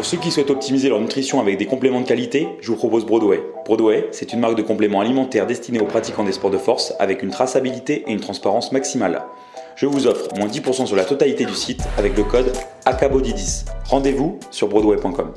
Pour 0.00 0.06
ceux 0.06 0.16
qui 0.16 0.30
souhaitent 0.30 0.48
optimiser 0.48 0.88
leur 0.88 0.98
nutrition 0.98 1.40
avec 1.40 1.58
des 1.58 1.66
compléments 1.66 2.00
de 2.00 2.06
qualité, 2.06 2.48
je 2.62 2.68
vous 2.68 2.76
propose 2.78 3.04
Broadway. 3.04 3.42
Broadway, 3.66 4.08
c'est 4.12 4.32
une 4.32 4.40
marque 4.40 4.56
de 4.56 4.62
compléments 4.62 5.02
alimentaires 5.02 5.46
destinée 5.46 5.78
aux 5.78 5.84
pratiquants 5.84 6.24
des 6.24 6.32
sports 6.32 6.50
de 6.50 6.56
force 6.56 6.94
avec 6.98 7.22
une 7.22 7.28
traçabilité 7.28 8.04
et 8.06 8.12
une 8.12 8.20
transparence 8.20 8.72
maximale. 8.72 9.20
Je 9.76 9.84
vous 9.84 10.06
offre 10.06 10.34
moins 10.38 10.48
10% 10.48 10.86
sur 10.86 10.96
la 10.96 11.04
totalité 11.04 11.44
du 11.44 11.52
site 11.52 11.82
avec 11.98 12.16
le 12.16 12.24
code 12.24 12.50
ACABODY10. 12.86 13.66
Rendez-vous 13.90 14.38
sur 14.50 14.68
broadway.com. 14.68 15.34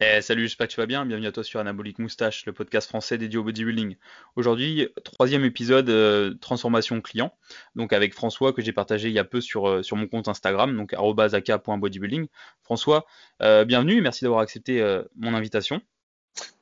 Eh, 0.00 0.22
salut, 0.22 0.42
j'espère 0.42 0.68
que 0.68 0.72
tu 0.74 0.80
vas 0.80 0.86
bien. 0.86 1.04
Bienvenue 1.04 1.26
à 1.26 1.32
toi 1.32 1.42
sur 1.42 1.58
Anabolic 1.58 1.98
Moustache, 1.98 2.46
le 2.46 2.52
podcast 2.52 2.88
français 2.88 3.18
dédié 3.18 3.36
au 3.36 3.42
bodybuilding. 3.42 3.96
Aujourd'hui, 4.36 4.88
troisième 5.02 5.44
épisode 5.44 5.90
euh, 5.90 6.34
transformation 6.40 7.00
client. 7.00 7.36
Donc 7.74 7.92
avec 7.92 8.14
François 8.14 8.52
que 8.52 8.62
j'ai 8.62 8.72
partagé 8.72 9.08
il 9.08 9.14
y 9.14 9.18
a 9.18 9.24
peu 9.24 9.40
sur, 9.40 9.68
euh, 9.68 9.82
sur 9.82 9.96
mon 9.96 10.06
compte 10.06 10.28
Instagram, 10.28 10.76
donc 10.76 10.94
@aka.bodybuilding. 10.94 12.28
François, 12.62 13.06
euh, 13.42 13.64
bienvenue, 13.64 14.00
merci 14.00 14.22
d'avoir 14.22 14.40
accepté 14.40 14.80
mon 15.16 15.34
invitation. 15.34 15.82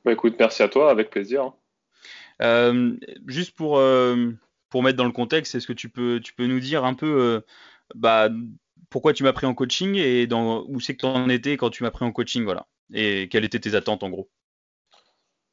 Bah 0.03 0.13
écoute, 0.13 0.35
merci 0.39 0.63
à 0.63 0.67
toi, 0.67 0.89
avec 0.89 1.11
plaisir. 1.11 1.53
juste 3.27 3.55
pour 3.55 3.79
pour 4.69 4.83
mettre 4.83 4.97
dans 4.97 5.05
le 5.05 5.11
contexte, 5.11 5.53
est-ce 5.53 5.67
que 5.67 5.73
tu 5.73 5.89
peux 5.89 6.19
tu 6.23 6.33
peux 6.33 6.47
nous 6.47 6.59
dire 6.59 6.83
un 6.85 6.95
peu 6.95 7.43
bah, 7.93 8.29
pourquoi 8.89 9.13
tu 9.13 9.21
m'as 9.21 9.33
pris 9.33 9.45
en 9.45 9.53
coaching 9.53 9.93
et 9.93 10.25
dans 10.25 10.65
où 10.67 10.79
c'est 10.79 10.95
que 10.95 11.01
tu 11.01 11.05
en 11.05 11.29
étais 11.29 11.55
quand 11.55 11.69
tu 11.69 11.83
m'as 11.83 11.91
pris 11.91 12.03
en 12.03 12.11
coaching, 12.11 12.43
voilà. 12.43 12.65
Et 12.93 13.27
quelles 13.29 13.45
étaient 13.45 13.59
tes 13.59 13.75
attentes 13.75 14.03
en 14.03 14.09
gros? 14.09 14.29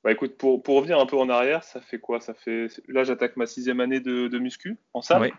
Bah 0.05 0.13
écoute, 0.13 0.37
pour, 0.37 0.63
pour, 0.63 0.77
revenir 0.77 1.01
un 1.01 1.07
peu 1.07 1.17
en 1.17 1.31
arrière, 1.31 1.65
ça 1.65 1.81
fait 1.81 1.99
quoi? 1.99 2.21
Ça 2.21 2.35
fait 2.35 2.67
là 2.89 3.05
j'attaque 3.05 3.37
ma 3.37 3.47
sixième 3.47 3.81
année 3.81 4.01
de, 4.01 4.29
de 4.29 4.39
muscu 4.39 4.77
en 4.93 5.01
salle. 5.01 5.33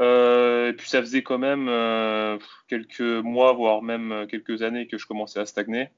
Euh, 0.00 0.68
et 0.68 0.72
puis 0.74 0.88
ça 0.88 1.00
faisait 1.00 1.24
quand 1.24 1.38
même 1.38 1.68
euh, 1.68 2.38
quelques 2.68 3.00
mois, 3.00 3.52
voire 3.52 3.82
même 3.82 4.28
quelques 4.30 4.62
années 4.62 4.86
que 4.86 4.96
je 4.96 5.08
commençais 5.08 5.40
à 5.40 5.46
stagner. 5.46 5.90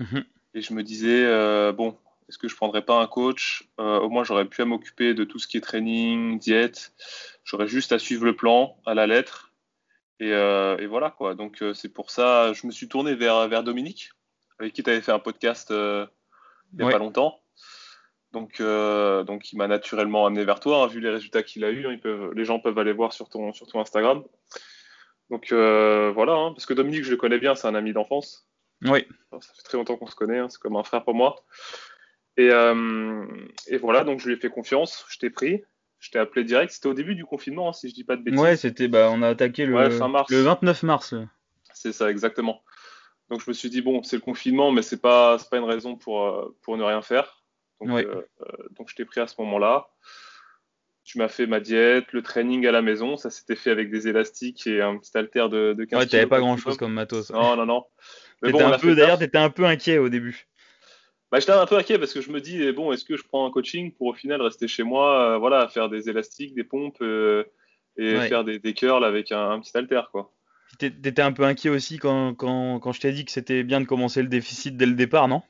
Mhm. 0.00 0.24
Et 0.54 0.62
je 0.62 0.72
me 0.72 0.82
disais 0.82 1.24
euh, 1.26 1.70
bon, 1.72 1.98
est-ce 2.30 2.38
que 2.38 2.48
je 2.48 2.56
prendrais 2.56 2.82
pas 2.82 2.98
un 2.98 3.06
coach? 3.06 3.68
Au 3.76 4.08
moins 4.08 4.24
j'aurais 4.24 4.46
pu 4.46 4.64
m'occuper 4.64 5.12
de 5.12 5.24
tout 5.24 5.38
ce 5.38 5.46
qui 5.46 5.58
est 5.58 5.60
training, 5.60 6.38
diète. 6.38 6.94
J'aurais 7.44 7.68
juste 7.68 7.92
à 7.92 7.98
suivre 7.98 8.24
le 8.24 8.34
plan 8.34 8.78
à 8.86 8.94
la 8.94 9.06
lettre. 9.06 9.52
Et, 10.18 10.30
et 10.30 10.86
voilà 10.86 11.10
quoi. 11.10 11.34
Donc 11.34 11.62
c'est 11.74 11.92
pour 11.92 12.10
ça, 12.10 12.54
je 12.54 12.66
me 12.66 12.72
suis 12.72 12.88
tourné 12.88 13.14
vers 13.14 13.48
vers 13.48 13.64
Dominique 13.64 14.12
avec 14.58 14.72
qui 14.72 14.82
tu 14.82 14.90
avais 14.90 15.00
fait 15.00 15.12
un 15.12 15.18
podcast 15.18 15.70
euh, 15.70 16.06
il 16.72 16.82
n'y 16.82 16.88
a 16.88 16.92
pas 16.92 16.98
longtemps. 16.98 17.40
Donc, 18.32 18.60
euh, 18.60 19.24
donc 19.24 19.52
il 19.52 19.58
m'a 19.58 19.68
naturellement 19.68 20.24
amené 20.24 20.44
vers 20.44 20.60
toi, 20.60 20.84
hein, 20.84 20.86
vu 20.86 21.00
les 21.00 21.10
résultats 21.10 21.42
qu'il 21.42 21.64
a 21.64 21.70
eu. 21.70 21.86
Hein, 21.86 21.98
peuvent, 22.02 22.32
les 22.34 22.44
gens 22.44 22.60
peuvent 22.60 22.78
aller 22.78 22.92
voir 22.92 23.12
sur 23.12 23.28
ton, 23.28 23.52
sur 23.52 23.66
ton 23.66 23.80
Instagram. 23.80 24.24
Donc 25.30 25.52
euh, 25.52 26.10
voilà, 26.14 26.32
hein, 26.32 26.52
parce 26.52 26.66
que 26.66 26.74
Dominique, 26.74 27.04
je 27.04 27.10
le 27.10 27.16
connais 27.16 27.38
bien, 27.38 27.54
c'est 27.54 27.68
un 27.68 27.74
ami 27.74 27.92
d'enfance. 27.92 28.48
Oui. 28.82 29.06
Ça 29.32 29.52
fait 29.54 29.62
très 29.62 29.78
longtemps 29.78 29.96
qu'on 29.96 30.06
se 30.06 30.14
connaît, 30.14 30.40
c'est 30.48 30.58
comme 30.58 30.76
un 30.76 30.82
frère 30.84 31.04
pour 31.04 31.14
moi. 31.14 31.36
Et, 32.38 32.48
et, 32.48 33.76
voilà, 33.76 34.04
donc 34.04 34.20
je 34.20 34.28
lui 34.28 34.34
ai 34.34 34.38
fait 34.38 34.48
confiance, 34.48 35.04
je 35.10 35.18
t'ai 35.18 35.28
pris, 35.28 35.62
je 35.98 36.10
t'ai 36.10 36.18
appelé 36.18 36.44
direct. 36.44 36.72
C'était 36.72 36.88
au 36.88 36.94
début 36.94 37.14
du 37.14 37.26
confinement, 37.26 37.72
si 37.74 37.90
je 37.90 37.94
dis 37.94 38.04
pas 38.04 38.16
de 38.16 38.22
bêtises. 38.22 38.40
Ouais, 38.40 38.56
c'était, 38.56 38.88
bah, 38.88 39.10
on 39.12 39.20
a 39.20 39.28
attaqué 39.28 39.66
le, 39.66 39.76
le 39.76 40.40
29 40.40 40.82
mars. 40.82 41.14
C'est 41.74 41.92
ça, 41.92 42.10
exactement. 42.10 42.62
Donc 43.30 43.40
je 43.40 43.48
me 43.48 43.54
suis 43.54 43.70
dit 43.70 43.82
bon, 43.82 44.02
c'est 44.02 44.16
le 44.16 44.22
confinement, 44.22 44.72
mais 44.72 44.82
c'est 44.82 45.00
pas 45.00 45.38
pas 45.50 45.58
une 45.58 45.64
raison 45.64 45.96
pour 45.96 46.26
euh, 46.26 46.56
pour 46.62 46.76
ne 46.76 46.82
rien 46.82 47.02
faire. 47.02 47.42
Donc, 47.80 47.90
euh, 47.90 48.22
euh, 48.42 48.68
donc 48.76 48.88
je 48.90 48.94
t'ai 48.94 49.04
pris 49.04 49.20
à 49.20 49.26
ce 49.26 49.34
moment-là. 49.38 49.88
Tu 51.04 51.18
m'as 51.18 51.28
fait 51.28 51.46
ma 51.46 51.58
diète, 51.58 52.12
le 52.12 52.22
training 52.22 52.66
à 52.66 52.70
la 52.70 52.80
maison. 52.80 53.16
Ça 53.16 53.28
s'était 53.30 53.56
fait 53.56 53.70
avec 53.70 53.90
des 53.90 54.06
élastiques 54.06 54.66
et 54.68 54.80
un 54.80 54.98
petit 54.98 55.16
haltère 55.16 55.48
de, 55.48 55.72
de 55.72 55.84
15 55.84 55.98
Ouais, 55.98 56.06
t'avais 56.06 56.26
pas 56.26 56.38
grand-chose 56.38 56.76
comme 56.76 56.92
matos. 56.92 57.30
Non, 57.30 57.56
non, 57.56 57.66
non. 57.66 57.84
Mais 58.42 58.52
bon, 58.52 58.58
d'ailleurs, 58.58 59.18
t'étais 59.18 59.38
un 59.38 59.50
peu 59.50 59.64
inquiet 59.64 59.98
au 59.98 60.08
début. 60.08 60.46
Bah, 61.32 61.40
j'étais 61.40 61.52
un 61.52 61.66
peu 61.66 61.76
inquiet 61.76 61.98
parce 61.98 62.12
que 62.12 62.20
je 62.20 62.30
me 62.30 62.40
dis, 62.40 62.62
eh, 62.62 62.72
bon, 62.72 62.92
est-ce 62.92 63.04
que 63.04 63.16
je 63.16 63.24
prends 63.24 63.46
un 63.46 63.50
coaching 63.50 63.92
pour 63.92 64.08
au 64.08 64.14
final 64.14 64.42
rester 64.42 64.68
chez 64.68 64.82
moi, 64.82 65.38
voilà, 65.38 65.68
faire 65.68 65.88
des 65.88 66.08
élastiques, 66.08 66.54
des 66.54 66.64
pompes 66.64 67.02
et 67.96 68.20
faire 68.20 68.44
des, 68.44 68.58
des 68.58 68.74
curls 68.74 69.04
avec 69.04 69.32
un, 69.32 69.50
un 69.50 69.60
petit 69.60 69.76
haltère, 69.76 70.10
quoi. 70.12 70.30
T'étais 70.78 71.22
un 71.22 71.32
peu 71.32 71.44
inquiet 71.44 71.68
aussi 71.68 71.98
quand, 71.98 72.34
quand, 72.34 72.80
quand 72.80 72.92
je 72.92 73.00
t'ai 73.00 73.12
dit 73.12 73.24
que 73.24 73.30
c'était 73.30 73.62
bien 73.62 73.80
de 73.80 73.86
commencer 73.86 74.22
le 74.22 74.28
déficit 74.28 74.76
dès 74.76 74.86
le 74.86 74.94
départ, 74.94 75.28
non? 75.28 75.42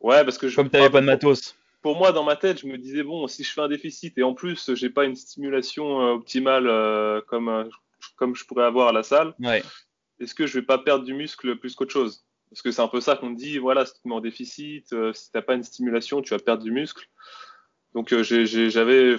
Ouais, 0.00 0.22
parce 0.22 0.38
que 0.38 0.48
je. 0.48 0.56
Comme 0.56 0.68
t'avais 0.68 0.90
pas 0.90 1.00
de 1.00 1.06
matos. 1.06 1.56
Pour 1.80 1.96
moi, 1.96 2.12
dans 2.12 2.24
ma 2.24 2.36
tête, 2.36 2.60
je 2.60 2.66
me 2.66 2.78
disais 2.78 3.02
bon, 3.02 3.26
si 3.26 3.42
je 3.44 3.52
fais 3.52 3.60
un 3.60 3.68
déficit 3.68 4.16
et 4.16 4.22
en 4.22 4.34
plus 4.34 4.72
j'ai 4.74 4.88
pas 4.88 5.04
une 5.04 5.16
stimulation 5.16 6.00
euh, 6.00 6.12
optimale 6.12 6.66
euh, 6.66 7.20
comme 7.26 7.48
euh, 7.48 7.64
comme 8.16 8.34
je 8.34 8.44
pourrais 8.44 8.64
avoir 8.64 8.88
à 8.88 8.92
la 8.92 9.02
salle, 9.02 9.34
ouais. 9.40 9.62
est-ce 10.20 10.34
que 10.34 10.46
je 10.46 10.58
vais 10.58 10.64
pas 10.64 10.78
perdre 10.78 11.04
du 11.04 11.14
muscle 11.14 11.56
plus 11.56 11.74
qu'autre 11.74 11.92
chose? 11.92 12.24
Parce 12.50 12.62
que 12.62 12.70
c'est 12.70 12.82
un 12.82 12.88
peu 12.88 13.00
ça 13.00 13.16
qu'on 13.16 13.30
dit. 13.30 13.58
Voilà, 13.58 13.84
si 13.84 13.94
tu 13.94 14.08
mets 14.08 14.14
en 14.14 14.20
déficit, 14.20 14.94
si 15.12 15.32
t'as 15.32 15.42
pas 15.42 15.54
une 15.54 15.64
stimulation, 15.64 16.22
tu 16.22 16.30
vas 16.30 16.38
perdre 16.38 16.62
du 16.62 16.70
muscle. 16.70 17.06
Donc 17.94 18.14
j'avais 18.14 19.16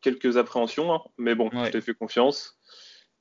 quelques 0.00 0.36
appréhensions, 0.36 0.92
hein, 0.92 1.00
mais 1.16 1.34
bon, 1.34 1.50
je 1.52 1.70
t'ai 1.70 1.80
fait 1.80 1.94
confiance. 1.94 2.58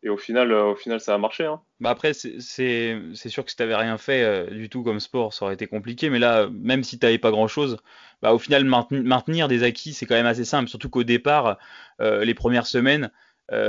Et 0.04 0.10
au 0.10 0.18
final, 0.18 0.52
euh, 0.52 0.72
au 0.72 0.76
final, 0.76 1.00
ça 1.00 1.14
a 1.14 1.18
marché. 1.18 1.46
Hein. 1.46 1.62
Bah 1.80 1.92
après, 1.92 2.14
c'est 2.14 2.40
sûr 2.40 3.46
que 3.46 3.52
si 3.52 3.56
tu 3.56 3.62
n'avais 3.62 3.76
rien 3.76 3.98
fait 3.98 4.24
euh, 4.24 4.50
du 4.50 4.70
tout 4.70 4.84
comme 4.84 5.00
sport, 5.00 5.34
ça 5.34 5.46
aurait 5.46 5.54
été 5.54 5.68
compliqué. 5.68 6.10
Mais 6.10 6.20
là, 6.20 6.50
même 6.52 6.84
si 6.84 6.98
tu 6.98 7.06
n'avais 7.06 7.20
pas 7.20 7.32
grand-chose, 7.32 7.78
bah, 8.22 8.34
au 8.34 8.40
final, 8.40 8.66
maintenir 8.66 9.48
des 9.48 9.64
acquis, 9.64 9.94
c'est 9.94 10.06
quand 10.06 10.16
même 10.16 10.26
assez 10.26 10.46
simple. 10.46 10.70
Surtout 10.70 10.90
qu'au 10.90 11.04
départ, 11.04 11.58
euh, 12.02 12.26
les 12.26 12.34
premières 12.34 12.68
semaines, 12.68 13.12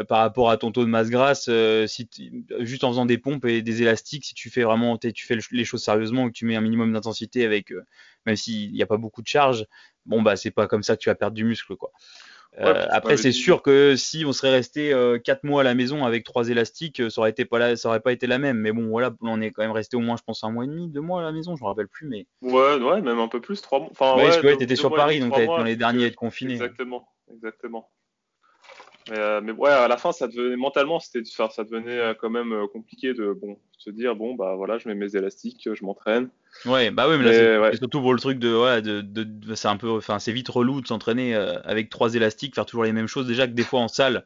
par 0.09 0.19
rapport 0.19 0.49
à 0.49 0.59
ton 0.59 0.71
taux 0.71 0.85
de 0.85 0.89
masse 0.89 1.11
grasse, 1.11 1.51
si 1.89 2.09
juste 2.61 2.85
en 2.85 2.91
faisant 2.91 3.05
des 3.05 3.19
pompes 3.19 3.45
et 3.47 3.63
des 3.63 3.83
élastiques, 3.83 4.25
si 4.25 4.33
tu 4.33 4.49
fais 4.49 4.63
vraiment, 4.63 4.97
tu 4.97 5.27
fais 5.27 5.37
les 5.51 5.65
choses 5.65 5.83
sérieusement 5.83 6.29
que 6.29 6.33
tu 6.33 6.45
mets 6.45 6.55
un 6.55 6.61
minimum 6.61 6.93
d'intensité 6.93 7.45
avec, 7.45 7.73
même 8.25 8.37
s'il 8.37 8.73
n'y 8.73 8.81
a 8.81 8.87
pas 8.87 8.97
beaucoup 8.97 9.23
de 9.23 9.27
charge, 9.27 9.67
bon 10.07 10.23
bah 10.23 10.37
c'est 10.37 10.53
pas 10.53 10.69
comme 10.69 10.85
ça 10.85 10.95
que 10.95 11.03
tu 11.03 11.09
vas 11.09 11.17
perdre 11.17 11.35
du 11.35 11.43
muscle 11.43 11.75
quoi. 11.75 11.91
Euh, 12.61 12.87
après, 12.91 13.17
c'est 13.17 13.33
sûr 13.33 13.63
que 13.63 13.97
si 13.97 14.25
on 14.27 14.33
serait 14.33 14.51
resté 14.51 14.91
4 14.91 14.97
euh, 14.97 15.49
mois 15.49 15.63
à 15.63 15.65
la 15.65 15.75
maison 15.75 16.05
avec 16.05 16.25
trois 16.25 16.51
élastiques, 16.51 17.01
euh, 17.01 17.09
ça 17.09 17.23
aurait 17.23 17.31
été 17.31 17.47
pas 17.47 17.77
ça 17.77 17.89
aurait 17.89 18.01
pas 18.01 18.13
été 18.13 18.27
la 18.27 18.39
même. 18.39 18.59
Mais 18.59 18.73
bon, 18.73 18.89
voilà, 18.89 19.11
on 19.23 19.41
est 19.41 19.51
quand 19.51 19.63
même 19.63 19.73
resté 19.73 19.97
au 19.97 20.01
moins, 20.01 20.17
je 20.17 20.23
pense, 20.23 20.45
un 20.45 20.51
mois 20.51 20.65
et 20.65 20.67
demi, 20.67 20.89
deux 20.89 21.01
mois 21.01 21.21
à 21.21 21.25
la 21.25 21.33
maison, 21.33 21.57
je 21.57 21.63
me 21.63 21.69
rappelle 21.69 21.89
plus, 21.89 22.07
mais. 22.07 22.27
Ouais, 22.43 22.77
ouais, 22.77 23.01
même 23.01 23.19
un 23.19 23.29
peu 23.29 23.41
plus, 23.41 23.63
trois 23.63 23.81
mois. 23.81 23.89
Enfin, 23.91 24.17
ouais, 24.17 24.45
ouais, 24.45 24.57
t'étais 24.57 24.77
sur 24.77 24.95
Paris, 24.95 25.21
donc 25.21 25.33
t'étais 25.33 25.47
dans 25.47 25.63
les 25.63 25.77
derniers 25.77 26.05
à 26.05 26.07
être 26.09 26.17
confiné. 26.17 26.53
Exactement, 26.53 27.09
exactement. 27.33 27.91
Mais, 29.11 29.41
mais, 29.41 29.53
ouais, 29.53 29.71
à 29.71 29.89
la 29.89 29.97
fin, 29.97 30.13
ça 30.13 30.29
devenait 30.29 30.57
mentalement, 30.57 31.01
c'était, 31.01 31.25
ça 31.25 31.65
devenait 31.65 32.15
quand 32.21 32.31
même 32.31 32.67
compliqué 32.73 33.15
de 33.15 33.33
bon 33.33 33.59
se 33.77 33.91
dire 33.91 34.15
bon 34.15 34.35
bah 34.35 34.55
voilà, 34.55 34.79
je 34.79 34.89
mets 34.89 34.95
mes 34.95 35.17
élastiques, 35.17 35.69
je 35.73 35.85
m'entraîne. 35.85 36.31
Ouais, 36.67 36.93
bah 36.93 37.09
oui, 37.09 37.17
mais 37.19 37.25
là, 37.25 37.71
c'est 37.73 37.79
surtout 37.79 38.01
pour 38.01 38.13
le 38.13 38.21
truc 38.21 38.39
de, 38.39 38.55
ouais, 38.55 38.81
de, 38.81 39.01
de, 39.01 39.55
c'est 39.55 39.67
un 39.67 39.77
peu, 39.77 39.91
enfin, 39.91 40.21
c'est 40.21 40.33
vite 40.33 40.49
relou 40.49 40.81
de 40.81 40.87
s'entraîner 40.87 41.35
euh, 41.35 41.55
avec 41.65 41.91
trois 41.91 42.15
élastiques, 42.15 42.55
faire 42.55 42.67
toujours 42.67 42.85
les 42.85 42.93
mêmes 42.93 43.09
choses. 43.09 43.27
Déjà 43.27 43.49
que 43.49 43.53
des 43.53 43.65
fois 43.65 43.81
en 43.81 43.89
salle, 43.89 44.25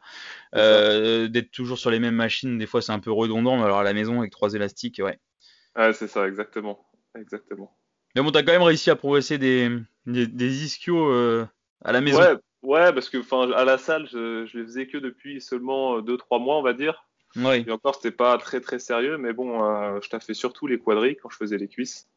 euh, 0.55 1.27
d'être 1.27 1.51
toujours 1.51 1.79
sur 1.79 1.89
les 1.89 1.99
mêmes 1.99 2.15
machines, 2.15 2.59
des 2.59 2.67
fois 2.67 2.81
c'est 2.81 2.91
un 2.91 2.99
peu 2.99 3.11
redondant, 3.11 3.57
mais 3.57 3.63
alors 3.63 3.79
à 3.79 3.83
la 3.83 3.93
maison 3.93 4.19
avec 4.19 4.31
trois 4.31 4.53
élastiques, 4.53 5.01
ouais. 5.03 5.17
Ouais, 5.75 5.93
c'est 5.93 6.07
ça, 6.07 6.27
exactement, 6.27 6.85
exactement. 7.17 7.75
Mais 8.15 8.21
bon, 8.21 8.31
t'as 8.31 8.43
quand 8.43 8.51
même 8.51 8.61
réussi 8.61 8.91
à 8.91 8.95
progresser 8.95 9.37
des, 9.37 9.69
des, 10.05 10.27
des 10.27 10.65
ischios 10.65 11.11
euh, 11.11 11.47
à 11.83 11.91
la 11.91 12.01
maison. 12.01 12.19
Ouais, 12.19 12.35
ouais, 12.67 12.93
parce 12.93 13.09
que, 13.09 13.17
enfin, 13.17 13.51
à 13.51 13.65
la 13.65 13.77
salle, 13.77 14.07
je, 14.11 14.45
je 14.45 14.57
les 14.57 14.63
faisais 14.63 14.87
que 14.87 14.97
depuis 14.97 15.41
seulement 15.41 15.99
2-3 16.01 16.41
mois, 16.41 16.57
on 16.57 16.63
va 16.63 16.73
dire. 16.73 17.05
Ouais. 17.35 17.63
Et 17.67 17.71
encore, 17.71 17.95
c'était 17.95 18.15
pas 18.15 18.37
très 18.37 18.61
très 18.61 18.79
sérieux, 18.79 19.17
mais 19.17 19.33
bon, 19.33 19.59
je 20.01 20.09
t'ai 20.09 20.19
fait 20.19 20.33
surtout 20.33 20.67
les 20.67 20.79
quadris 20.79 21.17
quand 21.17 21.29
je 21.29 21.37
faisais 21.37 21.57
les 21.57 21.67
cuisses. 21.67 22.07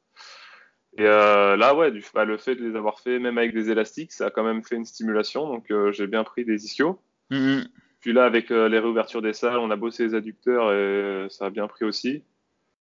Et 0.98 1.06
euh, 1.06 1.56
là, 1.56 1.74
ouais, 1.74 1.90
du, 1.90 2.04
bah, 2.12 2.24
le 2.24 2.36
fait 2.36 2.56
de 2.56 2.68
les 2.68 2.76
avoir 2.76 3.00
fait, 3.00 3.18
même 3.18 3.38
avec 3.38 3.54
des 3.54 3.70
élastiques, 3.70 4.12
ça 4.12 4.26
a 4.26 4.30
quand 4.30 4.42
même 4.42 4.64
fait 4.64 4.76
une 4.76 4.84
stimulation. 4.84 5.46
Donc, 5.46 5.70
euh, 5.70 5.92
j'ai 5.92 6.06
bien 6.06 6.24
pris 6.24 6.44
des 6.44 6.64
ischios. 6.64 7.00
Mm-hmm. 7.30 7.68
Puis 8.00 8.12
là, 8.12 8.24
avec 8.24 8.50
euh, 8.50 8.68
les 8.68 8.78
réouvertures 8.78 9.22
des 9.22 9.32
salles, 9.32 9.58
on 9.58 9.70
a 9.70 9.76
bossé 9.76 10.04
les 10.04 10.14
adducteurs 10.14 10.72
et 10.72 11.28
ça 11.30 11.46
a 11.46 11.50
bien 11.50 11.68
pris 11.68 11.84
aussi. 11.84 12.24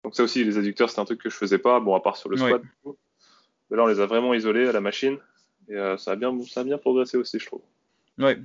Donc, 0.03 0.15
ça 0.15 0.23
aussi, 0.23 0.45
les 0.45 0.57
adducteurs, 0.57 0.89
c'est 0.89 1.01
un 1.01 1.05
truc 1.05 1.21
que 1.21 1.29
je 1.29 1.37
faisais 1.37 1.59
pas, 1.59 1.79
bon, 1.81 1.95
à 1.95 2.01
part 2.01 2.17
sur 2.17 2.31
le 2.31 2.37
squat. 2.37 2.63
Mais 3.71 3.77
là, 3.77 3.85
on 3.85 3.87
les 3.87 4.01
a 4.01 4.07
vraiment 4.07 4.33
isolés 4.33 4.67
à 4.67 4.73
la 4.73 4.81
machine. 4.81 5.19
Et 5.71 5.95
ça, 5.99 6.13
a 6.13 6.17
bien, 6.17 6.37
ça 6.43 6.61
a 6.61 6.65
bien 6.65 6.79
progressé 6.79 7.17
aussi, 7.17 7.39
je 7.39 7.47
trouve. 7.47 7.63
Ouais. 8.21 8.39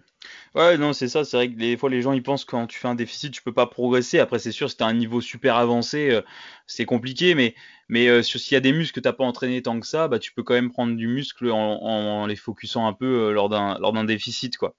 Ouais, 0.56 0.77
non, 0.77 0.94
c'est 0.94 1.10
ça. 1.10 1.25
C'est 1.25 1.36
vrai 1.38 1.50
que 1.50 1.57
des 1.57 1.75
fois, 1.75 1.89
les 1.89 2.01
gens, 2.01 2.13
ils 2.13 2.24
pensent 2.24 2.45
que 2.45 2.51
quand 2.51 2.66
tu 2.66 2.80
fais 2.80 2.88
un 2.88 2.95
déficit, 2.95 3.33
tu 3.33 3.42
peux 3.42 3.54
pas 3.54 3.68
progresser. 3.68 4.19
Après, 4.19 4.39
c'est 4.39 4.54
sûr, 4.54 4.69
si 4.69 4.77
t'as 4.77 4.86
un 4.86 4.94
niveau 4.94 5.22
super 5.22 5.57
avancé, 5.57 6.12
euh, 6.12 6.22
c'est 6.66 6.86
compliqué. 6.86 7.36
Mais, 7.36 7.56
mais 7.89 8.07
euh, 8.07 8.24
s'il 8.24 8.54
y 8.54 8.56
a 8.56 8.62
des 8.62 8.72
muscles 8.72 8.95
que 8.95 9.01
t'as 9.01 9.13
pas 9.13 9.25
entraîné 9.25 9.62
tant 9.62 9.80
que 9.80 9.86
ça, 9.86 10.07
bah, 10.07 10.18
tu 10.18 10.31
peux 10.31 10.44
quand 10.44 10.54
même 10.54 10.72
prendre 10.72 10.95
du 10.95 11.07
muscle 11.07 11.51
en, 11.51 11.81
en 11.81 12.25
les 12.25 12.38
focusant 12.38 12.88
un 12.88 12.94
peu 12.94 13.06
euh, 13.06 13.31
lors 13.31 13.50
d'un, 13.50 14.04
déficit, 14.06 14.57
quoi. 14.57 14.75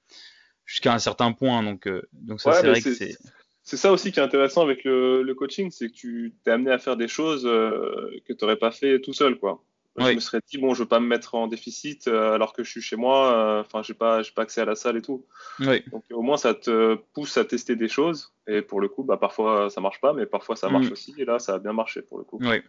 Jusqu'à 0.64 0.94
un 0.94 0.98
certain 0.98 1.32
point. 1.32 1.62
Donc, 1.62 1.88
donc 2.12 2.40
ça, 2.40 2.54
c'est 2.54 2.68
vrai 2.68 2.80
que 2.80 2.94
c'est. 2.94 3.16
C'est 3.62 3.76
ça 3.76 3.90
aussi 3.90 4.12
qui 4.12 4.20
est 4.20 4.22
intéressant 4.22 4.62
avec 4.62 4.84
le, 4.84 5.24
le 5.24 5.34
coaching, 5.34 5.72
c'est 5.72 5.88
que 5.88 5.92
tu 5.92 6.34
t'es 6.44 6.52
amené 6.52 6.70
à 6.70 6.78
faire 6.78 6.96
des 6.96 7.08
choses 7.08 7.42
que 7.42 8.32
tu 8.32 8.36
n'aurais 8.40 8.56
pas 8.56 8.70
fait 8.70 9.00
tout 9.00 9.12
seul, 9.12 9.40
quoi. 9.40 9.60
Je 9.98 10.12
me 10.12 10.20
serais 10.20 10.40
dit 10.46 10.58
bon, 10.58 10.74
je 10.74 10.82
veux 10.82 10.88
pas 10.88 11.00
me 11.00 11.06
mettre 11.06 11.34
en 11.34 11.46
déficit 11.46 12.08
alors 12.08 12.52
que 12.52 12.64
je 12.64 12.70
suis 12.70 12.82
chez 12.82 12.96
moi. 12.96 13.60
Enfin, 13.60 13.82
j'ai 13.82 13.94
pas, 13.94 14.22
j'ai 14.22 14.32
pas 14.32 14.42
accès 14.42 14.60
à 14.60 14.64
la 14.64 14.74
salle 14.74 14.96
et 14.96 15.02
tout. 15.02 15.24
Donc 15.60 16.04
au 16.10 16.22
moins 16.22 16.36
ça 16.36 16.54
te 16.54 16.94
pousse 17.14 17.36
à 17.36 17.44
tester 17.44 17.76
des 17.76 17.88
choses. 17.88 18.32
Et 18.46 18.62
pour 18.62 18.80
le 18.80 18.88
coup, 18.88 19.02
bah 19.02 19.16
parfois 19.16 19.70
ça 19.70 19.80
marche 19.80 20.00
pas, 20.00 20.12
mais 20.12 20.26
parfois 20.26 20.56
ça 20.56 20.68
marche 20.68 20.88
mm. 20.88 20.92
aussi. 20.92 21.14
Et 21.18 21.24
là, 21.24 21.38
ça 21.38 21.54
a 21.54 21.58
bien 21.58 21.72
marché 21.72 22.02
pour 22.02 22.18
le 22.18 22.24
coup. 22.24 22.38
Oui. 22.40 22.62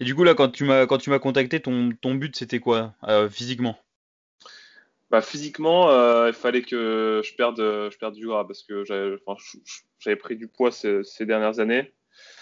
Et 0.00 0.04
du 0.04 0.14
coup 0.14 0.24
là, 0.24 0.34
quand 0.34 0.50
tu 0.50 0.64
m'as 0.64 0.86
quand 0.86 0.98
tu 0.98 1.10
m'as 1.10 1.18
contacté, 1.18 1.60
ton 1.60 1.90
ton 2.00 2.14
but 2.14 2.36
c'était 2.36 2.60
quoi 2.60 2.94
physiquement? 3.30 3.78
Bah, 5.14 5.20
physiquement, 5.22 5.90
euh, 5.90 6.26
il 6.26 6.34
fallait 6.34 6.62
que 6.62 7.20
je 7.24 7.34
perde, 7.36 7.58
je 7.58 7.96
perde 7.98 8.14
du 8.14 8.26
gras 8.26 8.44
parce 8.44 8.64
que 8.64 8.82
j'avais 8.84 10.16
pris 10.16 10.34
du 10.34 10.48
poids 10.48 10.72
ces, 10.72 11.04
dernières 11.20 11.60
années. 11.60 11.92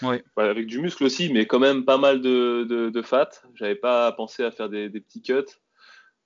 Oui. 0.01 0.17
avec 0.37 0.67
du 0.67 0.79
muscle 0.79 1.03
aussi, 1.03 1.31
mais 1.31 1.45
quand 1.45 1.59
même 1.59 1.85
pas 1.85 1.97
mal 1.97 2.21
de, 2.21 2.65
de, 2.69 2.89
de 2.89 3.01
fat. 3.01 3.29
J'avais 3.55 3.75
pas 3.75 4.11
pensé 4.11 4.43
à 4.43 4.51
faire 4.51 4.69
des, 4.69 4.89
petits 4.89 5.21
cuts. 5.21 5.43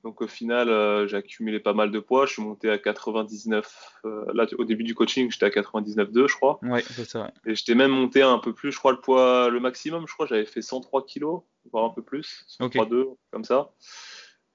Donc 0.04 0.22
au 0.22 0.28
final, 0.28 0.70
euh, 0.70 1.08
j'ai 1.08 1.18
accumulé 1.18 1.60
pas 1.60 1.74
mal 1.74 1.92
de 1.92 2.00
poids. 2.00 2.26
Je 2.26 2.34
suis 2.34 2.42
monté 2.42 2.70
à 2.70 2.78
99. 2.78 4.00
Euh, 4.06 4.26
là, 4.34 4.46
au 4.58 4.64
début 4.64 4.84
du 4.84 4.96
coaching, 4.96 5.30
j'étais 5.32 5.46
à 5.46 5.50
99,2, 5.50 6.28
je 6.28 6.36
crois. 6.36 6.60
Oui, 6.62 6.82
c'est 6.90 7.06
ça. 7.06 7.32
Et 7.46 7.56
j'étais 7.56 7.76
même 7.76 7.92
monté 7.92 8.22
un 8.22 8.38
peu 8.38 8.54
plus. 8.54 8.72
Je 8.72 8.78
crois 8.78 8.92
le 8.92 9.02
poids, 9.02 9.50
le 9.50 9.60
maximum, 9.60 10.08
je 10.08 10.14
crois, 10.14 10.28
j'avais 10.28 10.46
fait 10.46 10.62
103 10.62 11.06
kilos, 11.06 11.42
voire 11.72 11.86
un 11.86 11.90
peu 11.90 12.04
plus, 12.04 12.46
103,2, 12.60 13.16
comme 13.32 13.44
ça. 13.44 13.72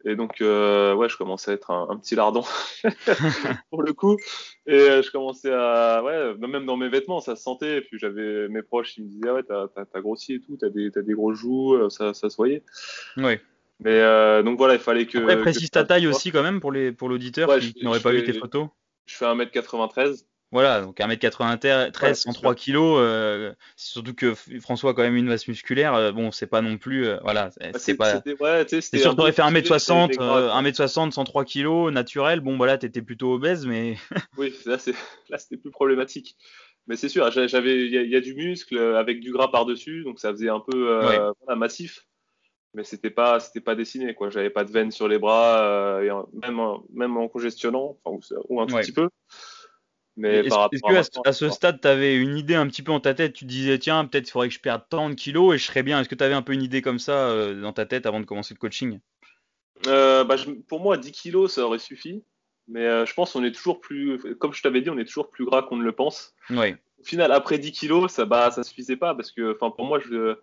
Et 0.05 0.17
donc, 0.17 0.41
euh, 0.41 0.95
ouais, 0.95 1.09
je 1.09 1.17
commençais 1.17 1.53
à 1.53 1.55
être 1.55 1.71
un, 1.71 1.97
petit 1.97 2.15
lardon 2.15 2.43
pour 3.71 3.83
le 3.83 3.93
coup. 3.93 4.17
Et 4.67 4.75
euh, 4.75 5.03
je 5.03 5.11
commençais 5.11 5.53
à, 5.53 6.03
ouais, 6.03 6.35
même 6.37 6.67
dans 6.67 6.77
mes 6.77 6.89
vêtements, 6.89 7.21
ça 7.21 7.37
se 7.37 7.43
sentait. 7.43 7.79
Et 7.79 7.81
puis 7.83 7.99
j'avais 7.99 8.49
mes 8.49 8.63
proches 8.63 8.95
qui 8.95 9.03
me 9.03 9.09
disaient, 9.09 9.31
ouais, 9.31 9.43
t'as 9.43 10.01
grossi 10.01 10.35
et 10.35 10.41
tout, 10.41 10.57
t'as 10.61 10.71
des, 10.71 10.91
as 10.97 11.03
des 11.03 11.15
gros 11.15 11.35
joues, 11.35 11.75
euh, 11.75 11.91
ça, 11.91 12.15
ça 12.15 12.31
se 12.31 12.37
voyait. 12.37 12.63
Ouais. 13.17 13.41
Mais 13.81 13.99
euh, 13.99 14.43
donc 14.43 14.59
voilà, 14.59 14.75
il 14.75 14.81
fallait 14.81 15.07
que. 15.07 15.19
Après, 15.19 15.41
précise 15.41 15.71
ta 15.71 15.85
taille 15.85 16.07
aussi 16.07 16.31
quand 16.31 16.43
même 16.43 16.61
pour 16.61 16.73
les 16.73 16.93
pour 16.93 17.09
l'auditeur 17.09 17.59
qui, 17.59 17.75
n'aurait 17.83 18.01
pas 18.01 18.13
vu 18.13 18.25
tes 18.25 18.33
photos. 18.33 18.69
Je 19.07 19.17
fais 19.17 19.25
1m93. 19.25 20.25
Voilà, 20.53 20.83
donc 20.83 20.99
1m93, 20.99 22.15
103 22.15 22.55
kg, 22.55 22.77
euh, 22.77 23.55
surtout 23.75 24.13
que 24.13 24.35
François 24.61 24.91
a 24.91 24.95
quand 24.95 25.03
même 25.03 25.17
une 25.17 25.25
masse 25.25 25.49
musculaire, 25.49 25.95
euh, 25.95 26.13
bon, 26.13 26.31
c'est 26.31 26.47
pas 26.47 26.61
non 26.61 26.77
plus, 26.77 27.07
euh, 27.07 27.17
voilà, 27.23 27.51
c'est 27.77 27.95
bah, 27.95 28.21
pas. 28.21 28.33
Ouais, 28.39 28.67
c'est 28.69 28.99
sûr, 28.99 29.17
t'aurais 29.17 29.33
fait 29.33 29.41
1m60, 29.41 30.17
1m60, 30.19 31.13
103 31.13 31.45
kg, 31.47 31.91
naturel, 31.91 32.41
bon, 32.41 32.59
voilà, 32.59 32.77
t'étais 32.77 33.01
plutôt 33.01 33.33
obèse, 33.33 33.65
mais. 33.65 33.97
oui, 34.37 34.55
là, 34.67 34.77
c'était 34.77 35.57
plus 35.57 35.71
problématique. 35.71 36.37
Mais 36.87 36.97
c'est 36.97 37.09
sûr, 37.09 37.31
j'avais, 37.31 37.87
il 37.87 38.11
y, 38.11 38.17
a 38.17 38.21
du 38.21 38.35
muscle 38.35 38.77
avec 38.79 39.21
du 39.21 39.33
gras 39.33 39.49
par-dessus, 39.49 40.03
donc 40.05 40.21
ça 40.21 40.33
faisait 40.33 40.51
un 40.51 40.61
peu 40.61 41.01
massif. 41.57 42.07
Mais 42.75 42.85
c'était 42.85 43.11
pas, 43.11 43.39
c'était 43.41 43.61
pas 43.61 43.75
dessiné, 43.75 44.15
quoi. 44.15 44.31
J'avais 44.31 44.51
pas 44.51 44.65
de 44.65 44.73
veines 44.73 44.91
sur 44.91 45.09
les 45.09 45.19
bras, 45.19 46.01
même, 46.43 46.61
même 46.93 47.17
en 47.17 47.29
congestionnant, 47.29 47.97
ou, 48.05 48.21
ou 48.49 48.61
un 48.61 48.67
tout 48.67 48.77
petit 48.77 48.93
peu. 48.93 49.09
Mais 50.17 50.47
est-ce 50.47 50.83
que 50.83 51.29
à, 51.29 51.33
ce 51.33 51.49
stade, 51.49 51.81
tu 51.81 51.89
avais 51.89 52.17
une 52.17 52.37
idée 52.37 52.55
un 52.55 52.67
petit 52.67 52.83
peu 52.83 52.93
en 52.93 53.01
ta 53.01 53.15
tête? 53.15 53.33
Tu 53.33 53.45
disais, 53.45 53.79
tiens, 53.79 54.05
peut-être 54.05 54.29
il 54.29 54.31
faudrait 54.31 54.49
que 54.49 54.55
je 54.55 54.61
perde 54.61 54.83
tant 54.89 55.09
de 55.09 55.15
kilos 55.15 55.55
et 55.55 55.59
je 55.59 55.65
serais 55.65 55.83
bien. 55.83 56.01
Est-ce 56.01 56.09
que 56.09 56.15
tu 56.15 56.25
avais 56.25 56.35
un 56.35 56.43
peu 56.43 56.53
une 56.53 56.63
idée 56.63 56.83
comme 56.83 56.99
ça 56.99 57.31
euh, 57.31 57.61
dans 57.61 57.73
ta 57.73 57.87
tête 57.87 58.05
avant 58.05 58.21
de 58.21 58.27
commencer 58.27 58.53
le 58.53 58.59
coaching? 58.59 59.01
Euh, 59.87 60.25
bah, 60.25 60.37
Pour 60.69 60.81
moi, 60.81 60.99
10 60.99 61.13
kilos, 61.13 61.53
ça 61.55 61.67
aurait 61.67 61.79
suffi. 61.79 62.25
Mais 62.69 62.87
euh, 62.87 63.07
je 63.07 63.15
pense 63.15 63.33
qu'on 63.33 63.43
est 63.43 63.53
toujours 63.53 63.81
plus, 63.81 64.19
comme 64.39 64.53
je 64.53 64.63
t'avais 64.63 64.83
dit, 64.83 64.91
on 64.91 64.99
est 64.99 65.05
toujours 65.05 65.31
plus 65.31 65.45
gras 65.45 65.63
qu'on 65.63 65.77
ne 65.77 65.85
le 65.85 65.93
pense. 65.93 66.35
Oui. 66.51 66.75
Au 67.01 67.05
final, 67.05 67.33
après 67.33 67.59
10 67.59 67.73
kilos, 67.73 68.13
ça, 68.13 68.25
bah, 68.25 68.51
ça 68.51 68.63
suffisait 68.63 68.97
pas 68.97 69.15
parce 69.15 69.33
que, 69.33 69.53
pour 69.55 69.85
moi, 69.85 69.99
je, 69.99 70.37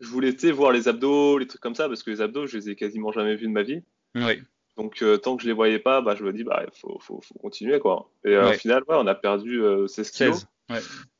je 0.00 0.08
voulais 0.08 0.32
voir 0.50 0.72
les 0.72 0.88
abdos, 0.88 1.38
les 1.38 1.46
trucs 1.46 1.60
comme 1.60 1.74
ça, 1.74 1.88
parce 1.88 2.02
que 2.02 2.10
les 2.10 2.20
abdos, 2.20 2.46
je 2.46 2.56
les 2.56 2.70
ai 2.70 2.76
quasiment 2.76 3.12
jamais 3.12 3.36
vus 3.36 3.46
de 3.46 3.52
ma 3.52 3.62
vie. 3.62 3.82
Oui. 4.14 4.42
Donc 4.78 5.02
euh, 5.02 5.16
tant 5.18 5.36
que 5.36 5.42
je 5.42 5.48
les 5.48 5.52
voyais 5.52 5.80
pas, 5.80 6.00
bah, 6.00 6.14
je 6.14 6.22
me 6.22 6.32
dis 6.32 6.44
bah 6.44 6.62
il 6.64 6.78
faut, 6.78 6.98
faut, 7.00 7.20
faut, 7.20 7.38
continuer 7.40 7.80
quoi. 7.80 8.08
Et 8.24 8.30
euh, 8.30 8.50
au 8.50 8.52
final, 8.52 8.84
ouais, 8.86 8.94
on 8.96 9.08
a 9.08 9.14
perdu 9.16 9.60
16 9.88 9.98
euh, 9.98 10.12
kilos. 10.12 10.46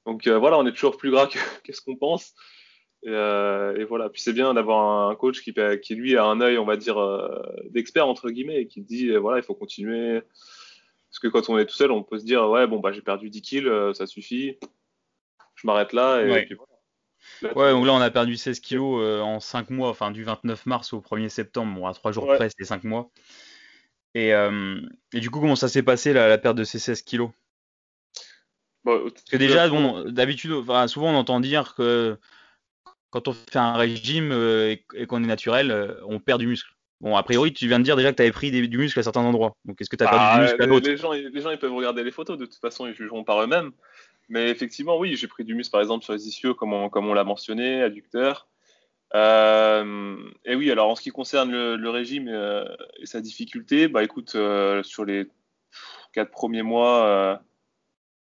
Donc 0.06 0.28
voilà, 0.28 0.58
on 0.58 0.66
est 0.66 0.72
toujours 0.72 0.96
plus 0.96 1.10
gras 1.10 1.28
qu'est-ce 1.64 1.82
qu'on 1.84 1.96
pense. 1.96 2.34
Et, 3.02 3.10
et, 3.10 3.84
voilà. 3.84 4.08
Puis 4.10 4.22
c'est 4.22 4.32
bien 4.32 4.54
d'avoir 4.54 5.10
un 5.10 5.14
coach 5.16 5.42
qui, 5.42 5.52
qui 5.82 5.94
lui 5.96 6.16
a 6.16 6.24
un 6.24 6.40
œil, 6.40 6.56
on 6.58 6.64
va 6.64 6.76
dire, 6.76 6.98
d'expert 7.70 8.06
entre 8.06 8.30
guillemets, 8.30 8.62
et 8.62 8.66
qui 8.68 8.80
dit 8.80 9.10
voilà, 9.16 9.38
il 9.38 9.44
faut 9.44 9.54
continuer. 9.54 10.22
Parce 11.10 11.18
que 11.20 11.26
quand 11.26 11.48
on 11.50 11.58
est 11.58 11.66
tout 11.66 11.74
seul, 11.74 11.90
on 11.90 12.04
peut 12.04 12.18
se 12.20 12.24
dire 12.24 12.48
ouais 12.48 12.68
bon 12.68 12.78
bah 12.78 12.92
j'ai 12.92 13.02
perdu 13.02 13.28
10 13.28 13.42
kilos, 13.42 13.98
ça 13.98 14.06
suffit. 14.06 14.56
Je 15.56 15.66
m'arrête 15.66 15.92
là 15.92 16.20
et, 16.20 16.44
puis 16.44 16.54
voilà. 16.54 17.54
Ouais, 17.56 17.72
donc 17.72 17.84
là 17.86 17.92
on 17.92 18.00
a 18.00 18.10
perdu 18.10 18.36
16 18.36 18.60
kilos 18.60 19.02
en 19.20 19.40
5 19.40 19.70
mois, 19.70 19.88
enfin 19.88 20.12
du 20.12 20.22
29 20.22 20.66
mars 20.66 20.92
au 20.92 21.00
1er 21.00 21.28
septembre, 21.28 21.74
bon 21.74 21.86
à 21.88 21.92
3 21.92 22.12
jours 22.12 22.26
près 22.26 22.50
c'est 22.56 22.64
5 22.64 22.84
mois. 22.84 23.10
Euh, 24.16 24.80
et, 25.12 25.20
du 25.20 25.30
coup, 25.30 25.40
comment 25.40 25.56
ça 25.56 25.68
s'est 25.68 25.82
passé 25.82 26.12
la, 26.12 26.38
perte 26.38 26.56
de 26.56 26.64
ces 26.64 26.78
16 26.78 27.02
kilos? 27.02 27.30
Parce 28.84 29.12
que 29.30 29.36
déjà, 29.36 29.68
bon, 29.68 30.04
d'habitude, 30.08 30.52
souvent 30.86 31.10
on 31.12 31.16
entend 31.16 31.40
dire 31.40 31.74
que 31.74 32.16
quand 33.10 33.28
on 33.28 33.32
fait 33.32 33.58
un 33.58 33.74
régime 33.74 34.30
euh, 34.32 34.76
et, 34.94 35.06
qu'on 35.06 35.22
est 35.22 35.26
naturel, 35.26 35.70
euh, 35.70 35.94
on 36.06 36.20
perd 36.20 36.40
du 36.40 36.46
muscle. 36.46 36.70
Bon, 37.00 37.14
a 37.14 37.22
priori, 37.22 37.52
tu 37.52 37.68
viens 37.68 37.78
de 37.78 37.84
dire 37.84 37.96
déjà 37.96 38.10
que 38.10 38.16
tu 38.16 38.22
avais 38.22 38.32
pris 38.32 38.50
du 38.50 38.78
muscle 38.78 38.98
à 38.98 39.02
certains 39.02 39.20
endroits. 39.20 39.56
Donc, 39.64 39.80
est-ce 39.80 39.90
que 39.90 39.96
tu 39.96 40.04
as 40.04 40.08
perdu 40.08 40.24
du 40.24 40.30
ah, 40.30 40.40
muscle 40.40 40.62
à 40.62 40.66
d'autres 40.66 40.88
les 40.88 40.96
gens, 40.96 41.12
les 41.12 41.40
gens, 41.40 41.50
ils 41.50 41.58
peuvent 41.58 41.74
regarder 41.74 42.02
les 42.02 42.10
photos, 42.10 42.38
de 42.38 42.46
toute 42.46 42.60
façon, 42.60 42.86
ils 42.86 42.94
jugeront 42.94 43.24
par 43.24 43.42
eux-mêmes. 43.42 43.70
Mais 44.28 44.50
effectivement, 44.50 44.98
oui, 44.98 45.16
j'ai 45.16 45.28
pris 45.28 45.44
du 45.44 45.54
muscle, 45.54 45.70
par 45.70 45.80
exemple, 45.80 46.04
sur 46.04 46.12
les 46.12 46.26
ischios, 46.26 46.54
comme 46.54 46.72
on, 46.72 46.88
comme 46.88 47.06
on 47.08 47.14
l'a 47.14 47.24
mentionné, 47.24 47.82
adducteurs. 47.82 48.48
Euh, 49.14 50.16
et 50.44 50.54
oui, 50.54 50.70
alors 50.70 50.90
en 50.90 50.94
ce 50.94 51.02
qui 51.02 51.10
concerne 51.10 51.50
le, 51.50 51.90
régime 51.90 52.28
euh, 52.28 52.64
et 52.98 53.06
sa 53.06 53.20
difficulté, 53.20 53.88
bah 53.88 54.02
écoute, 54.02 54.34
euh, 54.34 54.82
sur 54.82 55.04
les 55.04 55.28
quatre 56.12 56.30
premiers 56.30 56.62
mois, 56.62 57.40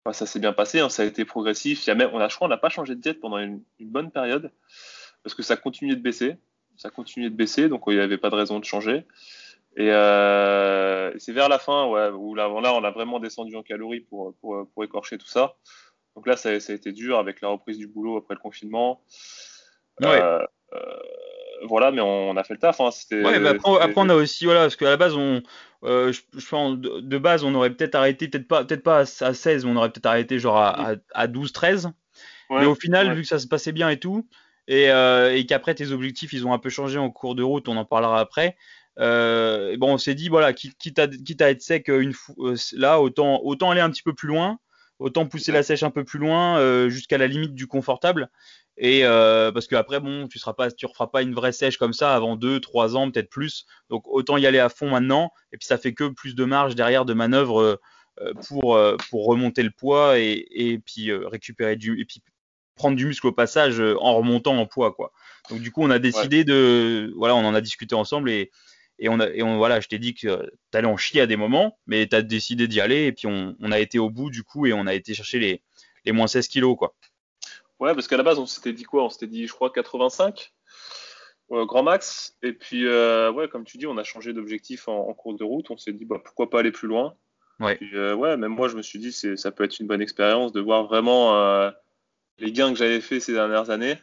bah, 0.04 0.12
ça 0.12 0.26
s'est 0.26 0.40
bien 0.40 0.52
passé, 0.52 0.80
hein, 0.80 0.88
ça 0.88 1.02
a 1.02 1.06
été 1.06 1.24
progressif. 1.24 1.86
Il 1.86 1.88
y 1.88 1.90
a 1.90 1.94
même, 1.94 2.10
on 2.12 2.18
a, 2.18 2.28
je 2.28 2.36
crois, 2.36 2.46
on 2.46 2.50
n'a 2.50 2.56
pas 2.56 2.70
changé 2.70 2.94
de 2.94 3.00
diète 3.00 3.20
pendant 3.20 3.38
une, 3.38 3.62
bonne 3.80 4.10
période 4.10 4.50
parce 5.22 5.34
que 5.34 5.42
ça 5.42 5.56
continuait 5.56 5.96
de 5.96 6.00
baisser, 6.02 6.36
ça 6.76 6.90
continuait 6.90 7.30
de 7.30 7.34
baisser, 7.36 7.68
donc 7.68 7.82
il 7.88 7.94
n'y 7.94 8.00
avait 8.00 8.18
pas 8.18 8.30
de 8.30 8.36
raison 8.36 8.58
de 8.58 8.64
changer. 8.64 9.04
Et, 9.76 9.90
c'est 11.18 11.32
vers 11.32 11.48
la 11.48 11.58
fin, 11.58 11.86
ouais, 11.86 12.08
où 12.10 12.34
là, 12.34 12.48
là, 12.48 12.74
on 12.74 12.84
a 12.84 12.90
vraiment 12.90 13.20
descendu 13.20 13.56
en 13.56 13.62
calories 13.62 14.00
pour, 14.00 14.34
pour, 14.40 14.68
pour 14.72 14.84
écorcher 14.84 15.18
tout 15.18 15.26
ça. 15.26 15.56
Donc 16.14 16.26
là, 16.26 16.36
ça, 16.36 16.58
ça, 16.60 16.72
a 16.72 16.76
été 16.76 16.92
dur 16.92 17.18
avec 17.18 17.40
la 17.40 17.48
reprise 17.48 17.78
du 17.78 17.86
boulot 17.86 18.16
après 18.16 18.34
le 18.34 18.40
confinement. 18.40 19.02
Ouais. 20.00 20.20
Euh, 20.74 20.78
voilà, 21.66 21.90
mais 21.90 22.00
on, 22.00 22.36
a 22.36 22.44
fait 22.44 22.54
le 22.54 22.60
taf. 22.60 22.80
Hein, 22.80 22.90
ouais, 23.12 23.46
après, 23.46 23.92
on 23.96 24.08
a 24.08 24.14
aussi, 24.14 24.44
voilà, 24.44 24.62
parce 24.62 24.76
qu'à 24.76 24.90
la 24.90 24.96
base, 24.96 25.14
on, 25.14 25.42
euh, 25.84 26.12
je, 26.12 27.00
de, 27.00 27.18
base, 27.18 27.44
on 27.44 27.54
aurait 27.54 27.70
peut-être 27.70 27.94
arrêté, 27.94 28.28
peut-être 28.28 28.48
pas, 28.48 28.64
peut-être 28.64 28.82
pas 28.82 29.00
à 29.20 29.34
16, 29.34 29.64
mais 29.64 29.70
on 29.70 29.76
aurait 29.76 29.90
peut-être 29.90 30.06
arrêté 30.06 30.38
genre 30.38 30.56
à, 30.56 30.94
à, 31.14 31.26
12, 31.26 31.52
13. 31.52 31.90
mais 32.50 32.66
au 32.66 32.74
final, 32.74 33.12
vu 33.14 33.22
que 33.22 33.28
ça 33.28 33.38
se 33.38 33.46
passait 33.46 33.72
bien 33.72 33.88
et 33.90 33.98
tout, 33.98 34.26
et, 34.66 34.90
euh, 34.90 35.34
et 35.34 35.46
qu'après 35.46 35.74
tes 35.74 35.90
objectifs, 35.90 36.32
ils 36.32 36.46
ont 36.46 36.52
un 36.52 36.58
peu 36.58 36.70
changé 36.70 36.98
en 36.98 37.10
cours 37.10 37.34
de 37.34 37.42
route, 37.42 37.68
on 37.68 37.76
en 37.76 37.84
parlera 37.84 38.20
après. 38.20 38.56
Euh, 38.98 39.76
bon, 39.78 39.94
on 39.94 39.98
s'est 39.98 40.14
dit, 40.14 40.28
voilà, 40.28 40.52
quitte 40.52 40.98
à, 40.98 41.06
quitte 41.06 41.40
à 41.40 41.50
être 41.50 41.62
sec 41.62 41.88
une 41.88 42.12
là, 42.72 43.00
autant, 43.00 43.40
autant 43.44 43.70
aller 43.70 43.80
un 43.80 43.90
petit 43.90 44.02
peu 44.02 44.12
plus 44.12 44.28
loin, 44.28 44.58
autant 44.98 45.26
pousser 45.26 45.52
la 45.52 45.62
sèche 45.62 45.82
un 45.82 45.90
peu 45.90 46.04
plus 46.04 46.18
loin, 46.18 46.88
jusqu'à 46.88 47.18
la 47.18 47.26
limite 47.26 47.54
du 47.54 47.66
confortable. 47.66 48.30
Et 48.78 49.04
euh, 49.04 49.50
parce 49.50 49.66
qu'après, 49.66 49.98
bon, 49.98 50.28
tu 50.28 50.38
seras 50.38 50.52
pas, 50.52 50.70
tu 50.70 50.86
referas 50.86 51.08
pas 51.08 51.22
une 51.22 51.34
vraie 51.34 51.52
sèche 51.52 51.78
comme 51.78 51.92
ça 51.92 52.14
avant 52.14 52.36
2, 52.36 52.60
3 52.60 52.96
ans, 52.96 53.10
peut-être 53.10 53.28
plus. 53.28 53.66
Donc 53.90 54.06
autant 54.06 54.36
y 54.36 54.46
aller 54.46 54.60
à 54.60 54.68
fond 54.68 54.90
maintenant. 54.90 55.32
Et 55.52 55.58
puis 55.58 55.66
ça 55.66 55.78
fait 55.78 55.92
que 55.92 56.08
plus 56.08 56.36
de 56.36 56.44
marge 56.44 56.76
derrière 56.76 57.04
de 57.04 57.12
manœuvre 57.12 57.80
euh, 58.20 58.32
pour, 58.48 58.76
euh, 58.76 58.96
pour 59.10 59.26
remonter 59.26 59.64
le 59.64 59.70
poids 59.70 60.18
et, 60.18 60.46
et 60.50 60.78
puis 60.78 61.12
récupérer 61.12 61.74
du 61.74 62.00
et 62.00 62.04
puis 62.04 62.22
prendre 62.76 62.96
du 62.96 63.06
muscle 63.06 63.26
au 63.26 63.32
passage 63.32 63.80
en 63.80 64.14
remontant 64.14 64.56
en 64.56 64.66
poids 64.66 64.92
quoi. 64.92 65.12
Donc 65.50 65.60
du 65.60 65.72
coup, 65.72 65.82
on 65.82 65.90
a 65.90 65.98
décidé 65.98 66.44
de 66.44 67.12
voilà, 67.16 67.34
on 67.34 67.44
en 67.44 67.54
a 67.54 67.60
discuté 67.60 67.96
ensemble 67.96 68.30
et 68.30 68.52
et 68.98 69.08
on 69.08 69.20
a 69.20 69.28
et 69.28 69.42
on 69.42 69.56
voilà, 69.56 69.80
je 69.80 69.88
t'ai 69.88 69.98
dit 69.98 70.14
que 70.14 70.50
tu 70.72 70.78
allais 70.78 70.86
en 70.86 70.96
chier 70.96 71.20
à 71.20 71.26
des 71.26 71.36
moments, 71.36 71.78
mais 71.86 72.06
tu 72.06 72.16
as 72.16 72.22
décidé 72.22 72.68
d'y 72.68 72.80
aller 72.80 73.06
et 73.06 73.12
puis 73.12 73.26
on, 73.26 73.56
on 73.60 73.72
a 73.72 73.78
été 73.78 73.98
au 73.98 74.10
bout 74.10 74.30
du 74.30 74.42
coup 74.42 74.66
et 74.66 74.72
on 74.72 74.86
a 74.86 74.94
été 74.94 75.14
chercher 75.14 75.38
les 75.38 75.62
les 76.04 76.12
moins 76.12 76.26
16 76.26 76.48
kilos 76.48 76.76
quoi. 76.76 76.94
Ouais, 77.80 77.94
parce 77.94 78.08
qu'à 78.08 78.16
la 78.16 78.22
base, 78.22 78.38
on 78.38 78.46
s'était 78.46 78.72
dit 78.72 78.84
quoi? 78.84 79.04
On 79.04 79.10
s'était 79.10 79.26
dit, 79.26 79.46
je 79.46 79.52
crois, 79.52 79.70
85 79.70 80.52
euh, 81.50 81.64
grand 81.64 81.82
max. 81.82 82.36
Et 82.42 82.52
puis, 82.52 82.86
euh, 82.86 83.30
ouais, 83.30 83.48
comme 83.48 83.64
tu 83.64 83.78
dis, 83.78 83.86
on 83.86 83.96
a 83.96 84.04
changé 84.04 84.32
d'objectif 84.32 84.88
en, 84.88 85.12
cours 85.14 85.34
de 85.34 85.44
route. 85.44 85.70
On 85.70 85.76
s'est 85.76 85.92
dit, 85.92 86.04
bah, 86.04 86.20
pourquoi 86.22 86.50
pas 86.50 86.60
aller 86.60 86.72
plus 86.72 86.88
loin? 86.88 87.14
Ouais. 87.60 87.78
Euh, 87.94 88.14
ouais, 88.14 88.36
même 88.36 88.52
moi, 88.52 88.68
je 88.68 88.76
me 88.76 88.82
suis 88.82 88.98
dit, 88.98 89.12
ça 89.12 89.50
peut 89.50 89.64
être 89.64 89.78
une 89.78 89.86
bonne 89.86 90.02
expérience 90.02 90.52
de 90.52 90.60
voir 90.60 90.86
vraiment 90.86 91.72
les 92.38 92.52
gains 92.52 92.72
que 92.72 92.78
j'avais 92.78 93.00
fait 93.00 93.20
ces 93.20 93.32
dernières 93.32 93.70
années. 93.70 93.96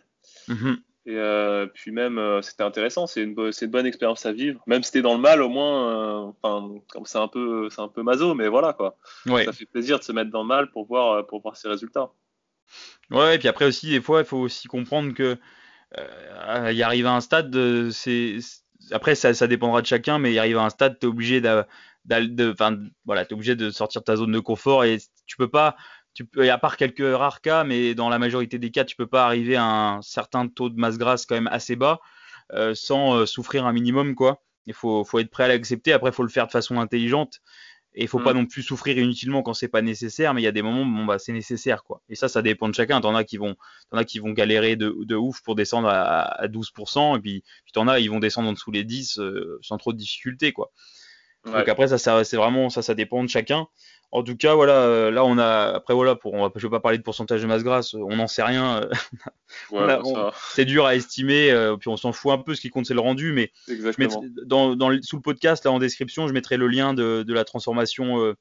Mm-hmm. 0.47 0.77
Et 1.07 1.65
puis 1.73 1.91
même, 1.91 2.19
c'était 2.41 2.63
intéressant. 2.63 3.05
C'est 3.05 3.21
une, 3.21 3.35
une, 3.37 3.67
bonne 3.67 3.85
expérience 3.85 4.25
à 4.25 4.31
vivre. 4.31 4.59
Même 4.65 4.81
si 4.81 4.91
t'es 4.91 5.03
dans 5.03 5.13
le 5.13 5.21
mal, 5.21 5.41
au 5.41 5.49
moins, 5.49 6.33
enfin, 6.41 6.71
comme 6.89 7.05
c'est 7.05 7.19
un 7.19 7.27
peu, 7.27 7.69
c'est 7.69 7.81
un 7.81 7.87
peu 7.87 8.01
maso, 8.01 8.33
mais 8.33 8.47
voilà 8.47 8.73
quoi. 8.73 8.97
Ouais. 9.27 9.45
Ça 9.45 9.53
fait 9.53 9.65
plaisir 9.65 9.99
de 9.99 10.03
se 10.03 10.11
mettre 10.11 10.31
dans 10.31 10.41
le 10.41 10.47
mal 10.47 10.71
pour 10.71 10.87
voir, 10.87 11.25
pour 11.27 11.41
voir 11.41 11.57
ses 11.57 11.67
résultats. 11.67 12.09
Ouais, 13.11 13.35
et 13.35 13.37
puis 13.37 13.47
après 13.47 13.65
aussi, 13.65 13.89
des 13.89 14.01
fois, 14.01 14.21
il 14.21 14.25
faut 14.25 14.39
aussi 14.39 14.67
comprendre 14.67 15.13
que 15.13 15.37
euh, 15.97 16.71
y 16.71 16.83
arrive 16.83 17.05
à 17.05 17.13
un 17.13 17.21
stade, 17.21 17.55
c'est 17.91 18.37
après 18.91 19.15
ça, 19.15 19.33
ça, 19.33 19.47
dépendra 19.47 19.81
de 19.81 19.87
chacun, 19.87 20.19
mais 20.19 20.33
y 20.33 20.39
arrive 20.39 20.57
à 20.57 20.63
un 20.63 20.69
stade, 20.69 20.99
t'es 20.99 21.07
obligé 21.07 21.41
de, 21.41 21.65
voilà, 23.05 23.25
t'es 23.25 23.33
obligé 23.33 23.55
de 23.55 23.71
sortir 23.71 24.01
de 24.01 24.05
ta 24.05 24.15
zone 24.15 24.31
de 24.31 24.39
confort 24.39 24.83
et 24.83 24.97
tu 25.25 25.37
peux 25.37 25.47
pas, 25.47 25.75
tu 26.15 26.25
peux, 26.25 26.49
à 26.49 26.57
part 26.57 26.77
quelques 26.77 27.15
rares 27.15 27.41
cas, 27.41 27.63
mais 27.63 27.93
dans 27.93 28.09
la 28.09 28.17
majorité 28.17 28.57
des 28.57 28.71
cas, 28.71 28.85
tu 28.85 28.95
peux 28.95 29.05
pas 29.05 29.25
arriver 29.25 29.57
à 29.57 29.65
un 29.65 30.01
certain 30.01 30.47
taux 30.47 30.69
de 30.69 30.79
masse 30.79 30.97
grasse 30.97 31.25
quand 31.25 31.35
même 31.35 31.49
assez 31.51 31.75
bas 31.75 31.99
euh, 32.53 32.73
sans 32.73 33.15
euh, 33.15 33.25
souffrir 33.25 33.65
un 33.65 33.73
minimum 33.73 34.15
quoi. 34.15 34.41
Il 34.65 34.73
faut, 34.73 35.03
faut 35.03 35.19
être 35.19 35.29
prêt 35.29 35.43
à 35.43 35.47
l'accepter. 35.49 35.93
Après, 35.93 36.09
il 36.09 36.13
faut 36.13 36.23
le 36.23 36.29
faire 36.29 36.47
de 36.47 36.51
façon 36.51 36.79
intelligente. 36.79 37.41
Et 37.97 38.03
il 38.03 38.07
faut 38.07 38.19
pas 38.19 38.33
mm. 38.33 38.37
non 38.37 38.45
plus 38.45 38.63
souffrir 38.63 38.97
inutilement 38.97 39.43
quand 39.43 39.53
c'est 39.53 39.67
pas 39.67 39.81
nécessaire, 39.81 40.33
mais 40.33 40.41
il 40.41 40.43
y 40.43 40.47
a 40.47 40.51
des 40.51 40.61
moments 40.61 40.81
où 40.81 40.85
bon, 40.85 41.05
bah, 41.05 41.19
c'est 41.19 41.31
nécessaire. 41.31 41.83
quoi. 41.83 42.01
Et 42.09 42.15
ça, 42.15 42.27
ça 42.27 42.41
dépend 42.41 42.67
de 42.67 42.73
chacun. 42.73 42.99
T'en 42.99 43.13
as 43.15 43.23
qui 43.23 43.37
vont, 43.37 43.55
en 43.91 43.97
as 43.97 44.05
qui 44.05 44.19
vont 44.19 44.31
galérer 44.31 44.75
de, 44.75 44.95
de 45.05 45.15
ouf 45.15 45.41
pour 45.43 45.55
descendre 45.55 45.87
à, 45.87 46.23
à 46.23 46.47
12%, 46.47 47.17
et 47.17 47.21
puis, 47.21 47.43
puis 47.63 47.71
t'en 47.73 47.87
as, 47.87 47.99
ils 47.99 48.09
vont 48.09 48.19
descendre 48.19 48.49
en 48.49 48.53
dessous 48.53 48.71
les 48.71 48.83
10 48.83 49.19
euh, 49.19 49.59
sans 49.61 49.77
trop 49.77 49.93
de 49.93 49.97
difficultés. 49.97 50.51
quoi. 50.51 50.71
Donc 51.45 51.69
après, 51.69 51.87
ça, 51.87 51.97
ça 51.97 52.23
c'est 52.23 52.37
vraiment, 52.37 52.69
ça, 52.69 52.81
ça 52.81 52.95
dépend 52.95 53.23
de 53.23 53.29
chacun. 53.29 53.67
En 54.15 54.23
tout 54.23 54.37
cas, 54.37 54.55
voilà, 54.55 54.83
euh, 54.83 55.11
là 55.11 55.25
on 55.25 55.37
a, 55.37 55.73
après 55.75 55.93
voilà, 55.93 56.15
pour, 56.15 56.33
on 56.33 56.47
va, 56.47 56.51
je 56.55 56.65
vais 56.65 56.71
pas 56.71 56.79
parler 56.79 56.97
de 56.97 57.03
pourcentage 57.03 57.41
de 57.41 57.47
masse 57.47 57.63
grasse, 57.63 57.93
on 57.95 58.15
n'en 58.15 58.27
sait 58.27 58.43
rien. 58.43 58.81
Euh, 59.73 60.29
c'est 60.53 60.63
dur 60.63 60.85
à 60.85 60.95
estimer, 60.95 61.51
euh, 61.51 61.75
puis 61.75 61.89
on 61.89 61.97
s'en 61.97 62.13
fout 62.13 62.31
un 62.31 62.37
peu. 62.37 62.55
Ce 62.55 62.61
qui 62.61 62.69
compte, 62.69 62.85
c'est 62.85 62.93
le 62.93 63.01
rendu. 63.01 63.33
Mais 63.33 63.51
dans, 64.45 64.77
dans, 64.77 64.97
sous 65.01 65.17
le 65.17 65.21
podcast, 65.21 65.65
là 65.65 65.71
en 65.73 65.79
description, 65.79 66.29
je 66.29 66.33
mettrai 66.33 66.55
le 66.55 66.69
lien 66.69 66.93
de, 66.93 67.23
de 67.23 67.33
la 67.33 67.43
transformation 67.43 68.33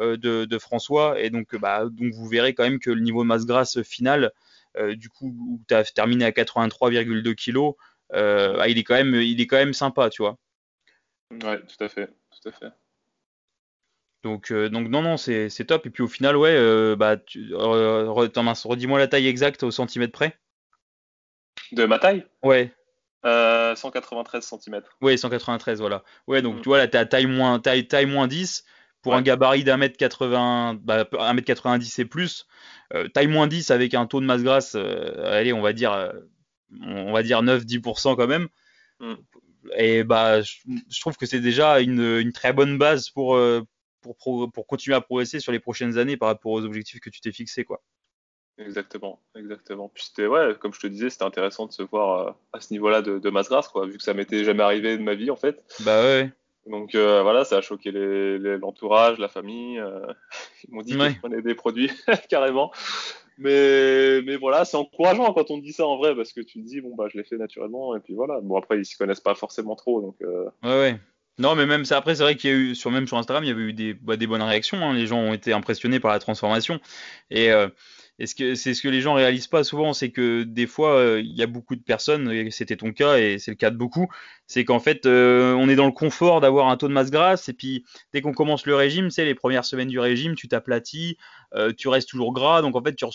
de, 0.00 0.16
de, 0.16 0.58
François, 0.58 1.20
et 1.20 1.30
donc, 1.30 1.54
bah, 1.54 1.84
donc 1.84 2.12
vous 2.12 2.26
verrez 2.26 2.52
quand 2.52 2.64
même 2.64 2.80
que 2.80 2.90
le 2.90 3.00
niveau 3.00 3.22
de 3.22 3.28
masse 3.28 3.46
grasse 3.46 3.82
final, 3.82 4.32
du 4.94 5.10
coup, 5.10 5.28
où 5.28 5.60
tu 5.68 5.74
as 5.74 5.84
terminé 5.84 6.24
à 6.24 6.32
83,2 6.32 7.34
kg, 7.36 7.76
bah, 8.10 8.68
il 8.68 8.78
est 8.78 8.82
quand 8.82 8.96
même, 8.96 9.14
il 9.14 9.40
est 9.40 9.46
quand 9.46 9.58
même 9.58 9.74
sympa, 9.74 10.10
tu 10.10 10.22
vois. 10.22 10.36
Ouais, 11.30 11.60
tout 11.60 11.84
à 11.84 11.88
fait, 11.88 12.08
tout 12.08 12.48
à 12.48 12.50
fait. 12.50 12.72
Donc, 14.22 14.52
euh, 14.52 14.68
donc 14.68 14.88
non, 14.88 15.02
non, 15.02 15.16
c'est 15.16 15.64
top. 15.66 15.86
Et 15.86 15.90
puis 15.90 16.02
au 16.02 16.08
final, 16.08 16.36
ouais, 16.36 16.54
euh, 16.54 16.96
bah, 16.96 17.16
tu, 17.16 17.54
redis-moi 17.54 18.98
la 18.98 19.08
taille 19.08 19.26
exacte 19.26 19.62
au 19.62 19.70
centimètre 19.70 20.12
près. 20.12 20.36
De 21.72 21.84
ma 21.86 21.98
taille? 21.98 22.26
Ouais. 22.42 22.72
193 23.24 24.52
euh, 24.52 24.58
cm. 24.58 24.82
Ouais, 25.00 25.16
193, 25.16 25.80
voilà. 25.80 26.02
Ouais, 26.26 26.42
donc 26.42 26.56
mm. 26.56 26.60
tu 26.62 26.68
vois, 26.68 26.78
là, 26.78 26.88
t'es 26.88 26.98
à 26.98 27.06
taille 27.06 27.26
moins, 27.26 27.58
taille, 27.60 27.86
taille 27.86 28.06
moins 28.06 28.28
10 28.28 28.64
pour 29.02 29.14
un 29.14 29.22
gabarit 29.22 29.64
d'un 29.64 29.78
mètre 29.78 29.96
80, 29.96 30.78
bah, 30.82 31.06
1 31.18 31.32
mètre 31.32 31.46
90 31.46 31.98
et 31.98 32.04
plus. 32.04 32.46
taille 33.14 33.28
moins 33.28 33.46
10 33.46 33.70
avec 33.70 33.94
un 33.94 34.06
taux 34.06 34.20
de 34.20 34.26
masse 34.26 34.42
grasse, 34.42 34.74
allez, 34.74 35.54
on 35.54 35.62
va 35.62 35.72
dire, 35.72 36.12
on 36.82 37.12
va 37.12 37.22
dire 37.22 37.42
9-10% 37.42 38.16
quand 38.16 38.26
même. 38.26 38.48
Mm. 39.00 39.14
Et 39.76 40.04
bah, 40.04 40.42
je, 40.42 40.56
je 40.90 41.00
trouve 41.00 41.16
que 41.16 41.26
c'est 41.26 41.40
déjà 41.40 41.80
une, 41.80 42.18
une, 42.18 42.32
très 42.32 42.52
bonne 42.52 42.78
base 42.78 43.10
pour 43.10 43.38
pour, 44.00 44.50
pour 44.52 44.66
continuer 44.66 44.96
à 44.96 45.00
progresser 45.00 45.40
sur 45.40 45.52
les 45.52 45.60
prochaines 45.60 45.98
années 45.98 46.16
par 46.16 46.28
rapport 46.28 46.52
aux 46.52 46.64
objectifs 46.64 47.00
que 47.00 47.10
tu 47.10 47.20
t'es 47.20 47.32
fixés, 47.32 47.64
quoi. 47.64 47.82
Exactement, 48.60 49.20
exactement. 49.34 49.90
Puis 49.92 50.04
c'était, 50.04 50.26
ouais, 50.26 50.54
comme 50.60 50.74
je 50.74 50.80
te 50.80 50.86
disais, 50.86 51.08
c'était 51.08 51.24
intéressant 51.24 51.66
de 51.66 51.72
se 51.72 51.82
voir 51.82 52.28
euh, 52.28 52.32
à 52.52 52.60
ce 52.60 52.72
niveau-là 52.72 53.00
de, 53.00 53.18
de 53.18 53.30
masse 53.30 53.48
grasse, 53.48 53.68
quoi, 53.68 53.86
vu 53.86 53.96
que 53.96 54.02
ça 54.02 54.12
m'était 54.12 54.44
jamais 54.44 54.62
arrivé 54.62 54.98
de 54.98 55.02
ma 55.02 55.14
vie, 55.14 55.30
en 55.30 55.36
fait. 55.36 55.64
Bah 55.80 56.02
ouais. 56.02 56.30
Donc 56.66 56.94
euh, 56.94 57.22
voilà, 57.22 57.44
ça 57.44 57.56
a 57.56 57.60
choqué 57.62 57.90
l'entourage, 57.90 59.18
la 59.18 59.28
famille. 59.28 59.78
Euh, 59.78 60.06
ils 60.68 60.74
m'ont 60.74 60.82
dit 60.82 60.96
que 60.96 61.08
je 61.08 61.18
prenais 61.18 61.42
des 61.42 61.54
produits, 61.54 61.90
carrément. 62.28 62.70
Mais, 63.38 64.20
mais 64.22 64.36
voilà, 64.36 64.66
c'est 64.66 64.76
encourageant 64.76 65.32
quand 65.32 65.50
on 65.50 65.56
dit 65.56 65.72
ça 65.72 65.86
en 65.86 65.96
vrai, 65.96 66.14
parce 66.14 66.34
que 66.34 66.42
tu 66.42 66.60
te 66.60 66.66
dis, 66.66 66.82
bon, 66.82 66.94
bah, 66.94 67.06
je 67.10 67.16
l'ai 67.16 67.24
fait 67.24 67.38
naturellement, 67.38 67.96
et 67.96 68.00
puis 68.00 68.12
voilà. 68.12 68.40
Bon, 68.42 68.58
après, 68.58 68.78
ils 68.78 68.84
s'y 68.84 68.98
connaissent 68.98 69.20
pas 69.20 69.34
forcément 69.34 69.76
trop, 69.76 70.02
donc. 70.02 70.16
Ouais, 70.20 70.68
ouais. 70.68 71.00
Non, 71.40 71.54
mais 71.54 71.64
même 71.64 71.86
ça, 71.86 71.96
après, 71.96 72.16
c'est 72.16 72.22
vrai 72.22 72.36
qu'il 72.36 72.50
y 72.50 72.52
a 72.52 72.56
eu, 72.56 72.74
sur, 72.74 72.90
même 72.90 73.08
sur 73.08 73.16
Instagram, 73.16 73.42
il 73.42 73.48
y 73.48 73.50
avait 73.50 73.62
eu 73.62 73.72
des, 73.72 73.94
bah, 73.94 74.18
des 74.18 74.26
bonnes 74.26 74.42
réactions. 74.42 74.76
Hein. 74.84 74.92
Les 74.92 75.06
gens 75.06 75.18
ont 75.18 75.32
été 75.32 75.54
impressionnés 75.54 75.98
par 75.98 76.10
la 76.10 76.18
transformation. 76.18 76.80
Et, 77.30 77.50
euh, 77.50 77.68
c'est 78.18 78.74
ce 78.74 78.82
que 78.82 78.88
les 78.88 79.00
gens 79.00 79.14
réalisent 79.14 79.46
pas 79.46 79.64
souvent, 79.64 79.94
c'est 79.94 80.10
que 80.10 80.42
des 80.42 80.66
fois, 80.66 80.96
euh, 80.96 81.22
il 81.24 81.34
y 81.34 81.42
a 81.42 81.46
beaucoup 81.46 81.76
de 81.76 81.80
personnes, 81.80 82.50
c'était 82.50 82.76
ton 82.76 82.92
cas, 82.92 83.16
et 83.16 83.38
c'est 83.38 83.50
le 83.50 83.56
cas 83.56 83.70
de 83.70 83.78
beaucoup, 83.78 84.08
c'est 84.46 84.66
qu'en 84.66 84.80
fait, 84.80 85.06
euh, 85.06 85.54
on 85.54 85.70
est 85.70 85.76
dans 85.76 85.86
le 85.86 85.92
confort 85.92 86.42
d'avoir 86.42 86.68
un 86.68 86.76
taux 86.76 86.88
de 86.88 86.92
masse 86.92 87.10
grasse, 87.10 87.48
et 87.48 87.54
puis 87.54 87.86
dès 88.12 88.20
qu'on 88.20 88.34
commence 88.34 88.66
le 88.66 88.74
régime, 88.74 89.08
sais, 89.08 89.24
les 89.24 89.34
premières 89.34 89.64
semaines 89.64 89.88
du 89.88 89.98
régime, 89.98 90.34
tu 90.34 90.48
t'aplatis, 90.48 91.16
tu 91.78 91.88
restes 91.88 92.10
toujours 92.10 92.34
gras, 92.34 92.60
donc 92.60 92.76
en 92.76 92.82
fait, 92.82 92.94
tu 92.94 93.06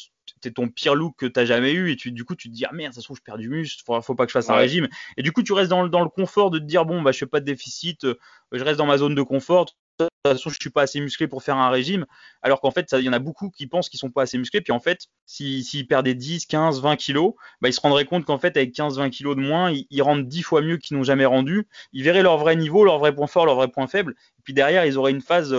es 0.44 0.52
ton 0.52 0.68
pire 0.70 0.96
look 0.96 1.16
que 1.18 1.26
tu 1.26 1.40
as 1.40 1.46
jamais 1.46 1.72
eu, 1.72 1.92
et 1.92 1.96
tu, 1.96 2.12
du 2.12 2.24
coup, 2.24 2.36
tu 2.36 2.50
te 2.50 2.54
dis, 2.54 2.66
ah 2.66 2.74
merde, 2.74 2.94
ça 2.94 3.02
se 3.02 3.06
trouve, 3.06 3.18
je 3.18 3.24
perds 3.24 3.38
du 3.38 3.50
muscle, 3.50 3.82
faut, 3.86 4.00
faut 4.02 4.16
pas 4.16 4.26
que 4.26 4.30
je 4.30 4.34
fasse 4.34 4.50
un 4.50 4.56
régime. 4.56 4.88
Et 5.18 5.24
du 5.24 5.32
coup, 5.32 5.44
tu 5.44 5.54
restes 5.54 5.70
dans, 5.70 5.84
le 5.84 6.10
confort 6.10 6.52
de 6.52 6.60
te 6.60 6.66
dire, 6.66 6.86
bon, 6.86 7.02
bah, 7.02 7.12
je 7.12 7.20
fais 7.20 7.26
pas 7.26 7.40
de 7.40 7.46
déficit, 7.46 8.06
je 8.52 8.64
reste 8.64 8.78
dans 8.78 8.86
ma 8.86 8.98
zone 8.98 9.16
de 9.16 9.24
confort, 9.24 9.66
de 10.00 10.06
toute 10.06 10.12
façon, 10.26 10.50
je 10.50 10.58
suis 10.60 10.70
pas 10.70 10.84
assez 10.84 11.00
musclé 11.00 11.28
pour 11.28 11.44
faire 11.44 11.58
un 11.58 11.70
régime. 11.70 12.06
Alors 12.42 12.60
qu'en 12.60 12.72
fait, 12.72 12.94
il 12.98 13.04
y 13.04 13.10
en 13.10 13.14
a 13.14 13.20
beaucoup 13.20 13.50
qui 13.50 13.68
pensent 13.68 13.90
qu'ils 13.90 14.00
sont 14.00 14.12
pas 14.12 14.24
assez 14.24 14.38
musclés. 14.38 14.62
Puis 14.62 14.74
en 14.74 14.80
fait, 14.80 15.08
s'ils 15.26 15.88
perdaient 15.88 16.16
10, 16.16 16.46
15, 16.48 16.82
20 16.82 16.96
kilos, 16.96 17.34
bah, 17.62 17.70
ils 17.70 17.74
se 17.74 17.82
rendraient 17.82 18.06
compte 18.06 18.26
qu'en 18.26 18.38
fait, 18.38 18.58
avec 18.58 18.74
15, 18.74 18.98
20 18.98 19.10
kilos 19.10 19.36
de 19.36 19.42
moins, 19.42 19.72
ils, 19.72 20.02
rendent 20.02 20.28
10 20.28 20.42
fois 20.42 20.62
mieux 20.62 20.78
qu'ils 20.78 20.98
n'ont 20.98 21.04
jamais 21.04 21.26
rendu. 21.26 21.68
Ils 21.94 22.04
verraient 22.04 22.24
leur 22.24 22.38
vrai 22.38 22.56
niveau, 22.56 22.84
leur 22.84 23.00
vrai 23.00 23.14
point 23.14 23.28
fort, 23.28 23.46
leur 23.46 23.56
vrai 23.56 23.70
point 23.70 23.88
faible. 23.88 24.16
Et 24.40 24.42
puis 24.44 24.54
derrière, 24.54 24.86
ils 24.86 24.98
auraient 24.98 25.12
une 25.12 25.22
phase, 25.22 25.56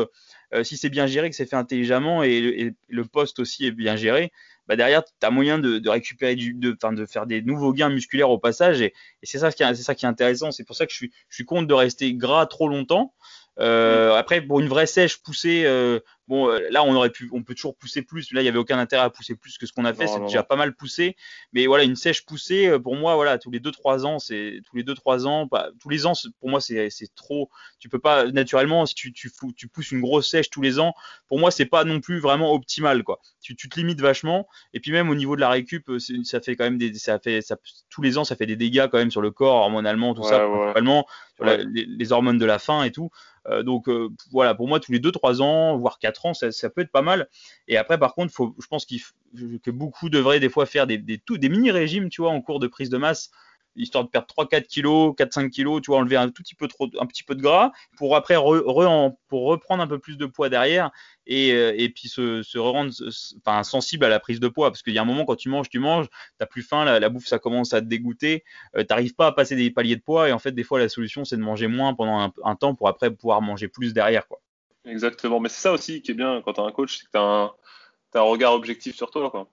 euh, 0.54 0.64
si 0.64 0.76
c'est 0.76 0.90
bien 0.90 1.06
géré, 1.06 1.30
que 1.30 1.36
c'est 1.36 1.46
fait 1.46 1.56
intelligemment 1.56 2.22
et, 2.22 2.74
le 2.88 3.04
poste 3.04 3.38
aussi 3.38 3.66
est 3.66 3.72
bien 3.72 3.96
géré, 3.96 4.32
bah 4.66 4.76
derrière, 4.76 5.04
tu 5.04 5.10
as 5.22 5.30
moyen 5.30 5.58
de, 5.58 5.88
récupérer 5.88 6.34
du, 6.34 6.54
de, 6.54 6.76
de 6.92 7.06
faire 7.06 7.26
des 7.26 7.42
nouveaux 7.42 7.72
gains 7.72 7.88
musculaires 7.88 8.30
au 8.30 8.38
passage. 8.38 8.80
Et, 8.80 8.92
c'est 9.22 9.38
ça, 9.38 9.52
qui 9.52 9.62
est, 9.62 9.74
ça 9.74 9.94
qui 9.94 10.04
est 10.04 10.08
intéressant. 10.08 10.50
C'est 10.50 10.64
pour 10.64 10.76
ça 10.76 10.86
que 10.86 10.92
je 10.92 10.96
suis, 10.96 11.12
je 11.28 11.34
suis 11.34 11.44
contre 11.44 11.66
de 11.66 11.74
rester 11.74 12.12
gras 12.14 12.46
trop 12.46 12.68
longtemps. 12.68 13.14
Euh, 13.58 14.14
après, 14.14 14.40
pour 14.40 14.60
une 14.60 14.68
vraie 14.68 14.86
sèche 14.86 15.22
poussée, 15.22 15.64
euh, 15.64 16.00
bon, 16.28 16.48
euh, 16.48 16.60
là, 16.70 16.84
on 16.84 16.94
aurait 16.94 17.10
pu, 17.10 17.28
on 17.32 17.42
peut 17.42 17.54
toujours 17.54 17.76
pousser 17.76 18.02
plus. 18.02 18.32
Là, 18.32 18.42
il 18.42 18.44
y 18.44 18.48
avait 18.48 18.58
aucun 18.58 18.78
intérêt 18.78 19.04
à 19.04 19.10
pousser 19.10 19.34
plus 19.34 19.58
que 19.58 19.66
ce 19.66 19.72
qu'on 19.72 19.84
a 19.84 19.94
fait. 19.94 20.06
C'est 20.06 20.20
déjà 20.20 20.42
pas 20.42 20.56
mal 20.56 20.74
poussé. 20.74 21.16
Mais 21.52 21.66
voilà, 21.66 21.84
une 21.84 21.96
sèche 21.96 22.24
poussée, 22.24 22.78
pour 22.80 22.96
moi, 22.96 23.14
voilà, 23.14 23.38
tous 23.38 23.50
les 23.50 23.60
2-3 23.60 24.04
ans, 24.04 24.18
c'est 24.18 24.60
tous 24.68 24.76
les 24.76 24.82
2-3 24.82 25.26
ans, 25.26 25.48
pas, 25.48 25.70
tous 25.80 25.88
les 25.88 26.06
ans, 26.06 26.12
pour 26.40 26.50
moi, 26.50 26.60
c'est 26.60 26.90
trop. 27.14 27.50
Tu 27.78 27.88
peux 27.88 27.98
pas 27.98 28.26
naturellement, 28.30 28.86
si 28.86 28.94
tu, 28.94 29.12
tu, 29.12 29.30
tu, 29.56 29.68
pousses 29.68 29.90
une 29.90 30.00
grosse 30.00 30.30
sèche 30.30 30.50
tous 30.50 30.62
les 30.62 30.78
ans, 30.78 30.94
pour 31.28 31.38
moi, 31.38 31.50
c'est 31.50 31.66
pas 31.66 31.84
non 31.84 32.00
plus 32.00 32.18
vraiment 32.18 32.52
optimal, 32.52 33.02
quoi. 33.02 33.20
Tu, 33.40 33.56
tu 33.56 33.68
te 33.68 33.78
limites 33.78 34.00
vachement. 34.00 34.48
Et 34.74 34.80
puis 34.80 34.92
même 34.92 35.08
au 35.08 35.14
niveau 35.14 35.36
de 35.36 35.40
la 35.40 35.48
récup, 35.48 35.90
ça 36.24 36.40
fait 36.40 36.56
quand 36.56 36.64
même 36.64 36.78
des, 36.78 36.92
ça 36.94 37.18
fait, 37.18 37.40
ça, 37.40 37.56
tous 37.90 38.02
les 38.02 38.18
ans, 38.18 38.24
ça 38.24 38.36
fait 38.36 38.46
des 38.46 38.56
dégâts 38.56 38.88
quand 38.90 38.98
même 38.98 39.10
sur 39.10 39.20
le 39.20 39.30
corps 39.30 39.56
hormonalement, 39.56 40.14
tout 40.14 40.22
ça, 40.22 40.40
principalement, 40.40 41.06
sur 41.36 41.44
les, 41.44 41.64
les, 41.86 42.12
hormones 42.12 42.38
de 42.38 42.46
la 42.46 42.58
faim 42.58 42.82
et 42.82 42.90
tout. 42.90 43.10
Euh, 43.48 43.62
donc 43.62 43.88
euh, 43.88 44.08
voilà, 44.32 44.54
pour 44.54 44.68
moi, 44.68 44.80
tous 44.80 44.92
les 44.92 44.98
2-3 44.98 45.40
ans, 45.40 45.76
voire 45.78 45.98
4 45.98 46.26
ans, 46.26 46.34
ça, 46.34 46.70
peut 46.70 46.80
être 46.80 46.92
pas 46.92 47.02
mal. 47.02 47.28
Et 47.68 47.76
après, 47.76 47.98
par 47.98 48.14
contre, 48.14 48.32
faut, 48.32 48.54
je 48.60 48.66
pense 48.66 48.86
que 48.86 49.70
beaucoup 49.70 50.08
devraient 50.08 50.40
des 50.40 50.48
fois 50.48 50.66
faire 50.66 50.86
des, 50.86 50.98
des, 50.98 51.20
des 51.28 51.48
mini-régimes, 51.48 52.08
tu 52.08 52.22
vois, 52.22 52.30
en 52.30 52.40
cours 52.40 52.60
de 52.60 52.66
prise 52.66 52.90
de 52.90 52.98
masse 52.98 53.30
histoire 53.76 54.04
de 54.04 54.08
perdre 54.08 54.26
3-4 54.26 54.66
kilos, 54.66 55.14
4-5 55.14 55.50
kilos, 55.50 55.82
tu 55.82 55.90
vois, 55.90 55.98
enlever 55.98 56.16
un 56.16 56.28
tout 56.28 56.42
petit 56.42 56.54
peu 56.54 56.68
trop, 56.68 56.88
un 56.98 57.06
petit 57.06 57.22
peu 57.22 57.34
de 57.34 57.42
gras, 57.42 57.72
pour 57.96 58.16
après 58.16 58.36
pour 58.36 59.44
reprendre 59.46 59.82
un 59.82 59.86
peu 59.86 59.98
plus 59.98 60.16
de 60.16 60.26
poids 60.26 60.48
derrière 60.48 60.90
et, 61.26 61.52
euh, 61.52 61.74
et 61.76 61.88
puis 61.88 62.08
se, 62.08 62.58
rendre 62.58 62.92
enfin, 63.38 63.62
sensible 63.64 64.04
à 64.04 64.08
la 64.08 64.20
prise 64.20 64.40
de 64.40 64.48
poids, 64.48 64.70
parce 64.70 64.82
qu'il 64.82 64.94
y 64.94 64.98
a 64.98 65.02
un 65.02 65.06
moment 65.06 65.24
quand 65.24 65.36
tu 65.36 65.48
manges, 65.48 65.68
tu 65.68 65.78
manges, 65.78 66.06
t'as 66.38 66.46
plus 66.46 66.62
faim, 66.62 66.84
la, 66.84 67.08
bouffe 67.08 67.26
ça 67.26 67.38
commence 67.38 67.72
à 67.72 67.80
te 67.80 67.86
dégoûter, 67.86 68.44
euh, 68.76 68.84
t'arrives 68.84 69.14
pas 69.14 69.28
à 69.28 69.32
passer 69.32 69.56
des 69.56 69.70
paliers 69.70 69.96
de 69.96 70.02
poids 70.02 70.28
et 70.28 70.32
en 70.32 70.38
fait 70.38 70.52
des 70.52 70.64
fois 70.64 70.78
la 70.78 70.88
solution 70.88 71.24
c'est 71.24 71.36
de 71.36 71.42
manger 71.42 71.66
moins 71.66 71.94
pendant 71.94 72.32
un, 72.44 72.56
temps 72.56 72.74
pour 72.74 72.88
après 72.88 73.10
pouvoir 73.10 73.42
manger 73.42 73.68
plus 73.68 73.92
derrière 73.92 74.26
quoi. 74.28 74.40
Exactement, 74.84 75.40
mais 75.40 75.48
c'est 75.48 75.60
ça 75.60 75.72
aussi 75.72 76.00
qui 76.00 76.12
est 76.12 76.14
bien 76.14 76.42
quand 76.42 76.54
tu 76.54 76.60
as 76.60 76.64
un 76.64 76.72
coach, 76.72 76.98
c'est 76.98 77.06
que 77.06 77.10
tu 77.10 77.18
as 77.18 78.20
un 78.20 78.20
regard 78.20 78.54
objectif 78.54 78.96
sur 78.96 79.10
toi 79.10 79.30
quoi 79.30 79.48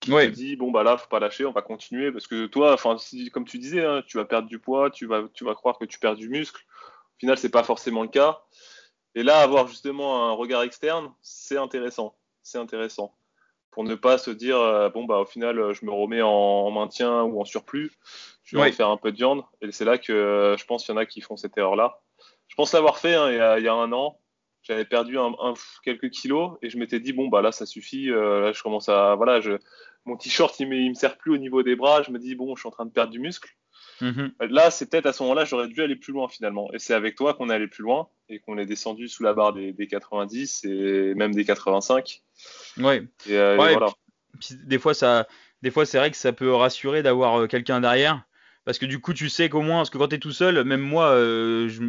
qui 0.00 0.10
te 0.10 0.26
dit 0.26 0.56
bon 0.56 0.70
bah 0.70 0.82
là 0.82 0.96
faut 0.96 1.08
pas 1.08 1.20
lâcher, 1.20 1.44
on 1.44 1.52
va 1.52 1.62
continuer. 1.62 2.10
Parce 2.10 2.26
que 2.26 2.46
toi, 2.46 2.72
enfin 2.72 2.98
si, 2.98 3.30
comme 3.30 3.44
tu 3.44 3.58
disais, 3.58 3.84
hein, 3.84 4.02
tu 4.06 4.16
vas 4.16 4.24
perdre 4.24 4.48
du 4.48 4.58
poids, 4.58 4.90
tu 4.90 5.06
vas 5.06 5.24
tu 5.34 5.44
vas 5.44 5.54
croire 5.54 5.78
que 5.78 5.84
tu 5.84 5.98
perds 5.98 6.16
du 6.16 6.28
muscle. 6.28 6.62
Au 7.16 7.18
final, 7.20 7.38
c'est 7.38 7.50
pas 7.50 7.62
forcément 7.62 8.02
le 8.02 8.08
cas. 8.08 8.40
Et 9.14 9.22
là, 9.22 9.40
avoir 9.40 9.66
justement 9.68 10.28
un 10.28 10.32
regard 10.32 10.62
externe, 10.62 11.12
c'est 11.20 11.56
intéressant, 11.56 12.16
c'est 12.42 12.58
intéressant. 12.58 13.14
Pour 13.70 13.84
ne 13.84 13.94
pas 13.94 14.18
se 14.18 14.30
dire 14.30 14.58
euh, 14.58 14.88
bon 14.88 15.04
bah 15.04 15.18
au 15.18 15.26
final 15.26 15.72
je 15.72 15.84
me 15.84 15.92
remets 15.92 16.22
en, 16.22 16.70
maintien 16.72 17.22
ou 17.22 17.40
en 17.40 17.44
surplus, 17.44 17.92
je 18.42 18.56
vais 18.56 18.72
faire 18.72 18.88
un 18.88 18.96
peu 18.96 19.12
de 19.12 19.16
viande. 19.16 19.44
Et 19.60 19.70
c'est 19.70 19.84
là 19.84 19.98
que 19.98 20.12
euh, 20.12 20.56
je 20.56 20.64
pense 20.64 20.84
qu'il 20.84 20.92
y 20.94 20.98
en 20.98 21.00
a 21.00 21.06
qui 21.06 21.20
font 21.20 21.36
cette 21.36 21.56
erreur 21.56 21.76
là. 21.76 22.00
Je 22.48 22.56
pense 22.56 22.72
l'avoir 22.72 22.98
fait 22.98 23.14
hein, 23.14 23.30
il, 23.30 23.36
y 23.36 23.40
a, 23.40 23.58
il, 23.58 23.64
y 23.64 23.68
a, 23.68 23.74
un 23.74 23.92
an. 23.92 24.18
J'avais 24.62 24.84
perdu 24.84 25.18
un, 25.18 25.34
quelques 25.84 26.10
kilos. 26.10 26.58
Et 26.62 26.70
je 26.70 26.78
m'étais 26.78 26.98
dit 26.98 27.12
bon 27.12 27.28
bah 27.28 27.42
là 27.42 27.52
ça 27.52 27.64
suffit. 27.64 28.10
Euh, 28.10 28.40
là 28.40 28.52
je 28.52 28.60
commence 28.62 28.88
à 28.88 29.14
voilà 29.14 29.40
je 29.40 29.52
mon 30.04 30.16
t-shirt 30.16 30.58
il, 30.60 30.72
il 30.72 30.90
me 30.90 30.94
sert 30.94 31.16
plus 31.16 31.32
au 31.32 31.36
niveau 31.36 31.62
des 31.62 31.76
bras 31.76 32.02
je 32.02 32.10
me 32.10 32.18
dis 32.18 32.34
bon 32.34 32.54
je 32.56 32.60
suis 32.60 32.68
en 32.68 32.72
train 32.72 32.86
de 32.86 32.90
perdre 32.90 33.12
du 33.12 33.18
muscle. 33.18 33.50
Mm-hmm. 34.00 34.46
là 34.48 34.70
c'est 34.70 34.88
peut-être 34.88 35.04
à 35.04 35.12
ce 35.12 35.22
moment-là 35.24 35.44
j'aurais 35.44 35.68
dû 35.68 35.82
aller 35.82 35.96
plus 35.96 36.12
loin 36.12 36.28
finalement. 36.28 36.70
Et 36.72 36.78
c'est 36.78 36.94
avec 36.94 37.16
toi 37.16 37.34
qu'on 37.34 37.50
est 37.50 37.54
allé 37.54 37.68
plus 37.68 37.82
loin 37.82 38.08
et 38.28 38.38
qu'on 38.38 38.56
est 38.58 38.66
descendu 38.66 39.08
sous 39.08 39.22
la 39.22 39.34
barre 39.34 39.52
des, 39.52 39.74
90 39.74 40.64
et 40.64 41.14
même 41.14 41.34
des 41.34 41.44
85 41.44 42.22
ouais, 42.78 43.02
et, 43.26 43.36
euh, 43.36 43.56
voilà. 43.56 43.88
des 44.64 44.78
fois 44.78 44.94
ça 44.94 45.26
des 45.60 45.70
fois 45.70 45.84
c'est 45.84 45.98
vrai 45.98 46.10
que 46.10 46.16
ça 46.16 46.32
peut 46.32 46.52
rassurer 46.54 47.02
d'avoir 47.02 47.46
quelqu'un 47.48 47.80
derrière. 47.80 48.22
Parce 48.64 48.78
que 48.78 48.86
du 48.86 49.00
coup 49.00 49.14
tu 49.14 49.28
sais 49.28 49.48
qu'au 49.48 49.62
moins 49.62 49.78
parce 49.78 49.90
que 49.90 49.98
quand 49.98 50.08
tu 50.08 50.16
es 50.16 50.18
tout 50.18 50.32
seul 50.32 50.64
même 50.64 50.80
moi 50.80 51.14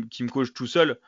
qui 0.10 0.24
me 0.24 0.30
coach 0.30 0.54
tout 0.54 0.68
seul 0.68 1.00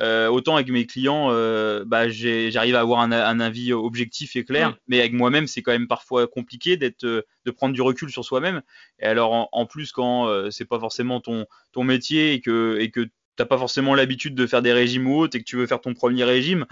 euh, 0.00 0.28
autant 0.28 0.54
avec 0.54 0.70
mes 0.70 0.86
clients, 0.86 1.28
euh, 1.30 1.84
bah, 1.84 2.08
j'arrive 2.08 2.74
à 2.76 2.80
avoir 2.80 3.00
un, 3.00 3.40
avis 3.40 3.72
objectif 3.72 4.36
et 4.36 4.44
clair, 4.44 4.76
mais 4.88 5.00
avec 5.00 5.12
moi-même, 5.12 5.46
c'est 5.46 5.62
quand 5.62 5.72
même 5.72 5.88
parfois 5.88 6.26
compliqué 6.26 6.76
d'être, 6.76 7.04
euh, 7.04 7.22
de 7.44 7.50
prendre 7.50 7.74
du 7.74 7.82
recul 7.82 8.10
sur 8.10 8.24
soi-même. 8.24 8.62
Et 9.00 9.04
alors, 9.04 9.48
en, 9.52 9.66
plus, 9.66 9.92
quand 9.92 10.50
c'est 10.50 10.64
pas 10.64 10.80
forcément 10.80 11.20
ton, 11.20 11.46
ton 11.72 11.84
métier 11.84 12.32
et 12.32 12.40
que, 12.40 12.78
et 12.80 12.90
que 12.90 13.08
t'as 13.36 13.44
pas 13.44 13.58
forcément 13.58 13.94
l'habitude 13.94 14.34
de 14.34 14.46
faire 14.46 14.62
des 14.62 14.72
régimes 14.72 15.06
ou 15.08 15.18
autres 15.18 15.36
et 15.36 15.40
que 15.40 15.44
tu 15.44 15.56
veux 15.56 15.66
faire 15.66 15.80
ton 15.80 15.94
premier 15.94 16.24
régime 16.24 16.66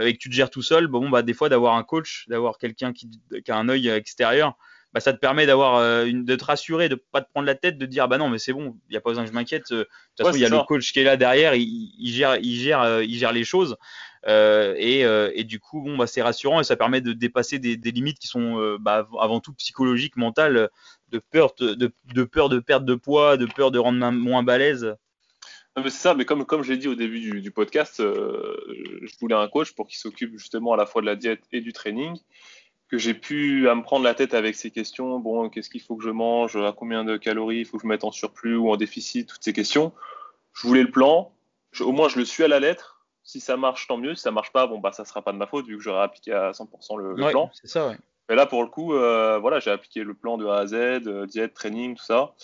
et 0.00 0.14
que 0.14 0.18
tu 0.18 0.28
te 0.28 0.34
gères 0.34 0.50
tout 0.50 0.62
seul, 0.62 0.88
bon, 0.88 1.08
bah, 1.08 1.22
des 1.22 1.34
fois, 1.34 1.48
d'avoir 1.48 1.76
un 1.76 1.84
coach, 1.84 2.26
d'avoir 2.28 2.58
quelqu'un 2.58 2.92
qui, 2.92 3.10
qui, 3.44 3.50
a 3.50 3.56
un 3.56 3.68
œil 3.68 3.88
extérieur, 3.88 4.56
bah, 4.96 5.00
ça 5.00 5.12
te 5.12 5.18
permet 5.18 5.44
d'avoir 5.44 5.76
euh, 5.76 6.10
de 6.10 6.36
te 6.36 6.44
rassurer, 6.46 6.88
de 6.88 6.94
pas 6.94 7.20
te 7.20 7.30
prendre 7.30 7.44
la 7.44 7.54
tête, 7.54 7.76
de 7.76 7.84
te 7.84 7.90
dire 7.90 8.08
bah 8.08 8.16
non 8.16 8.30
mais 8.30 8.38
c'est 8.38 8.54
bon, 8.54 8.78
il 8.88 8.94
y 8.94 8.96
a 8.96 9.02
pas 9.02 9.10
besoin 9.10 9.24
que 9.24 9.28
je 9.28 9.34
m'inquiète. 9.34 9.70
Euh, 9.70 9.80
de 9.80 9.82
toute 10.16 10.26
façon, 10.26 10.38
il 10.38 10.40
y 10.40 10.46
a 10.46 10.48
le 10.48 10.64
coach 10.66 10.90
qui 10.90 11.00
est 11.00 11.04
là 11.04 11.18
derrière, 11.18 11.54
il, 11.54 11.92
gère, 11.98 12.38
il 12.38 12.58
gère, 12.58 12.80
euh, 12.80 13.04
il 13.04 13.14
gère 13.18 13.32
les 13.32 13.44
choses. 13.44 13.76
Et, 14.26 15.00
et, 15.02 15.44
du 15.44 15.60
coup, 15.60 15.82
bon, 15.82 15.98
bah, 15.98 16.06
c'est 16.06 16.22
rassurant 16.22 16.60
et 16.60 16.64
ça 16.64 16.76
permet 16.76 17.02
de 17.02 17.12
dépasser 17.12 17.58
des, 17.58 17.76
des 17.76 17.90
limites 17.90 18.18
qui 18.18 18.26
sont 18.26 18.78
bah, 18.80 19.06
avant 19.20 19.40
tout 19.40 19.52
psychologiques, 19.52 20.16
mentales, 20.16 20.70
de 21.10 21.18
peur 21.18 21.52
de, 21.60 21.74
de, 21.74 22.24
peur 22.24 22.48
de 22.48 22.58
perte 22.58 22.86
de 22.86 22.94
poids, 22.94 23.36
de 23.36 23.44
peur 23.44 23.70
de 23.70 23.78
rendre 23.78 24.10
moins 24.12 24.42
balèze. 24.42 24.94
C'est 25.76 25.90
ça, 25.90 26.14
mais 26.14 26.24
comme, 26.24 26.46
comme 26.46 26.62
je 26.62 26.72
l'ai 26.72 26.78
dit 26.78 26.88
au 26.88 26.94
début 26.94 27.20
du, 27.20 27.42
du 27.42 27.50
podcast, 27.50 27.98
je 27.98 29.18
voulais 29.20 29.36
un 29.36 29.46
coach 29.46 29.72
pour 29.74 29.86
qu'il 29.88 29.98
s'occupe 29.98 30.38
justement 30.38 30.72
à 30.72 30.78
la 30.78 30.86
fois 30.86 31.02
de 31.02 31.06
la 31.06 31.16
diète 31.16 31.42
et 31.52 31.60
du 31.60 31.74
training 31.74 32.16
que 32.88 32.98
j'ai 32.98 33.14
pu 33.14 33.68
à 33.68 33.74
me 33.74 33.82
prendre 33.82 34.04
la 34.04 34.14
tête 34.14 34.34
avec 34.34 34.54
ces 34.54 34.70
questions. 34.70 35.18
Bon, 35.18 35.48
qu'est-ce 35.48 35.70
qu'il 35.70 35.82
faut 35.82 35.96
que 35.96 36.04
je 36.04 36.10
mange? 36.10 36.56
À 36.56 36.72
combien 36.72 37.04
de 37.04 37.16
calories 37.16 37.58
il 37.58 37.64
faut 37.64 37.78
que 37.78 37.82
je 37.82 37.88
mette 37.88 38.04
en 38.04 38.12
surplus 38.12 38.56
ou 38.56 38.70
en 38.70 38.76
déficit? 38.76 39.28
Toutes 39.28 39.42
ces 39.42 39.52
questions. 39.52 39.92
Je 40.52 40.66
voulais 40.66 40.82
le 40.82 40.90
plan. 40.90 41.32
au 41.80 41.92
moins, 41.92 42.08
je 42.08 42.18
le 42.18 42.24
suis 42.24 42.44
à 42.44 42.48
la 42.48 42.60
lettre. 42.60 43.04
Si 43.22 43.40
ça 43.40 43.56
marche, 43.56 43.88
tant 43.88 43.96
mieux. 43.96 44.14
Si 44.14 44.22
ça 44.22 44.30
marche 44.30 44.52
pas, 44.52 44.66
bon, 44.66 44.78
bah, 44.78 44.92
ça 44.92 45.04
sera 45.04 45.22
pas 45.22 45.32
de 45.32 45.38
ma 45.38 45.46
faute 45.46 45.66
vu 45.66 45.76
que 45.76 45.82
j'aurais 45.82 46.02
appliqué 46.02 46.32
à 46.32 46.52
100% 46.52 46.96
le, 46.98 47.14
le 47.14 47.30
plan. 47.30 47.50
C'est 47.52 47.66
ça, 47.66 47.88
ouais. 47.88 47.96
Mais 48.28 48.34
là, 48.34 48.46
pour 48.46 48.62
le 48.62 48.68
coup, 48.68 48.94
euh, 48.94 49.38
voilà, 49.38 49.60
j'ai 49.60 49.70
appliqué 49.70 50.02
le 50.02 50.14
plan 50.14 50.36
de 50.36 50.46
A 50.46 50.58
à 50.58 50.66
Z, 50.66 50.74
euh, 50.74 51.26
diète, 51.26 51.54
training, 51.54 51.96
tout 51.96 52.04
ça. 52.04 52.34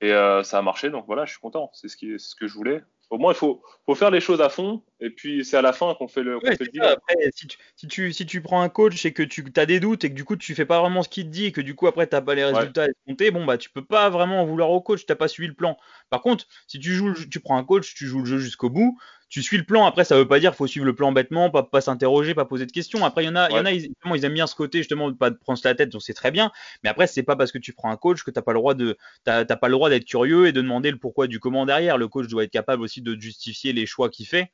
Et 0.00 0.12
euh, 0.12 0.42
ça 0.42 0.58
a 0.58 0.62
marché, 0.62 0.90
donc 0.90 1.06
voilà, 1.06 1.24
je 1.24 1.32
suis 1.32 1.40
content. 1.40 1.70
C'est 1.74 1.88
ce, 1.88 1.96
qui, 1.96 2.18
ce 2.18 2.34
que 2.34 2.46
je 2.46 2.54
voulais. 2.54 2.82
Au 3.10 3.18
moins, 3.18 3.32
il 3.32 3.36
faut, 3.36 3.62
faut 3.86 3.94
faire 3.94 4.10
les 4.10 4.20
choses 4.20 4.40
à 4.40 4.48
fond, 4.48 4.82
et 5.02 5.10
puis 5.10 5.44
c'est 5.44 5.56
à 5.56 5.62
la 5.62 5.72
fin 5.72 5.94
qu'on 5.94 6.06
fait 6.06 6.22
le, 6.22 6.38
fait 6.40 6.58
le 6.60 6.82
Après, 6.84 7.16
si 7.34 7.48
tu, 7.48 7.58
si, 7.76 7.88
tu, 7.88 8.12
si 8.12 8.24
tu 8.24 8.40
prends 8.40 8.62
un 8.62 8.68
coach 8.68 9.04
et 9.04 9.12
que 9.12 9.22
tu 9.22 9.44
as 9.56 9.66
des 9.66 9.80
doutes 9.80 10.04
et 10.04 10.10
que 10.10 10.14
du 10.14 10.24
coup 10.24 10.36
tu 10.36 10.54
fais 10.54 10.64
pas 10.64 10.80
vraiment 10.80 11.02
ce 11.02 11.08
qu'il 11.08 11.24
te 11.24 11.30
dit 11.30 11.46
et 11.46 11.52
que 11.52 11.60
du 11.60 11.74
coup 11.74 11.88
après 11.88 12.06
tu 12.06 12.14
n'as 12.14 12.20
pas 12.20 12.34
les 12.34 12.44
résultats 12.44 12.86
escomptés, 12.86 13.32
bon 13.32 13.44
bah 13.44 13.58
tu 13.58 13.68
peux 13.68 13.84
pas 13.84 14.08
vraiment 14.10 14.42
en 14.42 14.46
vouloir 14.46 14.70
au 14.70 14.80
coach, 14.80 15.04
tu 15.04 15.12
n'as 15.12 15.16
pas 15.16 15.28
suivi 15.28 15.48
le 15.48 15.54
plan. 15.54 15.76
Par 16.08 16.22
contre, 16.22 16.46
si 16.68 16.78
tu 16.78 16.94
joues, 16.94 17.12
tu 17.14 17.40
prends 17.40 17.56
un 17.56 17.64
coach, 17.64 17.94
tu 17.94 18.06
joues 18.06 18.20
le 18.20 18.26
jeu 18.26 18.38
jusqu'au 18.38 18.70
bout, 18.70 18.96
tu 19.32 19.42
suis 19.42 19.56
le 19.56 19.64
plan. 19.64 19.86
Après, 19.86 20.04
ça 20.04 20.14
veut 20.14 20.28
pas 20.28 20.38
dire 20.38 20.54
faut 20.54 20.66
suivre 20.66 20.84
le 20.84 20.94
plan 20.94 21.10
bêtement, 21.10 21.48
pas, 21.48 21.62
pas 21.62 21.80
s'interroger, 21.80 22.34
pas 22.34 22.44
poser 22.44 22.66
de 22.66 22.70
questions. 22.70 23.02
Après, 23.02 23.24
il 23.24 23.28
y 23.28 23.30
en 23.30 23.36
a, 23.36 23.48
il 23.48 23.56
y 23.56 23.58
en 23.58 23.64
a, 23.64 23.72
ils, 23.72 23.90
ils, 24.04 24.24
aiment 24.26 24.34
bien 24.34 24.46
ce 24.46 24.54
côté 24.54 24.78
justement 24.78 25.10
de 25.10 25.16
pas 25.16 25.30
de 25.30 25.36
prendre 25.36 25.58
la 25.64 25.74
tête, 25.74 25.88
donc 25.88 26.02
c'est 26.02 26.12
très 26.12 26.30
bien. 26.30 26.52
Mais 26.84 26.90
après, 26.90 27.06
c'est 27.06 27.22
pas 27.22 27.34
parce 27.34 27.50
que 27.50 27.56
tu 27.56 27.72
prends 27.72 27.90
un 27.90 27.96
coach 27.96 28.24
que 28.24 28.30
t'as 28.30 28.42
pas 28.42 28.52
le 28.52 28.58
droit 28.58 28.74
de, 28.74 28.98
t'as 29.24 29.44
pas 29.44 29.68
le 29.68 29.72
droit 29.72 29.88
d'être 29.88 30.04
curieux 30.04 30.48
et 30.48 30.52
de 30.52 30.60
demander 30.60 30.90
le 30.90 30.98
pourquoi 30.98 31.28
du 31.28 31.40
comment 31.40 31.64
derrière. 31.64 31.96
Le 31.96 32.08
coach 32.08 32.28
doit 32.28 32.44
être 32.44 32.50
capable 32.50 32.82
aussi 32.82 33.00
de 33.00 33.18
justifier 33.18 33.72
les 33.72 33.86
choix 33.86 34.10
qu'il 34.10 34.26
fait. 34.26 34.52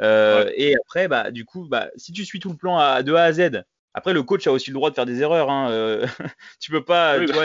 Euh, 0.00 0.50
et 0.56 0.74
après, 0.76 1.08
bah, 1.08 1.30
du 1.30 1.44
coup, 1.44 1.66
bah, 1.68 1.90
si 1.96 2.12
tu 2.12 2.24
suis 2.24 2.40
tout 2.40 2.50
le 2.50 2.56
plan 2.56 2.78
à, 2.78 3.02
de 3.02 3.14
A 3.14 3.24
à 3.24 3.32
Z, 3.32 3.62
après, 3.96 4.12
le 4.12 4.24
coach 4.24 4.46
a 4.48 4.52
aussi 4.52 4.70
le 4.70 4.74
droit 4.74 4.90
de 4.90 4.94
faire 4.96 5.06
des 5.06 5.22
erreurs. 5.22 5.50
Hein. 5.50 5.70
Euh, 5.70 6.06
tu 6.60 6.72
peux 6.72 6.84
pas. 6.84 7.20
tu 7.20 7.26
bah. 7.26 7.34
vois, 7.34 7.44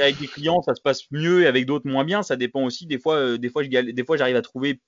avec 0.00 0.18
des 0.18 0.26
clients, 0.26 0.62
ça 0.62 0.74
se 0.74 0.80
passe 0.80 1.02
mieux 1.10 1.42
et 1.42 1.46
avec 1.46 1.66
d'autres 1.66 1.86
moins 1.86 2.04
bien. 2.04 2.22
Ça 2.22 2.36
dépend 2.36 2.64
aussi. 2.64 2.86
Des 2.86 2.98
fois, 2.98 3.16
euh, 3.16 3.38
des 3.38 3.50
fois, 3.50 3.62
des 3.64 4.04
fois, 4.04 4.16
j'arrive 4.16 4.36
à 4.36 4.42
trouver 4.42 4.80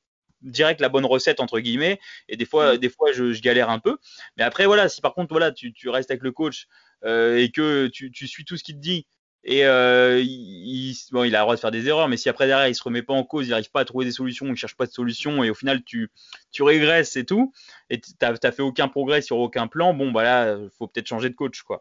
direct 0.43 0.81
la 0.81 0.89
bonne 0.89 1.07
recette 1.07 1.41
entre 1.41 1.61
guillemets 1.61 1.99
et 2.29 2.37
des 2.37 2.45
fois 2.45 2.75
mm. 2.75 2.79
des 2.79 2.91
fois 2.91 3.11
je, 3.13 3.41
galère 3.41 3.71
un 3.71 3.79
peu 3.79 3.97
mais 4.37 4.45
après 4.45 4.67
voilà 4.67 4.89
si 4.89 5.01
par 5.01 5.15
contre 5.15 5.29
voilà 5.31 5.51
tu, 5.51 5.73
restes 5.87 6.11
avec 6.11 6.23
le 6.23 6.31
coach 6.31 6.67
euh, 7.05 7.39
et 7.39 7.51
que 7.51 7.89
tu, 7.89 8.13
suis 8.27 8.45
tout 8.45 8.57
ce 8.57 8.63
qu'il 8.63 8.77
te 8.77 8.81
dit 8.81 9.07
et 9.49 9.65
euh, 9.65 10.21
il, 10.21 10.97
a 11.13 11.23
le 11.23 11.31
droit 11.31 11.55
de 11.55 11.61
faire 11.61 11.71
des 11.71 11.87
erreurs, 11.87 12.09
mais 12.09 12.17
si 12.17 12.29
après 12.29 12.49
derrière 12.49 12.67
il 12.67 12.75
se 12.75 12.83
remet 12.83 13.03
pas 13.03 13.15
en 13.15 13.23
cause, 13.23 13.47
il 13.47 13.51
n'arrive 13.51 13.71
pas 13.71 13.81
à 13.81 13.85
trouver 13.85 14.05
des 14.05 14.11
solutions, 14.11 14.47
il 14.47 14.57
cherche 14.57 14.75
pas 14.75 14.87
de 14.87 14.91
solutions, 14.91 15.45
et 15.45 15.51
au 15.51 15.55
final 15.55 15.85
tu, 15.85 16.11
tu 16.51 16.65
régresses 16.65 17.15
et 17.15 17.25
tout, 17.25 17.53
et 17.89 18.01
tu 18.01 18.11
n'as 18.21 18.53
fait 18.53 18.63
aucun 18.63 18.89
progrès 18.89 19.23
sur 19.23 19.39
aucun 19.39 19.69
plan, 19.69 19.95
bon 19.95 20.11
bah 20.11 20.25
là, 20.25 20.59
faut 20.77 20.89
peut-être 20.89 21.07
changer 21.07 21.31
de 21.31 21.35
coach 21.35 21.63
quoi. 21.63 21.81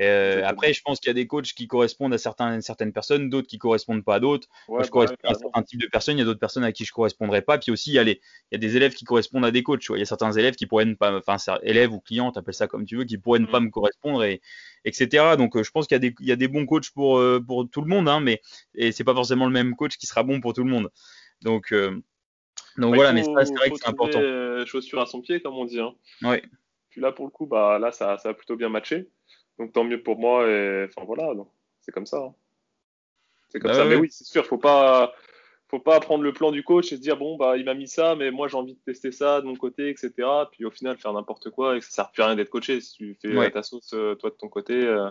Euh, 0.00 0.42
après, 0.44 0.72
je 0.72 0.80
pense 0.82 0.98
qu'il 0.98 1.08
y 1.08 1.10
a 1.10 1.14
des 1.14 1.26
coachs 1.26 1.52
qui 1.52 1.66
correspondent 1.66 2.14
à 2.14 2.18
certains, 2.18 2.60
certaines 2.60 2.92
personnes, 2.92 3.28
d'autres 3.28 3.48
qui 3.48 3.58
correspondent 3.58 4.04
pas 4.04 4.14
à 4.14 4.20
d'autres. 4.20 4.48
Moi, 4.68 4.82
je 4.82 4.90
correspond 4.90 5.28
à 5.28 5.34
certains 5.34 5.62
types 5.62 5.80
de 5.80 5.86
personnes, 5.86 6.16
il 6.16 6.20
y 6.20 6.22
a 6.22 6.24
d'autres 6.24 6.40
personnes 6.40 6.64
à 6.64 6.72
qui 6.72 6.84
je 6.84 6.92
correspondrais 6.92 7.42
pas. 7.42 7.58
Puis 7.58 7.70
aussi, 7.70 7.90
il 7.90 7.94
y 7.94 7.98
a, 7.98 8.02
il 8.02 8.18
y 8.52 8.54
a 8.54 8.58
des 8.58 8.76
élèves 8.76 8.94
qui 8.94 9.04
correspondent 9.04 9.44
à 9.44 9.50
des 9.50 9.62
coachs. 9.62 9.84
Il 9.90 9.98
y 9.98 10.02
a 10.02 10.06
certains 10.06 10.32
élèves 10.32 10.54
qui 10.54 10.66
pourraient 10.66 10.86
ne 10.86 10.94
pas, 10.94 11.16
enfin, 11.16 11.36
élèves 11.62 11.92
ou 11.92 12.00
clients, 12.00 12.30
appelle 12.30 12.54
ça 12.54 12.66
comme 12.66 12.86
tu 12.86 12.96
veux, 12.96 13.04
qui 13.04 13.18
pourraient 13.18 13.40
ne 13.40 13.46
pas 13.46 13.60
mm. 13.60 13.64
me 13.64 13.70
correspondre 13.70 14.24
et 14.24 14.40
etc. 14.84 15.36
Donc, 15.36 15.56
euh, 15.56 15.62
je 15.62 15.70
pense 15.70 15.86
qu'il 15.86 15.96
y 15.96 15.96
a 15.96 16.00
des, 16.00 16.14
il 16.20 16.26
y 16.26 16.32
a 16.32 16.36
des 16.36 16.48
bons 16.48 16.64
coachs 16.64 16.90
pour, 16.90 17.18
euh, 17.18 17.38
pour 17.38 17.68
tout 17.68 17.82
le 17.82 17.88
monde, 17.88 18.08
hein, 18.08 18.20
mais 18.20 18.40
et 18.74 18.92
c'est 18.92 19.04
pas 19.04 19.14
forcément 19.14 19.46
le 19.46 19.52
même 19.52 19.76
coach 19.76 19.98
qui 19.98 20.06
sera 20.06 20.22
bon 20.22 20.40
pour 20.40 20.54
tout 20.54 20.64
le 20.64 20.70
monde. 20.70 20.90
Donc, 21.42 21.74
donc 22.76 22.94
voilà, 22.94 23.12
mais 23.12 23.22
c'est 23.22 23.32
vrai 23.32 23.70
que 23.70 23.76
c'est 23.76 23.88
important. 23.88 24.20
Chaussure 24.64 25.00
à 25.00 25.06
son 25.06 25.20
pied, 25.20 25.40
comme 25.40 25.54
on 25.54 25.64
dit. 25.64 25.80
Hein. 25.80 25.94
Oui. 26.22 26.36
Puis 26.90 27.00
là, 27.00 27.12
pour 27.12 27.24
le 27.24 27.30
coup, 27.30 27.46
bah 27.46 27.78
là, 27.78 27.92
ça, 27.92 28.18
ça 28.18 28.30
a 28.30 28.34
plutôt 28.34 28.56
bien 28.56 28.68
matché. 28.68 29.08
Donc 29.60 29.72
tant 29.72 29.84
mieux 29.84 30.02
pour 30.02 30.18
moi. 30.18 30.48
Et 30.48 30.86
enfin 30.88 31.04
voilà, 31.06 31.32
c'est 31.82 31.92
comme 31.92 32.06
ça. 32.06 32.16
Hein. 32.16 32.34
C'est 33.50 33.60
comme 33.60 33.70
bah 33.70 33.76
ça. 33.76 33.84
Mais 33.84 33.96
oui, 33.96 34.08
c'est 34.10 34.24
sûr, 34.24 34.46
faut 34.46 34.58
pas, 34.58 35.12
faut 35.68 35.80
pas 35.80 36.00
prendre 36.00 36.24
le 36.24 36.32
plan 36.32 36.50
du 36.50 36.62
coach 36.62 36.92
et 36.92 36.96
se 36.96 37.00
dire 37.00 37.18
bon 37.18 37.36
bah 37.36 37.58
il 37.58 37.66
m'a 37.66 37.74
mis 37.74 37.88
ça, 37.88 38.16
mais 38.16 38.30
moi 38.30 38.48
j'ai 38.48 38.56
envie 38.56 38.74
de 38.74 38.80
tester 38.80 39.12
ça 39.12 39.42
de 39.42 39.46
mon 39.46 39.56
côté, 39.56 39.90
etc. 39.90 40.12
Puis 40.50 40.64
au 40.64 40.70
final 40.70 40.96
faire 40.96 41.12
n'importe 41.12 41.50
quoi 41.50 41.76
et 41.76 41.80
que 41.80 41.84
ça 41.84 41.90
sert 41.90 42.10
plus 42.10 42.22
à 42.22 42.26
rien 42.26 42.36
d'être 42.36 42.48
coaché. 42.48 42.80
Si 42.80 42.96
tu 42.96 43.16
fais 43.20 43.50
ta 43.50 43.62
sauce 43.62 43.92
euh, 43.92 44.14
toi 44.14 44.30
de 44.30 44.36
ton 44.36 44.48
côté. 44.48 44.82
Euh, 44.82 45.10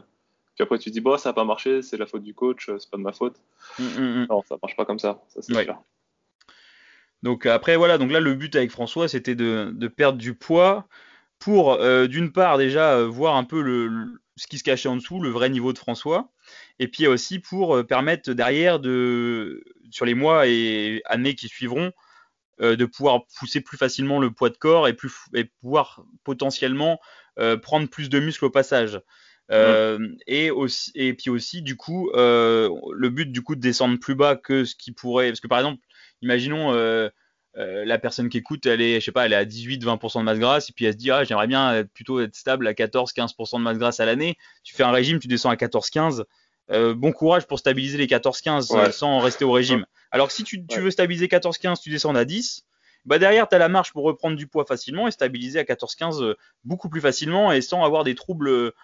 puis 0.56 0.64
après, 0.64 0.78
tu 0.78 0.90
dis, 0.90 1.00
bon, 1.00 1.18
ça 1.18 1.30
n'a 1.30 1.34
pas 1.34 1.46
marché, 1.46 1.82
c'est 1.82 1.96
la 1.96 2.06
faute 2.06 2.24
du 2.24 2.34
coach, 2.34 2.68
euh, 2.68 2.78
c'est 2.80 2.90
pas 2.90 2.98
de 2.98 3.04
ma 3.04 3.14
faute. 3.14 3.38
Mm, 3.78 3.84
mm, 3.84 4.24
mm. 4.24 4.28
Non, 4.30 4.42
ça 4.42 4.58
marche 4.62 4.76
pas 4.76 4.84
comme 4.84 5.00
ça, 5.00 5.24
ça 5.30 5.42
c'est 5.42 5.54
clair. 5.54 5.80
Donc 7.24 7.46
après, 7.46 7.78
voilà, 7.78 7.98
donc 7.98 8.12
là, 8.12 8.20
le 8.20 8.34
but 8.34 8.54
avec 8.58 8.72
François, 8.72 9.08
c'était 9.08 9.36
de, 9.36 9.72
de, 9.74 9.88
perdre 9.88 10.18
du 10.18 10.34
poids 10.34 10.86
pour, 11.38 11.78
d'une 12.10 12.34
part, 12.34 12.58
déjà, 12.58 13.04
voir 13.04 13.38
un 13.38 13.46
peu 13.46 13.62
le, 13.62 14.20
ce 14.40 14.48
qui 14.48 14.58
se 14.58 14.64
cachait 14.64 14.88
en 14.88 14.96
dessous, 14.96 15.20
le 15.22 15.30
vrai 15.30 15.50
niveau 15.50 15.74
de 15.74 15.78
François, 15.78 16.32
et 16.80 16.88
puis 16.88 17.08
aussi 17.08 17.40
pour 17.40 17.76
euh, 17.76 17.84
permettre 17.84 18.32
derrière 18.32 18.80
de, 18.80 19.64
sur 19.92 20.06
les 20.06 20.14
mois 20.14 20.48
et 20.48 21.02
années 21.06 21.36
qui 21.36 21.50
suivront, 21.50 21.92
euh, 22.62 22.78
de 22.78 22.86
pouvoir 22.86 23.26
pousser 23.38 23.60
plus 23.60 23.78
facilement 23.78 24.18
le 24.18 24.32
poids 24.32 24.50
de 24.50 24.56
corps 24.56 24.88
et, 24.88 24.94
plus, 24.94 25.12
et 25.34 25.44
pouvoir 25.62 26.06
potentiellement 26.24 27.02
euh, 27.38 27.58
prendre 27.58 27.90
plus 27.90 28.10
de 28.10 28.20
muscles 28.20 28.46
au 28.46 28.50
passage. 28.50 29.02
et, 29.52 30.52
aussi, 30.52 30.92
et 30.96 31.14
puis 31.14 31.30
aussi, 31.30 31.62
du 31.62 31.76
coup, 31.76 32.10
le 32.14 33.10
but 33.10 33.32
du 33.32 33.42
coup 33.42 33.56
de 33.56 33.62
descendre 33.62 34.00
plus 34.00 34.16
bas 34.16 34.36
que 34.36 34.64
ce 34.64 34.76
qui 34.76 34.94
pourrait. 34.94 35.30
Parce 35.30 35.42
que 35.42 35.48
par 35.48 35.60
exemple, 35.60 35.84
imaginons 36.22 36.72
euh, 37.60 37.84
la 37.86 38.00
personne 38.00 38.30
qui 38.30 38.38
écoute, 38.38 38.66
elle 38.66 38.82
est, 38.82 39.00
je 39.00 39.06
sais 39.06 39.12
pas, 39.12 39.26
elle 39.26 39.34
est 39.34 39.38
à 39.38 39.46
18-20% 39.46 40.20
de 40.20 40.24
masse 40.24 40.40
grasse, 40.40 40.70
et 40.70 40.74
puis 40.74 40.86
elle 40.86 40.94
se 40.94 40.98
dit, 40.98 41.12
ah, 41.12 41.24
j'aimerais 41.24 41.48
bien 41.48 41.84
plutôt 41.94 42.22
être 42.22 42.36
stable 42.36 42.68
à 42.68 42.74
14-15% 42.74 43.58
de 43.58 43.64
masse 43.64 43.78
grasse 43.78 44.00
à 44.00 44.06
l'année. 44.06 44.38
Tu 44.64 44.74
fais 44.76 44.84
un 44.84 44.92
régime, 44.92 45.20
tu 45.20 45.28
descends 45.28 45.50
à 45.50 45.56
14-15. 45.56 46.24
Euh, 46.72 46.94
bon 46.94 47.12
courage 47.12 47.48
pour 47.48 47.58
stabiliser 47.58 47.98
les 47.98 48.06
14-15 48.06 48.78
euh, 48.78 48.92
sans 48.92 49.20
rester 49.20 49.44
au 49.44 49.52
régime. 49.52 49.86
Alors 50.12 50.28
que 50.28 50.34
si 50.34 50.44
tu, 50.44 50.64
veux 50.78 50.92
stabiliser 50.92 51.28
14-15, 51.28 51.82
tu 51.82 51.90
descends 51.90 52.14
à 52.16 52.26
10. 52.26 52.66
Bah 53.06 53.18
derrière, 53.18 53.48
tu 53.48 53.56
as 53.56 53.60
la 53.60 53.70
marche 53.70 53.92
pour 53.92 54.04
reprendre 54.04 54.36
du 54.36 54.46
poids 54.46 54.66
facilement 54.66 55.08
et 55.08 55.12
stabiliser 55.12 55.60
à 55.60 55.64
14-15 55.64 56.36
beaucoup 56.64 56.90
plus 56.90 57.02
facilement 57.02 57.52
et 57.52 57.62
sans 57.62 57.84
avoir 57.84 58.04
des 58.04 58.14
troubles 58.14 58.50
euh, 58.50 58.76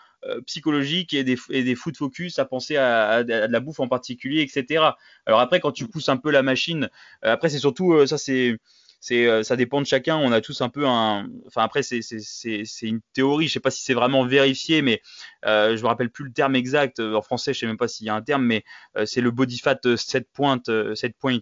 psychologique 0.45 1.13
et 1.13 1.23
des, 1.23 1.37
et 1.49 1.63
des 1.63 1.75
food 1.75 1.95
focus 1.97 2.39
à 2.39 2.45
penser 2.45 2.77
à, 2.77 3.23
de 3.23 3.33
la 3.33 3.59
bouffe 3.59 3.79
en 3.79 3.87
particulier, 3.87 4.41
etc. 4.41 4.83
Alors 5.25 5.39
après, 5.39 5.59
quand 5.59 5.71
tu 5.71 5.87
pousses 5.87 6.09
un 6.09 6.17
peu 6.17 6.31
la 6.31 6.43
machine, 6.43 6.89
euh, 7.23 7.33
après 7.33 7.49
c'est 7.49 7.59
surtout 7.59 7.93
euh, 7.93 8.05
ça 8.07 8.17
c'est 8.17 8.57
c'est 9.01 9.43
ça 9.43 9.55
dépend 9.55 9.81
de 9.81 9.85
chacun. 9.85 10.17
On 10.17 10.31
a 10.31 10.41
tous 10.41 10.61
un 10.61 10.69
peu 10.69 10.87
un. 10.87 11.27
Enfin 11.45 11.61
après 11.61 11.83
c'est 11.83 12.01
c'est 12.01 12.87
une 12.87 13.01
théorie. 13.13 13.47
Je 13.47 13.53
sais 13.53 13.59
pas 13.59 13.69
si 13.69 13.83
c'est 13.83 13.93
vraiment 13.93 14.25
vérifié, 14.25 14.81
mais 14.81 15.01
je 15.43 15.79
me 15.79 15.85
rappelle 15.85 16.09
plus 16.09 16.25
le 16.25 16.31
terme 16.31 16.55
exact 16.55 16.99
en 16.99 17.21
français. 17.21 17.53
Je 17.53 17.59
sais 17.59 17.67
même 17.67 17.77
pas 17.77 17.87
s'il 17.87 18.07
y 18.07 18.09
a 18.09 18.15
un 18.15 18.23
terme, 18.23 18.43
mais 18.43 18.63
c'est 19.05 19.21
le 19.21 19.29
body 19.29 19.59
fat 19.59 19.77
7 19.95 20.27
points 20.33 20.59
7 20.95 21.15
point 21.19 21.37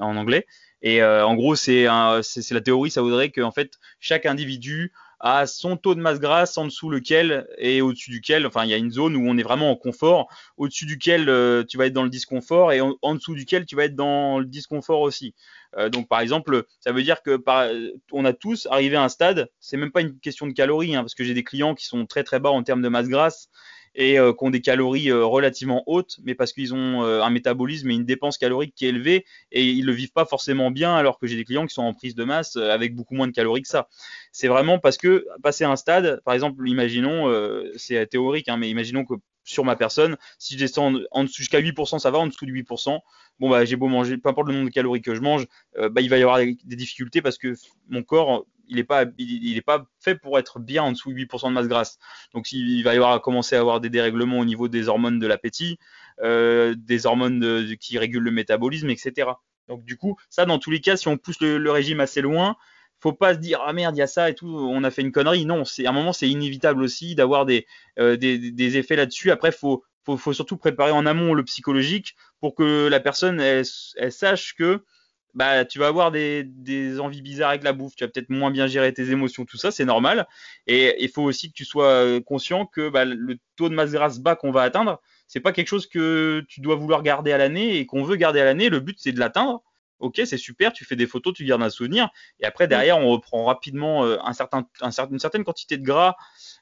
en 0.00 0.16
anglais. 0.16 0.44
Et 0.82 1.04
en 1.04 1.36
gros 1.36 1.54
c'est 1.54 1.86
c'est 2.22 2.54
la 2.54 2.60
théorie. 2.60 2.90
Ça 2.90 3.02
voudrait 3.02 3.30
que 3.30 3.42
en 3.42 3.52
fait 3.52 3.78
chaque 4.00 4.26
individu 4.26 4.92
à 5.24 5.46
son 5.46 5.78
taux 5.78 5.94
de 5.94 6.00
masse 6.00 6.20
grasse 6.20 6.58
en 6.58 6.66
dessous 6.66 6.90
lequel 6.90 7.48
et 7.56 7.80
au-dessus 7.80 8.10
duquel, 8.10 8.46
enfin 8.46 8.64
il 8.64 8.70
y 8.70 8.74
a 8.74 8.76
une 8.76 8.90
zone 8.90 9.16
où 9.16 9.26
on 9.26 9.38
est 9.38 9.42
vraiment 9.42 9.70
en 9.70 9.74
confort, 9.74 10.28
au-dessus 10.58 10.84
duquel 10.84 11.30
euh, 11.30 11.64
tu 11.66 11.78
vas 11.78 11.86
être 11.86 11.94
dans 11.94 12.02
le 12.02 12.10
disconfort 12.10 12.72
et 12.72 12.82
en, 12.82 13.14
dessous 13.14 13.34
duquel 13.34 13.64
tu 13.64 13.74
vas 13.74 13.84
être 13.84 13.96
dans 13.96 14.38
le 14.38 14.44
disconfort 14.44 15.00
aussi. 15.00 15.34
Euh, 15.78 15.88
donc 15.88 16.08
par 16.08 16.20
exemple, 16.20 16.66
ça 16.78 16.92
veut 16.92 17.02
dire 17.02 17.22
que 17.22 17.36
par, 17.36 17.70
on 18.12 18.26
a 18.26 18.34
tous 18.34 18.68
arrivé 18.70 18.96
à 18.96 19.02
un 19.02 19.08
stade, 19.08 19.48
c'est 19.60 19.78
même 19.78 19.92
pas 19.92 20.02
une 20.02 20.20
question 20.20 20.46
de 20.46 20.52
calories, 20.52 20.94
hein, 20.94 21.00
parce 21.00 21.14
que 21.14 21.24
j'ai 21.24 21.32
des 21.32 21.42
clients 21.42 21.74
qui 21.74 21.86
sont 21.86 22.04
très 22.04 22.22
très 22.22 22.38
bas 22.38 22.50
en 22.50 22.62
termes 22.62 22.82
de 22.82 22.90
masse 22.90 23.08
grasse 23.08 23.48
et 23.94 24.18
euh, 24.18 24.32
qui 24.32 24.44
ont 24.44 24.50
des 24.50 24.60
calories 24.60 25.10
euh, 25.10 25.24
relativement 25.24 25.82
hautes, 25.86 26.18
mais 26.24 26.34
parce 26.34 26.52
qu'ils 26.52 26.74
ont 26.74 27.04
euh, 27.04 27.22
un 27.22 27.30
métabolisme 27.30 27.90
et 27.90 27.94
une 27.94 28.04
dépense 28.04 28.38
calorique 28.38 28.74
qui 28.74 28.86
est 28.86 28.88
élevée 28.88 29.24
et 29.52 29.64
ils 29.64 29.84
le 29.84 29.92
vivent 29.92 30.12
pas 30.12 30.24
forcément 30.24 30.70
bien, 30.70 30.94
alors 30.94 31.18
que 31.18 31.26
j'ai 31.26 31.36
des 31.36 31.44
clients 31.44 31.66
qui 31.66 31.74
sont 31.74 31.82
en 31.82 31.94
prise 31.94 32.14
de 32.14 32.24
masse 32.24 32.56
avec 32.56 32.94
beaucoup 32.94 33.14
moins 33.14 33.28
de 33.28 33.32
calories 33.32 33.62
que 33.62 33.68
ça. 33.68 33.88
C'est 34.32 34.48
vraiment 34.48 34.78
parce 34.78 34.96
que 34.96 35.26
passer 35.42 35.64
un 35.64 35.76
stade, 35.76 36.20
par 36.24 36.34
exemple, 36.34 36.68
imaginons, 36.68 37.32
c'est 37.76 38.06
théorique, 38.06 38.48
hein, 38.48 38.56
mais 38.56 38.68
imaginons 38.68 39.04
que 39.04 39.14
sur 39.44 39.64
ma 39.64 39.76
personne. 39.76 40.16
Si 40.38 40.54
je 40.54 40.58
descends 40.58 40.94
en 41.10 41.24
dessous 41.24 41.36
jusqu'à 41.38 41.60
8%, 41.60 41.98
ça 41.98 42.10
va, 42.10 42.18
en 42.18 42.26
dessous 42.26 42.46
de 42.46 42.50
8%, 42.50 42.98
bon 43.38 43.50
bah 43.50 43.64
j'ai 43.64 43.76
beau 43.76 43.88
manger, 43.88 44.16
peu 44.16 44.28
importe 44.28 44.48
le 44.48 44.54
nombre 44.54 44.68
de 44.68 44.72
calories 44.72 45.02
que 45.02 45.14
je 45.14 45.20
mange, 45.20 45.46
bah 45.76 46.00
il 46.00 46.08
va 46.08 46.18
y 46.18 46.22
avoir 46.22 46.38
des, 46.38 46.56
difficultés 46.64 47.22
parce 47.22 47.38
que 47.38 47.54
mon 47.88 48.02
corps 48.02 48.46
il 48.68 48.76
n'est 48.76 48.84
pas, 48.84 49.04
il, 49.18 49.62
pas 49.62 49.86
fait 50.00 50.14
pour 50.14 50.38
être 50.38 50.58
bien 50.58 50.82
en 50.82 50.92
dessous 50.92 51.12
de 51.12 51.18
8% 51.18 51.48
de 51.48 51.52
masse 51.52 51.68
grasse. 51.68 51.98
Donc 52.32 52.52
il 52.52 52.82
va 52.82 52.94
y 52.94 52.96
avoir 52.96 53.20
commencer 53.20 53.56
à 53.56 53.60
avoir 53.60 53.80
des 53.80 53.90
dérèglements 53.90 54.38
au 54.38 54.44
niveau 54.44 54.68
des 54.68 54.88
hormones 54.88 55.18
de 55.18 55.26
l'appétit, 55.26 55.78
euh, 56.22 56.74
des 56.76 57.06
hormones 57.06 57.76
qui 57.78 57.98
régulent 57.98 58.24
le 58.24 58.30
métabolisme, 58.30 58.90
etc. 58.90 59.30
Donc 59.68 59.84
du 59.84 59.96
coup, 59.96 60.16
ça 60.30 60.44
dans 60.46 60.58
tous 60.58 60.70
les 60.70 60.80
cas, 60.80 60.96
si 60.96 61.08
on 61.08 61.16
pousse 61.16 61.40
le, 61.40 61.70
régime 61.70 62.00
assez 62.00 62.20
loin, 62.20 62.56
faut 63.00 63.12
pas 63.12 63.34
se 63.34 63.38
dire 63.38 63.60
ah 63.66 63.72
merde 63.72 63.96
il 63.96 63.98
y 63.98 64.02
a 64.02 64.06
ça 64.06 64.30
et 64.30 64.34
tout, 64.34 64.48
on 64.48 64.84
a 64.84 64.90
fait 64.90 65.02
une 65.02 65.12
connerie. 65.12 65.46
Non, 65.46 65.64
c'est 65.64 65.86
à 65.86 65.90
un 65.90 65.92
moment 65.92 66.12
c'est 66.12 66.28
inévitable 66.28 66.82
aussi 66.82 67.14
d'avoir 67.14 67.46
des, 67.46 67.66
euh, 67.98 68.16
des, 68.16 68.38
des, 68.38 68.76
effets 68.76 68.96
là-dessus. 68.96 69.30
Après 69.30 69.52
faut, 69.52 69.84
faut, 70.16 70.32
surtout 70.32 70.56
préparer 70.56 70.90
en 70.90 71.06
amont 71.06 71.34
le 71.34 71.44
psychologique 71.44 72.14
pour 72.40 72.54
que 72.54 72.88
la 72.88 73.00
personne 73.00 73.40
elle 73.40 73.64
sache 74.12 74.54
que 74.54 74.84
bah, 75.34 75.64
tu 75.64 75.78
vas 75.78 75.88
avoir 75.88 76.10
des, 76.10 76.44
des, 76.44 77.00
envies 77.00 77.22
bizarres 77.22 77.50
avec 77.50 77.64
la 77.64 77.72
bouffe, 77.72 77.96
tu 77.96 78.04
vas 78.04 78.08
peut-être 78.08 78.30
moins 78.30 78.50
bien 78.50 78.66
gérer 78.66 78.92
tes 78.92 79.10
émotions, 79.10 79.44
tout 79.44 79.56
ça, 79.56 79.70
c'est 79.70 79.84
normal. 79.84 80.26
Et 80.66 80.94
il 81.02 81.08
faut 81.08 81.22
aussi 81.22 81.48
que 81.48 81.54
tu 81.54 81.64
sois 81.64 81.88
euh, 81.88 82.20
conscient 82.20 82.66
que 82.66 82.88
bah, 82.88 83.04
le 83.04 83.38
taux 83.56 83.68
de 83.68 83.74
masse 83.74 83.92
grasse 83.92 84.18
bas 84.18 84.36
qu'on 84.36 84.52
va 84.52 84.62
atteindre, 84.62 85.00
c'est 85.26 85.40
pas 85.40 85.52
quelque 85.52 85.68
chose 85.68 85.86
que 85.86 86.44
tu 86.48 86.60
dois 86.60 86.76
vouloir 86.76 87.02
garder 87.02 87.32
à 87.32 87.38
l'année 87.38 87.78
et 87.78 87.86
qu'on 87.86 88.04
veut 88.04 88.16
garder 88.16 88.40
à 88.40 88.44
l'année. 88.44 88.68
Le 88.68 88.80
but, 88.80 88.96
c'est 88.98 89.12
de 89.12 89.18
l'atteindre. 89.18 89.62
Ok, 90.00 90.20
c'est 90.24 90.36
super, 90.36 90.72
tu 90.72 90.84
fais 90.84 90.96
des 90.96 91.06
photos, 91.06 91.32
tu 91.34 91.44
gardes 91.44 91.62
un 91.62 91.70
souvenir. 91.70 92.10
Et 92.40 92.44
après, 92.44 92.66
derrière, 92.66 92.98
on 92.98 93.10
reprend 93.10 93.44
rapidement 93.44 94.04
euh, 94.04 94.18
un 94.24 94.32
certain, 94.32 94.66
un 94.80 94.90
certain, 94.90 95.12
une 95.12 95.18
certaine 95.18 95.44
quantité 95.44 95.76
de 95.78 95.84
gras 95.84 96.16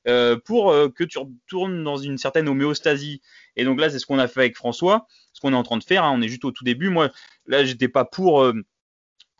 euh, 0.06 0.36
pour 0.44 0.70
euh, 0.70 0.88
que 0.88 1.02
tu 1.02 1.18
retournes 1.18 1.82
dans 1.82 1.96
une 1.96 2.18
certaine 2.18 2.48
homéostasie. 2.48 3.22
Et 3.56 3.64
donc 3.64 3.80
là, 3.80 3.90
c'est 3.90 3.98
ce 3.98 4.06
qu'on 4.06 4.18
a 4.18 4.28
fait 4.28 4.40
avec 4.40 4.56
François, 4.56 5.06
ce 5.32 5.40
qu'on 5.40 5.52
est 5.52 5.56
en 5.56 5.62
train 5.62 5.78
de 5.78 5.84
faire. 5.84 6.04
Hein, 6.04 6.12
on 6.14 6.22
est 6.22 6.28
juste 6.28 6.44
au 6.44 6.52
tout 6.52 6.64
début. 6.64 6.88
Moi, 6.88 7.10
là, 7.46 7.64
j'étais 7.64 7.88
pas 7.88 8.04
pour 8.04 8.42
euh, 8.42 8.52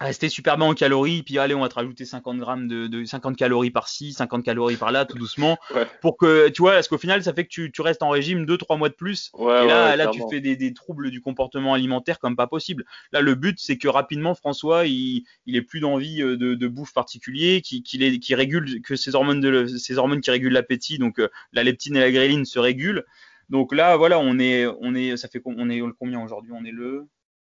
rester 0.03 0.29
super 0.29 0.57
bien 0.57 0.67
en 0.67 0.75
calories, 0.75 1.23
puis 1.23 1.39
allez, 1.39 1.55
on 1.55 1.61
va 1.61 1.69
te 1.69 1.75
rajouter 1.75 2.05
50 2.05 2.39
grammes 2.39 2.69
de, 2.69 2.87
de 2.87 3.05
50 3.05 3.37
calories 3.37 3.71
par-ci, 3.71 4.13
50 4.13 4.45
calories 4.45 4.77
par-là, 4.77 5.05
tout 5.05 5.19
doucement, 5.19 5.59
pour 6.01 6.17
que, 6.17 6.49
tu 6.49 6.63
vois, 6.63 6.73
parce 6.73 6.89
qu'au 6.89 6.99
final, 6.99 7.23
ça 7.23 7.33
fait 7.33 7.45
que 7.45 7.51
tu, 7.51 7.73
tu 7.73 7.81
restes 7.83 8.03
en 8.03 8.11
régime 8.11 8.45
2-3 8.45 8.79
mois 8.79 8.89
de 8.89 8.95
plus, 8.95 9.31
et 9.39 9.45
là, 9.45 9.97
là, 9.97 10.07
tu 10.09 10.21
fais 10.31 10.41
des, 10.41 10.57
des, 10.57 10.75
troubles 10.75 11.11
du 11.11 11.21
comportement 11.21 11.75
alimentaire 11.75 12.19
comme 12.19 12.37
pas 12.37 12.47
possible. 12.47 12.85
Là, 13.13 13.21
le 13.21 13.35
but, 13.35 13.59
c'est 13.61 13.79
que 13.79 13.89
rapidement, 13.89 14.35
François, 14.35 14.87
il, 14.87 15.25
il 15.47 15.57
ait 15.57 15.63
plus 15.63 15.81
d'envie 15.81 16.23
euh, 16.23 16.37
de, 16.37 16.55
de, 16.55 16.69
bouffe 16.69 16.93
particulier, 16.93 17.61
qu'il 17.61 17.83
qu 17.83 18.19
qui 18.19 18.35
régule, 18.35 18.83
que 18.83 18.97
ces 18.97 19.15
hormones, 19.15 19.41
de, 19.41 19.67
hormones 19.97 20.21
qui 20.21 20.31
régulent 20.31 20.53
l'appétit, 20.53 20.99
donc 20.99 21.19
euh, 21.19 21.29
la 21.53 21.63
leptine 21.63 21.97
et 21.97 22.01
la 22.01 22.11
gréline 22.11 22.45
se 22.45 22.59
régulent. 22.59 23.05
Donc 23.51 23.75
là, 23.75 23.97
voilà, 23.97 24.19
on 24.19 24.39
est, 24.39 24.67
on 24.81 24.95
est, 24.95 25.17
ça 25.17 25.29
fait, 25.29 25.43
on 25.45 25.69
est 25.69 25.83
combien 25.99 26.23
aujourd'hui? 26.23 26.53
On 26.55 26.65
est 26.65 26.71
le 26.71 27.07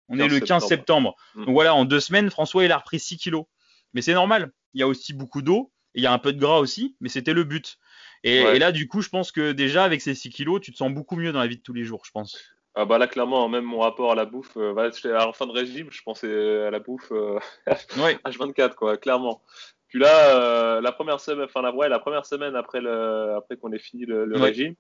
on 0.10 0.20
est 0.20 0.28
le 0.28 0.40
15 0.40 0.66
septembre. 0.66 1.16
Mm. 1.36 1.46
Donc 1.46 1.54
voilà, 1.54 1.74
en 1.76 1.86
deux 1.86 2.00
semaines, 2.00 2.30
François, 2.30 2.66
il 2.66 2.72
a 2.72 2.78
repris 2.78 3.00
6 3.00 3.18
kilos. 3.18 3.46
Mais 3.94 4.02
c'est 4.02 4.14
normal. 4.14 4.52
Il 4.74 4.80
y 4.80 4.84
a 4.84 4.88
aussi 4.88 5.14
beaucoup 5.14 5.42
d'eau. 5.42 5.72
Il 5.96 6.04
y 6.04 6.08
a 6.08 6.14
un 6.14 6.20
peu 6.20 6.34
de 6.34 6.40
gras 6.40 6.60
aussi, 6.60 6.96
mais 7.00 7.10
c'était 7.10 7.34
le 7.34 7.44
but. 7.44 7.80
Et, 8.24 8.60
là, 8.60 8.72
du 8.72 8.88
coup, 8.88 9.02
je 9.02 9.10
pense 9.10 9.32
que 9.32 9.54
déjà, 9.54 9.84
avec 9.84 10.02
ces 10.02 10.14
6 10.14 10.30
kilos, 10.30 10.62
tu 10.62 10.72
te 10.72 10.78
sens 10.78 10.92
beaucoup 10.92 11.16
mieux 11.16 11.32
dans 11.32 11.40
la 11.40 11.48
vie 11.48 11.58
de 11.58 11.62
tous 11.62 11.74
les 11.74 11.84
jours, 11.84 12.04
je 12.06 12.12
pense. 12.12 12.38
Ah 12.76 12.86
bah 12.86 12.98
là, 12.98 13.08
clairement, 13.08 13.50
même 13.50 13.64
mon 13.64 13.80
rapport 13.80 14.12
à 14.12 14.16
la 14.16 14.26
bouffe, 14.26 14.56
euh, 14.56 14.92
en 15.20 15.34
fin 15.34 15.48
de 15.48 15.52
régime, 15.52 15.88
je 15.90 16.02
pensais 16.04 16.64
à 16.64 16.70
la 16.70 16.80
bouffe 16.80 17.12
euh, 17.12 17.40
H24, 17.68 18.74
quoi, 18.76 18.98
clairement. 18.98 19.42
Puis 19.90 20.00
là, 20.00 20.40
euh, 20.40 20.82
la 20.82 20.92
première 20.92 21.20
semaine, 21.20 21.46
enfin 21.46 21.64
la, 21.64 21.74
ouais, 21.74 21.90
la 21.90 22.00
première 22.00 22.26
semaine 22.26 22.56
après, 22.56 22.80
le, 22.80 23.36
après 23.36 23.58
qu'on 23.58 23.72
ait 23.74 23.80
fini 23.80 24.06
le, 24.06 24.38
régime, 24.38 24.76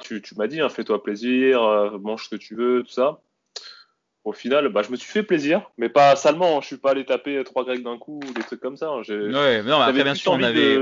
tu, 0.00 0.20
tu 0.20 0.34
m'as 0.36 0.48
dit, 0.48 0.60
hein, 0.60 0.68
fais-toi 0.68 1.02
plaisir, 1.02 1.62
euh, 1.62 1.98
mange 1.98 2.24
ce 2.24 2.30
que 2.30 2.36
tu 2.36 2.56
veux, 2.56 2.82
tout 2.82 2.92
ça 2.92 3.20
au 4.24 4.32
final, 4.32 4.68
bah, 4.68 4.82
je 4.82 4.90
me 4.90 4.96
suis 4.96 5.10
fait 5.10 5.22
plaisir, 5.22 5.70
mais 5.76 5.88
pas 5.88 6.16
salement. 6.16 6.60
Je 6.60 6.66
suis 6.66 6.76
pas 6.76 6.90
allé 6.92 7.04
taper 7.04 7.42
trois 7.44 7.64
grecs 7.64 7.82
d'un 7.82 7.98
coup 7.98 8.20
ou 8.26 8.32
des 8.32 8.42
trucs 8.42 8.60
comme 8.60 8.76
ça. 8.76 8.88
Hein. 8.88 9.02
Ouais, 9.08 9.62
mais 9.62 9.70
non, 9.70 9.80
après, 9.80 10.02
bien 10.02 10.14
sûr, 10.14 10.32
on 10.32 10.42
avait, 10.42 10.78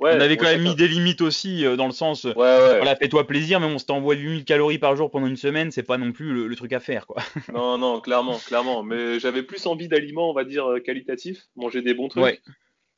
on 0.00 0.06
avait 0.06 0.36
quand 0.36 0.46
même 0.46 0.62
mis 0.62 0.74
des 0.74 0.88
limites 0.88 1.20
aussi, 1.20 1.64
euh, 1.64 1.76
dans 1.76 1.86
le 1.86 1.92
sens, 1.92 2.24
ouais, 2.24 2.34
ouais. 2.34 2.76
voilà, 2.76 2.96
fais-toi 2.96 3.26
plaisir, 3.26 3.60
mais 3.60 3.66
on 3.66 3.78
se 3.78 3.84
t'envoie 3.84 4.14
8000 4.14 4.44
calories 4.44 4.78
par 4.78 4.96
jour 4.96 5.10
pendant 5.10 5.26
une 5.26 5.36
semaine, 5.36 5.70
c'est 5.70 5.82
pas 5.82 5.98
non 5.98 6.12
plus 6.12 6.48
le, 6.48 6.56
truc 6.56 6.72
à 6.72 6.80
faire, 6.80 7.06
quoi. 7.06 7.22
non, 7.52 7.78
non, 7.78 8.00
clairement, 8.00 8.38
clairement. 8.38 8.82
Mais 8.82 9.18
j'avais 9.20 9.42
plus 9.42 9.66
envie 9.66 9.88
d'aliments, 9.88 10.30
on 10.30 10.34
va 10.34 10.44
dire, 10.44 10.70
euh, 10.70 10.80
qualitatifs, 10.80 11.42
manger 11.56 11.82
des 11.82 11.94
bons 11.94 12.08
trucs. 12.08 12.42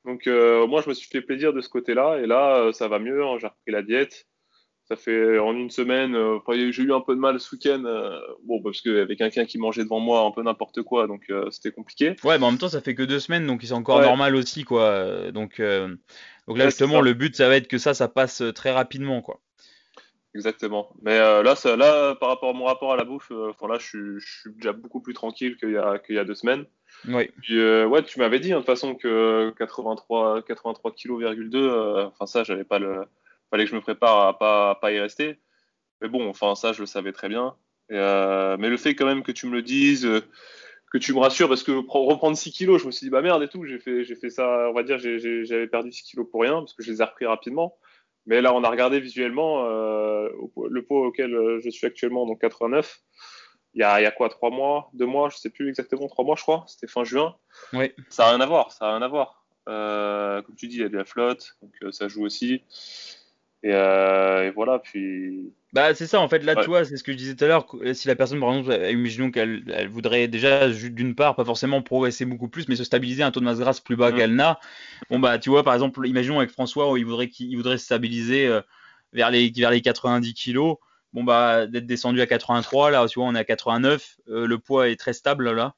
Donc, 0.07 0.29
euh, 0.29 0.67
moi, 0.67 0.83
je 0.83 0.89
me 0.89 0.95
suis 0.95 1.09
fait 1.09 1.21
plaisir 1.21 1.53
de 1.53 1.61
ce 1.61 1.69
côté-là, 1.69 2.19
et 2.23 2.27
là, 2.27 2.59
euh, 2.59 2.73
ça 2.73 2.89
va 2.89 2.99
mieux. 2.99 3.25
Hein. 3.25 3.39
J'ai 3.41 3.49
repris 3.49 3.73
la 3.73 3.83
diète. 3.83 4.27
Ça 4.89 4.95
fait 4.95 5.41
en 5.41 5.53
une 5.53 5.71
semaine, 5.71 6.15
euh, 6.15 6.39
j'ai 6.71 6.83
eu 6.85 6.93
un 6.93 7.01
peu 7.01 7.17
de 7.17 7.21
mal 7.21 7.41
ce 7.41 7.57
week-end, 7.57 7.83
euh, 7.87 8.21
bon 8.45 8.63
parce 8.63 8.81
que 8.81 9.03
avec 9.03 9.19
quelqu'un 9.19 9.45
qui 9.45 9.59
mangeait 9.59 9.83
devant 9.83 9.99
moi 9.99 10.21
un 10.21 10.31
peu 10.31 10.45
n'importe 10.45 10.83
quoi, 10.83 11.09
donc 11.09 11.25
euh, 11.29 11.51
c'était 11.51 11.73
compliqué. 11.73 12.15
Ouais, 12.23 12.39
mais 12.39 12.45
en 12.45 12.53
même 12.53 12.59
temps 12.59 12.69
ça 12.69 12.81
fait 12.81 12.95
que 12.95 13.03
deux 13.03 13.19
semaines, 13.19 13.49
donc 13.49 13.63
c'est 13.65 13.73
encore 13.73 14.01
normal 14.01 14.37
aussi 14.37 14.63
quoi. 14.63 15.33
Donc 15.33 15.61
donc 16.47 16.59
là 16.59 16.67
justement 16.67 17.01
le 17.01 17.15
but 17.15 17.35
ça 17.35 17.49
va 17.49 17.57
être 17.57 17.67
que 17.67 17.79
ça 17.79 17.95
ça 17.95 18.07
passe 18.07 18.45
très 18.55 18.71
rapidement 18.71 19.23
quoi. 19.23 19.41
Exactement. 20.37 20.95
Mais 21.03 21.19
là 21.19 21.57
ça, 21.57 21.75
là 21.75 22.15
par 22.15 22.29
rapport 22.29 22.51
à 22.51 22.53
mon 22.53 22.67
rapport 22.67 22.93
à 22.93 22.97
la 22.97 23.03
bouffe, 23.03 23.33
enfin 23.51 23.67
là 23.67 23.79
je 23.81 23.87
suis, 23.87 24.21
je 24.21 24.41
suis 24.41 24.53
déjà 24.55 24.73
beaucoup 24.73 25.01
plus 25.01 25.15
tranquille 25.15 25.57
qu'il 25.57 25.73
y 25.73 25.77
a 25.77 25.99
qu'il 25.99 26.15
y 26.15 26.19
a 26.21 26.25
deux 26.25 26.37
semaines. 26.37 26.65
Oui. 27.09 27.29
Puis, 27.43 27.61
ouais, 27.61 28.05
tu 28.05 28.21
m'avais 28.21 28.39
dit 28.39 28.53
hein, 28.53 28.59
de 28.59 28.61
toute 28.61 28.67
façon 28.67 28.95
que 28.95 29.53
83 29.59 30.43
83 30.43 30.93
kg, 30.93 31.25
enfin 32.07 32.27
ça 32.27 32.45
j'avais 32.45 32.63
pas 32.63 32.79
le 32.79 33.01
fallait 33.51 33.65
que 33.65 33.71
je 33.71 33.77
me 33.77 33.81
prépare 33.81 34.27
à 34.27 34.39
pas, 34.39 34.75
pas 34.77 34.93
y 34.93 35.01
rester. 35.01 35.39
Mais 36.01 36.09
bon, 36.09 36.29
enfin, 36.29 36.55
ça, 36.55 36.73
je 36.73 36.81
le 36.81 36.87
savais 36.87 37.13
très 37.13 37.29
bien. 37.29 37.57
Euh, 37.93 38.57
mais 38.59 38.69
le 38.69 38.77
fait 38.77 38.95
quand 38.95 39.07
même 39.07 39.23
que 39.23 39.33
tu 39.33 39.47
me 39.47 39.53
le 39.53 39.63
dises, 39.63 40.07
euh, 40.07 40.21
que 40.93 40.99
tu 40.99 41.15
me 41.15 41.19
rassures, 41.19 41.49
parce 41.49 41.63
que 41.63 41.73
reprendre 41.89 42.37
6 42.37 42.53
kilos, 42.53 42.83
je 42.83 42.87
me 42.87 42.91
suis 42.91 43.07
dit, 43.07 43.11
bah 43.11 43.23
merde 43.23 43.43
et 43.43 43.49
tout, 43.49 43.65
j'ai 43.65 43.79
fait, 43.79 44.05
j'ai 44.05 44.17
fait 44.17 44.31
ça, 44.31 44.69
on 44.69 44.73
va 44.73 44.83
dire, 44.83 44.99
j'avais 44.99 45.67
perdu 45.67 45.93
6 45.93 46.05
kilos 46.05 46.27
pour 46.31 46.43
rien, 46.43 46.61
parce 46.61 46.75
que 46.75 46.83
je 46.83 46.91
les 46.91 47.01
ai 47.01 47.05
repris 47.05 47.27
rapidement. 47.27 47.77
Mais 48.27 48.41
là, 48.41 48.53
on 48.53 48.65
a 48.65 48.71
regardé 48.71 48.99
visuellement 48.99 49.67
euh, 49.67 50.29
le 50.69 50.85
poids 50.85 51.07
auquel 51.07 51.61
je 51.63 51.71
suis 51.71 51.87
actuellement, 51.87 52.27
donc 52.27 52.41
89. 52.41 53.01
Il 53.75 53.81
y 53.81 53.83
a, 53.85 54.01
il 54.01 54.05
y 54.05 54.07
a 54.07 54.11
quoi, 54.11 54.29
3 54.29 54.51
mois, 54.51 54.91
2 54.95 55.07
mois, 55.07 55.29
je 55.29 55.37
sais 55.37 55.51
plus 55.51 55.69
exactement, 55.69 56.09
3 56.09 56.25
mois, 56.25 56.35
je 56.37 56.43
crois. 56.43 56.65
C'était 56.67 56.89
fin 56.89 57.05
juin. 57.05 57.37
Oui. 57.73 57.93
Ça 58.09 58.25
n'a 58.25 58.31
rien 58.31 58.41
à 58.41 58.47
voir, 58.47 58.73
ça 58.73 58.87
n'a 58.87 58.93
rien 58.97 59.03
à 59.03 59.09
voir. 59.09 59.45
comme 59.67 60.57
tu 60.57 60.67
dis, 60.67 60.77
il 60.77 60.83
y 60.83 60.85
a 60.85 60.89
de 60.89 60.97
la 60.97 61.05
flotte, 61.05 61.57
donc 61.63 61.95
ça 61.95 62.09
joue 62.09 62.25
aussi. 62.25 62.65
Euh, 63.65 64.45
et, 64.45 64.51
voilà, 64.51 64.79
puis. 64.79 65.53
Bah, 65.73 65.95
c'est 65.95 66.07
ça, 66.07 66.21
en 66.21 66.29
fait, 66.29 66.41
là, 66.45 66.57
tu 66.57 66.67
vois, 66.67 66.85
c'est 66.85 66.97
ce 66.97 67.03
que 67.03 67.13
je 67.13 67.17
disais 67.17 67.35
tout 67.35 67.45
à 67.45 67.49
l'heure. 67.49 67.67
Si 67.93 68.09
la 68.09 68.17
personne, 68.17 68.41
par 68.41 68.55
exemple, 68.55 68.79
imaginons 68.91 69.31
qu'elle 69.31 69.65
elle 69.75 69.89
voudrait 69.89 70.29
déjà, 70.29 70.69
d'une 70.69 71.15
part, 71.15 71.37
pas 71.37 71.45
forcément 71.45 71.83
progresser 71.83 72.25
beaucoup 72.25 72.49
plus, 72.49 72.69
mais 72.69 72.77
se 72.77 72.85
stabiliser 72.85 73.23
un 73.23 73.31
taux 73.31 73.41
de 73.41 73.45
masse 73.45 73.59
grasse 73.59 73.81
plus 73.81 73.97
bas 73.97 74.11
mm. 74.11 74.17
qu'elle 74.17 74.35
n'a. 74.35 74.59
Bon, 75.11 75.19
bah, 75.19 75.39
tu 75.39 75.51
vois, 75.51 75.65
par 75.65 75.75
exemple, 75.75 76.07
imaginons 76.07 76.39
avec 76.39 76.51
François, 76.51 76.93
il 76.97 77.05
voudrait, 77.05 77.29
qu'il 77.29 77.55
voudrait 77.57 77.79
se 77.79 77.85
stabiliser 77.85 78.47
euh, 78.47 78.61
vers, 79.13 79.31
les, 79.31 79.51
vers 79.51 79.71
les 79.71 79.81
90 79.81 80.35
kilos. 80.35 80.77
Bon, 81.13 81.25
bah, 81.25 81.67
d'être 81.67 81.87
descendu 81.87 82.21
à 82.21 82.27
83, 82.27 82.91
là, 82.91 83.07
tu 83.09 83.19
vois, 83.19 83.29
on 83.29 83.35
est 83.35 83.39
à 83.39 83.45
89. 83.45 84.17
Euh, 84.29 84.47
le 84.47 84.59
poids 84.59 84.89
est 84.89 84.97
très 84.97 85.13
stable, 85.13 85.51
là. 85.51 85.75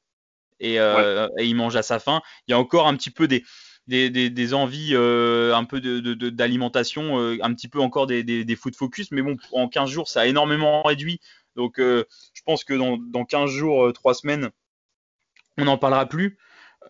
Et, 0.61 0.75
et 0.75 1.45
il 1.45 1.55
mange 1.55 1.77
à 1.77 1.83
sa 1.83 1.99
faim. 1.99 2.21
Il 2.45 2.51
y 2.51 2.53
a 2.53 2.59
encore 2.59 2.87
un 2.87 2.95
petit 2.97 3.11
peu 3.11 3.29
des 3.29 3.45
des, 3.89 4.53
envies 4.53 4.91
euh, 4.93 5.55
un 5.55 5.65
peu 5.65 5.81
d'alimentation, 5.81 7.17
de, 7.17 7.21
euh, 7.21 7.37
un 7.41 7.53
petit 7.53 7.67
peu 7.67 7.79
encore 7.79 8.07
des, 8.07 8.23
des, 8.23 8.55
food 8.55 8.75
focus, 8.75 9.11
mais 9.11 9.21
bon, 9.21 9.37
en 9.51 9.67
15 9.67 9.89
jours, 9.89 10.07
ça 10.07 10.21
a 10.21 10.25
énormément 10.27 10.83
réduit. 10.83 11.19
Donc, 11.55 11.79
euh, 11.79 12.05
je 12.33 12.41
pense 12.43 12.63
que 12.63 12.73
dans, 12.73 12.97
dans 12.97 13.25
15 13.25 13.49
jours, 13.49 13.91
3 13.91 14.13
semaines, 14.13 14.49
on 15.57 15.65
n'en 15.65 15.77
parlera 15.77 16.05
plus. 16.07 16.37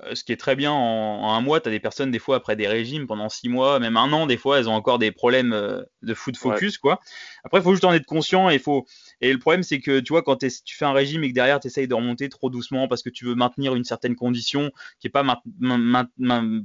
Euh, 0.03 0.13
ce 0.13 0.23
qui 0.23 0.31
est 0.31 0.37
très 0.37 0.55
bien 0.55 0.71
en, 0.71 1.33
un 1.33 1.41
mois. 1.41 1.59
Tu 1.59 1.67
as 1.67 1.71
des 1.71 1.79
personnes, 1.79 2.11
des 2.11 2.19
fois, 2.19 2.37
après 2.37 2.55
des 2.55 2.67
régimes, 2.67 3.07
pendant 3.07 3.27
six 3.27 3.49
mois, 3.49 3.79
même 3.79 3.97
un 3.97 4.11
an, 4.13 4.27
des 4.27 4.37
fois, 4.37 4.59
elles 4.59 4.69
ont 4.69 4.73
encore 4.73 4.99
des 4.99 5.11
problèmes 5.11 5.51
euh, 5.51 5.81
de 6.03 6.13
food 6.13 6.37
focus, 6.37 6.77
quoi. 6.77 6.99
Après, 7.43 7.59
il 7.59 7.63
faut 7.63 7.71
juste 7.71 7.83
en 7.83 7.93
être 7.93 8.05
conscient 8.05 8.49
et 8.49 8.59
faut. 8.59 8.85
Et 9.19 9.33
le 9.33 9.39
problème, 9.39 9.63
c'est 9.63 9.79
que 9.79 9.99
tu 9.99 10.13
vois, 10.13 10.21
quand 10.21 10.37
tu 10.37 10.75
fais 10.75 10.85
un 10.85 10.93
régime 10.93 11.23
et 11.23 11.29
que 11.29 11.33
derrière, 11.33 11.59
tu 11.59 11.67
essayes 11.67 11.87
de 11.87 11.93
remonter 11.95 12.29
trop 12.29 12.49
doucement 12.49 12.87
parce 12.87 13.01
que 13.01 13.09
tu 13.09 13.25
veux 13.25 13.35
maintenir 13.35 13.75
une 13.75 13.83
certaine 13.83 14.15
condition 14.15 14.71
qui 14.99 15.07
est 15.07 15.09
pas, 15.09 15.23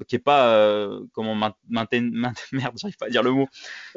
qui 0.06 0.16
est 0.16 0.18
pas 0.18 0.48
euh, 0.48 1.00
comment 1.12 1.34
merde, 1.70 2.74
j'arrive 2.76 2.96
pas 2.98 3.06
à 3.06 3.10
dire 3.10 3.22
le 3.22 3.32
mot. 3.32 3.48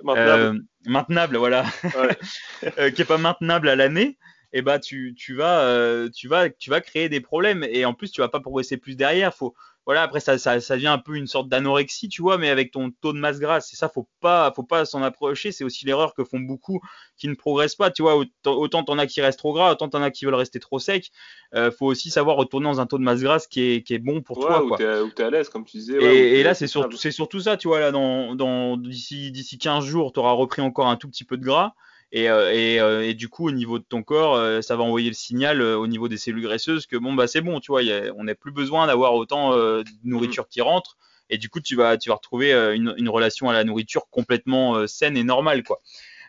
Maintenable. 0.04 0.64
maintenable, 0.86 1.38
voilà. 1.38 1.66
qui 2.96 3.02
est 3.02 3.08
pas 3.08 3.18
maintenable 3.18 3.70
à 3.70 3.76
l'année 3.76 4.18
et 4.54 4.60
eh 4.60 4.62
bah 4.62 4.80
tu, 4.80 5.14
tu 5.18 5.34
vas 5.36 5.60
euh, 5.62 6.10
tu 6.10 6.30
vas 6.30 6.50
tu 6.50 6.70
vas 6.70 6.80
créer 6.80 7.10
des 7.10 7.20
problèmes 7.20 7.66
et 7.66 7.84
en 7.84 7.94
plus 7.94 8.12
tu 8.12 8.22
vas 8.22 8.30
pas 8.30 8.40
progresser 8.40 8.78
plus 8.78 8.96
derrière. 8.96 9.34
Faut 9.34 9.54
voilà, 9.88 10.04
après 10.04 10.20
ça, 10.20 10.38
ça, 10.38 10.60
ça 10.60 10.76
devient 10.76 10.88
un 10.88 10.98
peu 10.98 11.16
une 11.16 11.28
sorte 11.28 11.48
d'anorexie, 11.48 12.10
tu 12.10 12.22
vois, 12.22 12.38
mais 12.38 12.50
avec 12.50 12.72
ton 12.72 12.92
taux 12.92 13.14
de 13.14 13.20
masse 13.20 13.40
grasse. 13.40 13.72
Et 13.72 13.78
ça, 13.78 13.88
faut 13.88 14.10
pas, 14.20 14.52
faut 14.54 14.64
pas 14.64 14.84
s'en 14.84 15.02
approcher. 15.02 15.54
C'est 15.54 15.64
aussi 15.64 15.86
l'erreur 15.86 16.14
que 16.14 16.26
font 16.26 16.42
beaucoup 16.42 16.82
qui 17.16 17.30
ne 17.30 17.36
progressent 17.36 17.78
pas, 17.78 17.90
tu 17.90 18.02
vois. 18.02 18.22
Autant 18.46 18.84
t'en 18.84 18.98
as 18.98 19.08
qui 19.08 19.22
restent 19.22 19.40
trop 19.40 19.54
gras, 19.54 19.72
autant 19.72 19.88
t'en 19.88 20.02
as 20.02 20.12
qui 20.12 20.26
veulent 20.26 20.36
rester 20.36 20.60
trop 20.60 20.78
secs. 20.78 21.10
Euh, 21.56 21.72
faut 21.72 21.86
aussi 21.86 22.10
savoir 22.10 22.36
retourner 22.36 22.66
dans 22.66 22.82
un 22.82 22.86
taux 22.86 22.98
de 22.98 23.04
masse 23.04 23.22
grasse 23.22 23.48
qui 23.48 23.62
est, 23.62 23.82
qui 23.82 23.94
est 23.94 24.00
bon 24.00 24.22
pour 24.22 24.40
toi. 24.42 24.62
Où 24.62 24.76
t'es 24.76 25.24
à 25.24 25.30
l'aise, 25.30 25.48
comme 25.48 25.64
tu 25.64 25.78
disais. 25.78 26.04
et, 26.04 26.44
là, 26.44 26.54
c'est 26.54 26.68
surtout, 26.68 26.98
c'est 26.98 27.12
surtout 27.12 27.40
ça, 27.40 27.56
tu 27.56 27.70
vois, 27.70 27.80
là, 27.80 27.92
dans, 27.94 28.36
dans, 28.36 28.76
d'ici, 28.76 29.32
d'ici 29.32 29.58
15 29.58 29.86
jours, 29.86 30.12
tu 30.12 30.20
auras 30.20 30.34
repris 30.34 30.62
encore 30.62 30.88
un 30.88 30.98
tout 30.98 31.08
petit 31.08 31.24
peu 31.24 31.38
de 31.38 31.46
gras. 31.46 31.76
Et, 32.12 32.30
euh, 32.30 32.54
et, 32.54 32.80
euh, 32.80 33.06
et, 33.06 33.14
du 33.14 33.28
coup, 33.28 33.48
au 33.48 33.52
niveau 33.52 33.80
de 33.80 33.84
ton 33.84 34.02
corps, 34.02 34.36
euh, 34.36 34.62
ça 34.62 34.76
va 34.78 34.84
envoyer 34.84 35.10
le 35.10 35.16
signal 35.16 35.62
au 35.62 35.88
niveau 35.88 36.08
des 36.08 36.18
cellules 36.18 36.44
graisseuses 36.44 36.86
que 36.86 36.96
bon, 36.96 37.14
bah 37.14 37.28
c'est 37.28 37.42
bon, 37.42 37.60
tu 37.60 37.72
vois, 37.72 37.82
on 38.16 38.24
n'a 38.24 38.36
plus 38.36 38.52
besoin 38.52 38.88
d'avoir 38.88 39.14
autant 39.16 39.56
de 39.56 39.84
nourriture 40.04 40.44
mm. 40.44 40.50
qui 40.50 40.62
rentre. 40.62 40.98
Et 41.30 41.38
du 41.38 41.50
coup, 41.50 41.60
tu 41.60 41.76
vas, 41.76 41.98
tu 41.98 42.10
vas 42.10 42.16
retrouver 42.16 42.54
une, 42.54 42.96
une 42.98 43.10
relation 43.10 43.50
à 43.50 43.54
la 43.54 43.66
nourriture 43.66 44.08
complètement 44.10 44.88
saine 44.88 45.18
et 45.18 45.24
normale, 45.24 45.64
quoi. 45.64 45.82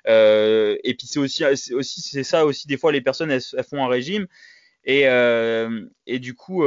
et 0.07 0.95
puis 0.99 1.07
c'est 1.07 1.21
aussi, 1.21 1.45
aussi 1.45 2.01
c'est 2.01 2.25
ça 2.25 2.45
aussi 2.45 2.67
des 2.67 2.77
fois 2.77 2.91
les 2.91 3.01
personnes 3.01 3.31
elles, 3.31 3.43
font 3.69 3.85
un 3.85 3.89
régime 3.89 4.27
et, 4.85 5.03
et 6.07 6.19
du 6.19 6.35
coup 6.35 6.65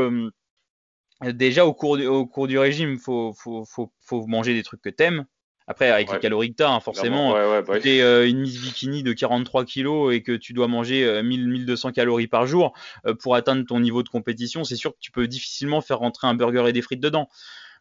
déjà 1.21 1.65
au 1.65 1.74
cours 1.74 1.97
du, 1.97 2.08
au 2.08 2.26
cours 2.26 2.47
du 2.47 2.58
régime 2.58 2.97
faut, 3.00 3.34
faut, 3.34 3.65
faut, 3.65 3.91
faut 4.00 4.28
manger 4.28 4.54
des 4.54 4.63
trucs 4.63 4.82
que 4.82 4.89
t'aimes 4.89 5.26
après, 5.67 5.89
avec 5.89 6.12
les 6.12 6.19
calories 6.19 6.52
que 6.52 6.58
tu 6.58 6.63
as, 6.63 6.71
hein, 6.71 6.80
forcément, 6.80 7.34
ouais, 7.34 7.62
bah 7.62 7.80
tu 7.80 7.89
es 7.89 8.02
euh, 8.02 8.28
une 8.28 8.39
Miss 8.39 8.60
Bikini 8.60 9.04
de 9.04 9.13
43 9.13 9.63
kilos 9.63 10.13
et 10.13 10.21
que 10.24 10.32
tu 10.32 10.54
dois 10.54 10.67
manger 10.67 11.21
1000, 11.24 11.41
euh, 11.41 11.52
1200 11.52 11.91
calories 11.91 12.28
par 12.28 12.47
jour 12.47 12.74
euh, 13.06 13.13
pour 13.13 13.36
atteindre 13.36 13.65
ton 13.65 13.80
niveau 13.80 14.04
de 14.04 14.10
compétition, 14.10 14.63
c'est 14.63 14.76
sûr 14.76 14.91
que 14.91 15.00
tu 15.00 15.12
peux 15.12 15.28
difficilement 15.28 15.82
faire 15.82 16.00
rentrer 16.00 16.28
un 16.28 16.34
burger 16.34 16.65
et 16.67 16.74
des 16.74 16.82
frites 16.82 17.00
dedans. 17.00 17.30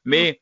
Mais 0.04 0.40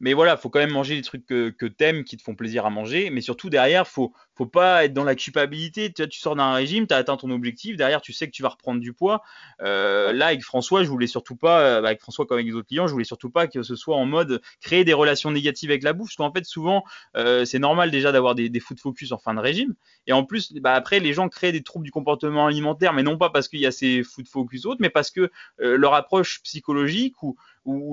mais 0.00 0.14
voilà, 0.14 0.36
faut 0.36 0.48
quand 0.48 0.60
même 0.60 0.70
manger 0.70 0.94
des 0.94 1.02
trucs 1.02 1.26
que, 1.26 1.50
que 1.50 1.66
t'aimes, 1.66 2.04
qui 2.04 2.16
te 2.16 2.22
font 2.22 2.36
plaisir 2.36 2.64
à 2.64 2.70
manger. 2.70 3.10
Mais 3.10 3.20
surtout 3.20 3.50
derrière, 3.50 3.88
faut 3.88 4.12
faut 4.38 4.46
pas 4.46 4.84
être 4.84 4.94
dans 4.94 5.04
la 5.04 5.16
culpabilité. 5.16 5.92
Tu, 5.92 6.08
tu 6.08 6.20
sors 6.20 6.36
d'un 6.36 6.52
régime, 6.52 6.86
tu 6.86 6.94
as 6.94 6.98
atteint 6.98 7.16
ton 7.16 7.30
objectif. 7.30 7.76
Derrière, 7.76 8.00
tu 8.00 8.12
sais 8.12 8.26
que 8.26 8.30
tu 8.30 8.42
vas 8.42 8.50
reprendre 8.50 8.80
du 8.80 8.92
poids. 8.92 9.22
Euh, 9.60 10.12
là, 10.12 10.26
avec 10.26 10.42
François, 10.44 10.84
je 10.84 10.88
voulais 10.88 11.08
surtout 11.08 11.34
pas, 11.34 11.60
euh, 11.60 11.78
avec 11.78 12.00
François 12.00 12.24
comme 12.24 12.36
avec 12.36 12.46
les 12.46 12.54
autres 12.54 12.68
clients, 12.68 12.86
je 12.86 12.92
voulais 12.92 13.04
surtout 13.04 13.30
pas 13.30 13.48
que 13.48 13.64
ce 13.64 13.74
soit 13.74 13.96
en 13.96 14.06
mode 14.06 14.40
créer 14.60 14.84
des 14.84 14.92
relations 14.92 15.32
négatives 15.32 15.70
avec 15.70 15.82
la 15.82 15.92
bouffe. 15.92 16.10
Parce 16.10 16.16
qu'en 16.16 16.32
fait, 16.32 16.44
souvent, 16.44 16.84
euh, 17.16 17.44
c'est 17.44 17.58
normal 17.58 17.90
déjà 17.90 18.12
d'avoir 18.12 18.36
des, 18.36 18.48
des 18.48 18.60
food 18.60 18.78
focus 18.78 19.10
en 19.10 19.18
fin 19.18 19.34
de 19.34 19.40
régime. 19.40 19.74
Et 20.06 20.12
en 20.12 20.22
plus, 20.22 20.52
bah, 20.52 20.74
après, 20.74 21.00
les 21.00 21.12
gens 21.12 21.28
créent 21.28 21.52
des 21.52 21.64
troubles 21.64 21.84
du 21.84 21.90
comportement 21.90 22.46
alimentaire, 22.46 22.92
mais 22.92 23.02
non 23.02 23.18
pas 23.18 23.30
parce 23.30 23.48
qu'il 23.48 23.60
y 23.60 23.66
a 23.66 23.72
ces 23.72 24.04
food 24.04 24.28
focus 24.28 24.66
autres, 24.66 24.80
mais 24.80 24.90
parce 24.90 25.10
que 25.10 25.30
leur 25.58 25.94
approche 25.94 26.40
psychologique 26.42 27.16
ou 27.22 27.36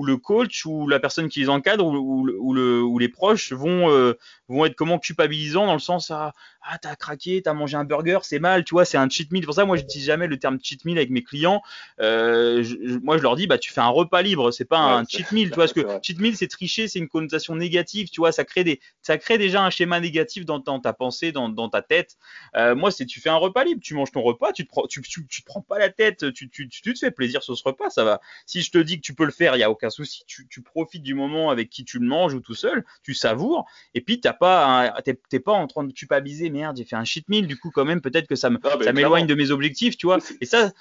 le 0.06 0.16
coach 0.16 0.64
ou 0.64 0.88
la 0.88 1.00
personne 1.00 1.28
qui 1.28 1.40
les 1.40 1.48
encadre 1.48 1.86
ou, 1.86 2.24
le, 2.24 2.82
ou 2.82 2.98
les 2.98 3.08
proches 3.08 3.52
vont, 3.52 4.14
vont 4.48 4.64
être 4.64 4.74
comment 4.74 4.98
culpabilisants 4.98 5.66
dans 5.66 5.74
le 5.74 5.78
sens 5.78 6.10
à 6.10 6.32
ah 6.62 6.78
t'as 6.78 6.96
craqué, 6.96 7.42
t'as 7.42 7.52
mangé 7.52 7.76
un 7.76 7.84
burger, 7.84 8.18
c'est 8.22 8.38
mal, 8.38 8.64
tu 8.64 8.74
vois, 8.74 8.84
c'est 8.84 8.98
un 8.98 9.08
cheat 9.08 9.30
meal. 9.32 9.44
Pour 9.44 9.54
ça, 9.54 9.64
moi, 9.64 9.76
je 9.76 9.82
dis 9.82 10.02
jamais 10.02 10.26
le 10.26 10.38
terme 10.38 10.58
cheat 10.62 10.84
meal 10.84 10.98
avec 10.98 11.10
mes 11.10 11.22
clients. 11.22 11.62
Euh, 12.00 12.64
moi, 13.02 13.18
je 13.18 13.22
leur 13.22 13.36
dis, 13.36 13.46
bah, 13.46 13.58
tu 13.58 13.72
fais 13.72 13.80
un 13.80 13.88
repas 13.88 14.22
libre, 14.22 14.50
c'est 14.50 14.64
pas 14.64 14.78
un 14.78 15.04
cheat 15.04 15.32
meal, 15.32 15.50
tu 15.50 15.54
vois, 15.54 15.64
parce 15.64 15.72
que 15.72 15.86
cheat 16.02 16.18
meal, 16.20 16.36
c'est 16.36 16.48
tricher, 16.48 16.88
c'est 16.88 16.98
une 16.98 17.08
connotation 17.08 17.54
négative, 17.54 18.08
tu 18.10 18.20
vois, 18.20 18.32
ça 18.32 18.44
crée 18.44 18.64
des, 18.64 18.80
ça 19.02 19.18
crée 19.18 19.38
déjà 19.38 19.64
un 19.64 19.70
schéma 19.70 20.00
négatif 20.00 20.44
dans, 20.44 20.60
ta 20.60 20.92
pensée, 20.92 21.32
dans, 21.32 21.48
dans 21.48 21.68
ta 21.68 21.82
tête. 21.82 22.16
Euh, 22.56 22.74
moi, 22.74 22.90
c'est 22.90 23.06
tu 23.06 23.20
fais 23.20 23.30
un 23.30 23.36
repas 23.36 23.64
libre, 23.64 23.80
tu 23.82 23.94
manges 23.94 24.12
ton 24.12 24.22
repas, 24.22 24.52
tu 24.52 24.64
te 24.64 24.68
prends, 24.68 24.86
tu, 24.86 25.02
tu, 25.02 25.26
te 25.26 25.44
prends 25.44 25.62
pas 25.62 25.78
la 25.78 25.90
tête, 25.90 26.32
tu, 26.32 26.48
tu, 26.50 26.68
tu, 26.68 26.80
te 26.92 26.98
fais 26.98 27.10
plaisir 27.10 27.42
sur 27.42 27.56
ce 27.56 27.62
repas, 27.64 27.90
ça 27.90 28.04
va. 28.04 28.20
Si 28.46 28.62
je 28.62 28.70
te 28.70 28.78
dis 28.78 28.96
que 28.96 29.02
tu 29.02 29.14
peux 29.14 29.24
le 29.24 29.32
faire, 29.32 29.56
il 29.56 29.60
y 29.60 29.62
a 29.62 29.70
aucun 29.70 29.90
souci, 29.90 30.24
tu, 30.26 30.46
tu 30.48 30.62
profites 30.62 31.02
du 31.02 31.14
moment 31.14 31.50
avec 31.50 31.70
qui 31.70 31.84
tu 31.84 31.98
le 31.98 32.06
manges 32.06 32.34
ou 32.34 32.40
tout 32.40 32.54
seul, 32.54 32.84
tu 33.02 33.14
savoures, 33.14 33.66
et 33.94 34.00
puis 34.00 34.20
t'as 34.20 34.32
pas, 34.32 34.94
t'es 35.28 35.40
pas 35.40 35.52
en 35.52 35.66
train 35.66 35.84
de 35.84 35.92
culpabiliser, 35.92 36.25
merde, 36.50 36.76
j'ai 36.76 36.84
fait 36.84 36.96
un 36.96 37.04
cheat 37.04 37.28
meal 37.28 37.46
du 37.46 37.56
coup, 37.56 37.70
quand 37.70 37.84
même, 37.84 38.00
peut-être 38.00 38.26
que 38.26 38.36
ça 38.36 38.50
m'éloigne 38.50 39.26
de 39.26 39.34
mes 39.34 39.50
objectifs, 39.50 39.96
tu 39.96 40.06
vois. 40.06 40.18
Et 40.40 40.46
ça, 40.46 40.72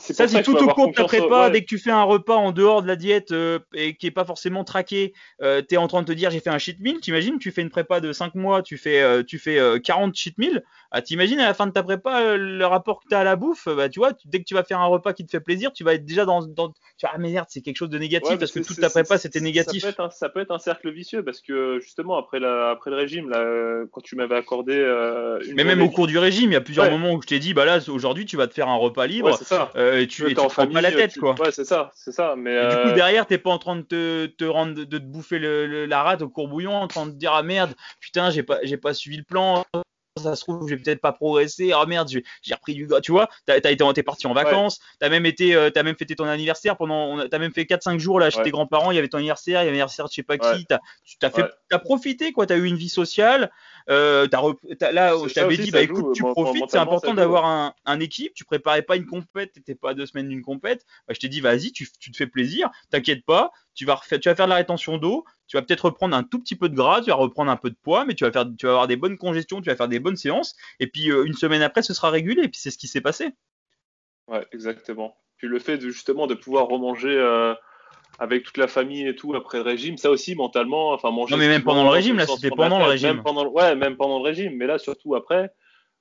ça, 0.00 0.28
c'est 0.28 0.42
tout 0.42 0.56
au 0.56 0.68
cours 0.68 0.88
de 0.88 0.94
ta 0.94 1.04
prépa. 1.04 1.50
Dès 1.50 1.60
que 1.60 1.66
tu 1.66 1.78
fais 1.78 1.90
un 1.90 2.02
repas 2.02 2.36
en 2.36 2.52
dehors 2.52 2.82
de 2.82 2.88
la 2.88 2.96
diète 2.96 3.32
euh, 3.32 3.58
et 3.74 3.94
qui 3.96 4.06
est 4.06 4.10
pas 4.10 4.24
forcément 4.24 4.64
traqué, 4.64 5.12
euh, 5.42 5.62
tu 5.66 5.74
es 5.74 5.78
en 5.78 5.88
train 5.88 6.02
de 6.02 6.06
te 6.06 6.12
dire 6.12 6.30
j'ai 6.30 6.40
fait 6.40 6.50
un 6.50 6.58
cheat 6.58 6.80
meal. 6.80 7.00
T'imagines, 7.00 7.38
tu 7.38 7.50
fais 7.50 7.62
une 7.62 7.70
prépa 7.70 8.00
de 8.00 8.12
5 8.12 8.34
mois, 8.34 8.62
tu 8.62 8.78
fais, 8.78 9.00
euh, 9.00 9.22
tu 9.22 9.38
fais 9.38 9.60
40 9.82 10.14
cheat 10.14 10.38
meals. 10.38 10.62
Ah, 10.92 11.02
t'imagines 11.02 11.38
à 11.38 11.46
la 11.46 11.54
fin 11.54 11.68
de 11.68 11.72
ta 11.72 11.84
prépa 11.84 12.36
le 12.36 12.66
rapport 12.66 13.00
que 13.00 13.08
tu 13.08 13.14
as 13.14 13.20
à 13.20 13.24
la 13.24 13.36
bouffe. 13.36 13.68
Bah, 13.68 13.88
tu 13.88 14.00
vois, 14.00 14.12
dès 14.24 14.40
que 14.40 14.44
tu 14.44 14.54
vas 14.54 14.64
faire 14.64 14.80
un 14.80 14.86
repas 14.86 15.12
qui 15.12 15.24
te 15.24 15.30
fait 15.30 15.40
plaisir, 15.40 15.72
tu 15.72 15.84
vas 15.84 15.94
être 15.94 16.04
déjà 16.04 16.24
dans. 16.24 16.44
dans 16.44 16.70
tu 16.70 17.06
vas, 17.06 17.12
ah 17.14 17.18
merde, 17.18 17.46
c'est 17.48 17.60
quelque 17.60 17.76
chose 17.76 17.90
de 17.90 17.98
négatif 17.98 18.38
parce 18.38 18.50
que 18.52 18.60
toute 18.60 18.80
ta 18.80 18.90
prépa 18.90 19.16
c'était 19.18 19.40
négatif. 19.40 19.82
Ça 19.82 19.92
peut, 19.92 20.02
un, 20.02 20.10
ça 20.10 20.28
peut, 20.28 20.40
être 20.40 20.50
un, 20.50 20.58
cercle 20.58 20.90
vicieux 20.90 21.24
parce 21.24 21.40
que 21.40 21.78
justement 21.80 22.16
après, 22.16 22.40
la, 22.40 22.70
après 22.70 22.90
le 22.90 22.96
régime, 22.96 23.28
là, 23.28 23.84
quand 23.92 24.00
tu 24.00 24.16
m'avais 24.16 24.36
accordé. 24.36 24.74
Une 25.46 25.54
Mais 25.54 25.64
même 25.64 25.82
au 25.82 25.90
cours 25.90 26.06
du 26.06 26.18
régime, 26.18 26.50
il 26.50 26.54
y 26.54 26.56
a 26.56 26.60
plusieurs 26.60 26.90
moments 26.90 27.12
où 27.12 27.22
je 27.22 27.26
t'ai 27.26 27.38
dit 27.38 27.54
bah 27.54 27.64
là 27.64 27.78
aujourd'hui 27.88 28.26
tu 28.26 28.36
vas 28.36 28.46
te 28.46 28.54
faire 28.54 28.68
un 28.68 28.76
repas 28.76 29.06
libre. 29.06 29.36
Ça. 29.36 29.70
Et 29.98 30.06
tu, 30.06 30.24
tu 30.24 30.34
pas 30.34 30.80
la 30.80 30.92
tête, 30.92 31.18
quoi. 31.18 31.34
Ouais, 31.40 31.52
c'est 31.52 31.64
ça, 31.64 31.90
c'est 31.94 32.12
ça. 32.12 32.34
Mais 32.36 32.68
Du 32.68 32.76
coup, 32.76 32.88
euh, 32.88 32.94
derrière, 32.94 33.26
t'es 33.26 33.38
pas 33.38 33.50
en 33.50 33.58
train 33.58 33.76
de 33.76 33.82
te, 33.82 34.26
te 34.26 34.44
rendre, 34.44 34.74
de 34.74 34.98
te 34.98 35.04
bouffer 35.04 35.38
le, 35.38 35.86
la 35.86 36.02
rate 36.02 36.22
au 36.22 36.28
courbouillon, 36.28 36.74
en 36.74 36.88
train 36.88 37.06
de 37.06 37.12
te 37.12 37.16
dire 37.16 37.32
ah 37.32 37.42
merde, 37.42 37.74
putain, 38.00 38.30
j'ai 38.30 38.42
pas, 38.42 38.58
j'ai 38.62 38.76
pas 38.76 38.94
suivi 38.94 39.16
le 39.16 39.24
plan. 39.24 39.64
Ça 40.16 40.34
se 40.34 40.40
trouve, 40.40 40.68
j'ai 40.68 40.76
peut-être 40.76 41.00
pas 41.00 41.12
progressé. 41.12 41.70
Ah 41.72 41.86
merde, 41.86 42.08
j'ai 42.08 42.54
repris 42.54 42.74
du 42.74 42.86
gars. 42.86 43.00
Tu 43.00 43.12
vois, 43.12 43.28
t'as 43.46 43.54
as 43.54 43.70
été, 43.70 43.84
t'es 43.94 44.02
parti 44.02 44.26
en 44.26 44.32
vacances. 44.32 44.80
T'as 44.98 45.08
même 45.08 45.24
été, 45.24 45.54
euh, 45.54 45.70
t'as 45.70 45.84
même 45.84 45.94
fêté 45.96 46.16
ton 46.16 46.24
anniversaire 46.24 46.76
pendant. 46.76 47.28
T'as 47.28 47.38
même 47.38 47.52
fait 47.52 47.62
4-5 47.62 47.98
jours 47.98 48.18
là 48.18 48.28
chez 48.28 48.42
tes 48.42 48.50
grands-parents. 48.50 48.90
Il 48.90 48.96
y 48.96 48.98
avait 48.98 49.08
ton 49.08 49.18
anniversaire, 49.18 49.62
il 49.62 49.64
y 49.64 49.68
avait 49.68 49.70
l'anniversaire 49.70 50.06
de 50.06 50.10
je 50.10 50.16
sais 50.16 50.22
pas 50.24 50.36
qui. 50.36 50.66
T'as, 50.66 51.30
fait, 51.30 51.44
t'as 51.68 51.78
profité 51.78 52.32
quoi. 52.32 52.46
T'as 52.46 52.56
eu 52.56 52.64
une 52.64 52.76
vie 52.76 52.88
sociale. 52.88 53.52
Euh, 53.88 54.26
là, 54.80 55.14
je 55.26 55.32
t'avais 55.32 55.56
dit, 55.56 55.70
bah 55.70 55.82
écoute, 55.82 56.14
tu 56.14 56.22
profites, 56.22 56.64
c'est 56.68 56.78
important 56.78 57.14
d'avoir 57.14 57.46
un, 57.46 57.74
un, 57.86 58.00
équipe. 58.00 58.34
Tu 58.34 58.44
préparais 58.44 58.82
pas 58.82 58.96
une 58.96 59.06
compète, 59.06 59.52
t'étais 59.52 59.74
pas 59.74 59.90
à 59.90 59.94
deux 59.94 60.06
semaines 60.06 60.28
d'une 60.28 60.42
compète. 60.42 60.84
Bah, 61.06 61.14
je 61.14 61.20
t'ai 61.20 61.28
dit, 61.28 61.40
vas-y, 61.40 61.72
tu, 61.72 61.88
tu, 61.98 62.10
te 62.10 62.16
fais 62.16 62.26
plaisir, 62.26 62.68
t'inquiète 62.90 63.24
pas. 63.24 63.52
Tu 63.80 63.86
vas, 63.86 63.94
refaire, 63.94 64.20
tu 64.20 64.28
vas 64.28 64.34
faire 64.34 64.44
de 64.44 64.50
la 64.50 64.56
rétention 64.56 64.98
d'eau, 64.98 65.24
tu 65.46 65.56
vas 65.56 65.62
peut-être 65.62 65.86
reprendre 65.86 66.14
un 66.14 66.22
tout 66.22 66.38
petit 66.38 66.54
peu 66.54 66.68
de 66.68 66.74
gras, 66.74 67.00
tu 67.00 67.08
vas 67.08 67.16
reprendre 67.16 67.50
un 67.50 67.56
peu 67.56 67.70
de 67.70 67.76
poids, 67.82 68.04
mais 68.04 68.14
tu 68.14 68.24
vas, 68.24 68.30
faire, 68.30 68.44
tu 68.58 68.66
vas 68.66 68.72
avoir 68.72 68.88
des 68.88 68.96
bonnes 68.96 69.16
congestions, 69.16 69.62
tu 69.62 69.70
vas 69.70 69.76
faire 69.76 69.88
des 69.88 70.00
bonnes 70.00 70.16
séances. 70.16 70.54
Et 70.80 70.86
puis 70.86 71.10
euh, 71.10 71.24
une 71.24 71.32
semaine 71.32 71.62
après, 71.62 71.80
ce 71.80 71.94
sera 71.94 72.10
régulé. 72.10 72.42
Et 72.42 72.48
puis 72.48 72.60
c'est 72.60 72.70
ce 72.70 72.76
qui 72.76 72.88
s'est 72.88 73.00
passé. 73.00 73.30
Ouais, 74.28 74.46
exactement. 74.52 75.16
Puis 75.38 75.48
le 75.48 75.58
fait 75.58 75.78
de, 75.78 75.88
justement 75.88 76.26
de 76.26 76.34
pouvoir 76.34 76.66
remanger. 76.66 77.16
Euh 77.16 77.54
avec 78.18 78.42
toute 78.42 78.58
la 78.58 78.68
famille 78.68 79.08
et 79.08 79.16
tout 79.16 79.34
après 79.34 79.58
le 79.58 79.64
régime, 79.64 79.96
ça 79.96 80.10
aussi 80.10 80.34
mentalement, 80.34 80.92
enfin 80.92 81.10
manger. 81.10 81.32
Non 81.32 81.38
mais 81.38 81.48
même 81.48 81.62
pendant 81.62 81.84
le 81.84 81.88
régime, 81.90 82.18
là, 82.18 82.26
c'était 82.26 82.50
pendant 82.50 82.78
le 82.78 82.84
régime. 82.84 83.14
Même 83.14 83.22
pendant, 83.22 83.46
ouais, 83.46 83.74
même 83.76 83.96
pendant 83.96 84.18
le 84.18 84.24
régime, 84.24 84.56
mais 84.56 84.66
là 84.66 84.78
surtout 84.78 85.14
après. 85.14 85.50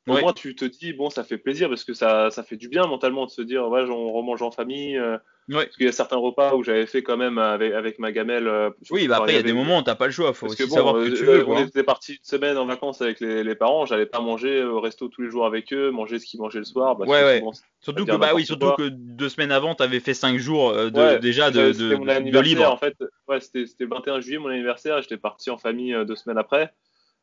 Au 0.07 0.19
moins, 0.19 0.33
tu 0.33 0.55
te 0.55 0.65
dis, 0.65 0.93
bon, 0.93 1.09
ça 1.09 1.23
fait 1.23 1.37
plaisir 1.37 1.69
parce 1.69 1.83
que 1.83 1.93
ça, 1.93 2.31
ça 2.31 2.43
fait 2.43 2.57
du 2.57 2.67
bien 2.67 2.85
mentalement 2.87 3.25
de 3.25 3.31
se 3.31 3.41
dire, 3.41 3.67
ouais, 3.67 3.83
on 3.89 4.11
remange 4.11 4.41
en 4.41 4.51
famille. 4.51 4.97
Euh, 4.97 5.17
parce 5.51 5.75
qu'il 5.75 5.85
y 5.85 5.89
a 5.89 5.91
certains 5.91 6.17
repas 6.17 6.55
où 6.55 6.63
j'avais 6.63 6.85
fait 6.85 7.01
quand 7.01 7.17
même 7.17 7.37
avec, 7.37 7.73
avec 7.73 7.99
ma 7.99 8.11
gamelle. 8.11 8.47
Euh, 8.47 8.69
oui, 8.91 9.07
bah 9.07 9.17
après, 9.17 9.33
il 9.33 9.35
y 9.35 9.39
a 9.39 9.43
des 9.43 9.53
moments 9.53 9.79
où 9.79 9.81
t'as 9.81 9.95
pas 9.95 10.05
le 10.05 10.11
choix. 10.11 10.33
Faut 10.33 10.47
aussi 10.47 10.67
savoir 10.67 10.95
que 10.95 11.09
tu 11.09 11.25
veux. 11.25 11.47
On 11.47 11.57
était 11.57 11.83
parti 11.83 12.13
une 12.13 12.23
semaine 12.23 12.57
en 12.57 12.65
vacances 12.65 13.01
avec 13.01 13.19
les, 13.19 13.43
les 13.43 13.55
parents. 13.55 13.85
J'allais 13.85 14.05
pas 14.05 14.19
manger 14.19 14.63
au 14.63 14.79
resto 14.79 15.07
tous 15.07 15.21
les 15.21 15.29
jours 15.29 15.45
avec 15.45 15.73
eux, 15.73 15.89
manger 15.91 16.19
ce 16.19 16.25
qu'ils 16.25 16.39
mangeaient 16.39 16.59
le 16.59 16.65
soir. 16.65 16.99
ouais, 16.99 17.07
ouais. 17.07 17.43
surtout 17.79 18.05
que, 18.05 18.15
bah 18.15 18.31
oui, 18.35 18.45
surtout 18.45 18.73
que 18.77 18.89
deux 18.89 19.29
semaines 19.29 19.51
avant, 19.51 19.75
t'avais 19.75 19.99
fait 19.99 20.13
cinq 20.13 20.37
jours 20.37 20.69
euh, 20.69 20.89
déjà 21.19 21.49
de, 21.51 21.71
de, 21.71 22.31
de, 22.31 22.39
libre. 22.39 22.69
En 22.69 22.77
fait, 22.77 22.95
ouais, 23.27 23.39
c'était 23.39 23.65
le 23.79 23.87
21 23.87 24.21
juillet, 24.21 24.37
mon 24.37 24.49
anniversaire. 24.49 25.01
J'étais 25.01 25.17
parti 25.17 25.49
en 25.49 25.57
famille 25.57 25.93
euh, 25.93 26.05
deux 26.05 26.15
semaines 26.15 26.37
après. 26.37 26.71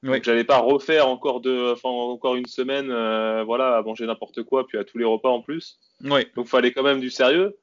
Donc 0.02 0.22
j'allais 0.22 0.44
pas 0.44 0.58
refaire 0.58 1.08
encore 1.08 1.40
de, 1.40 1.72
enfin 1.72 1.88
encore 1.88 2.36
une 2.36 2.46
semaine, 2.46 2.86
voilà, 3.44 3.76
à 3.76 3.82
manger 3.82 4.06
n'importe 4.06 4.42
quoi, 4.42 4.66
puis 4.66 4.78
à 4.78 4.84
tous 4.84 4.98
les 4.98 5.04
repas 5.04 5.30
en 5.30 5.40
plus. 5.40 5.78
Oui. 6.04 6.26
Donc 6.36 6.46
fallait 6.46 6.70
quand 6.70 6.82
même 6.82 7.00
du 7.00 7.10
sérieux 7.10 7.56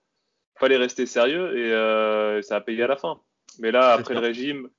fallait 0.63 0.77
rester 0.77 1.05
sérieux 1.05 1.57
et 1.57 1.73
euh, 1.73 2.41
ça 2.41 2.55
a 2.55 2.61
payé 2.61 2.83
à 2.83 2.87
la 2.87 2.95
fin. 2.95 3.19
Mais 3.59 3.71
là, 3.71 3.91
après 3.91 4.13
le 4.13 4.21
régime, 4.21 4.69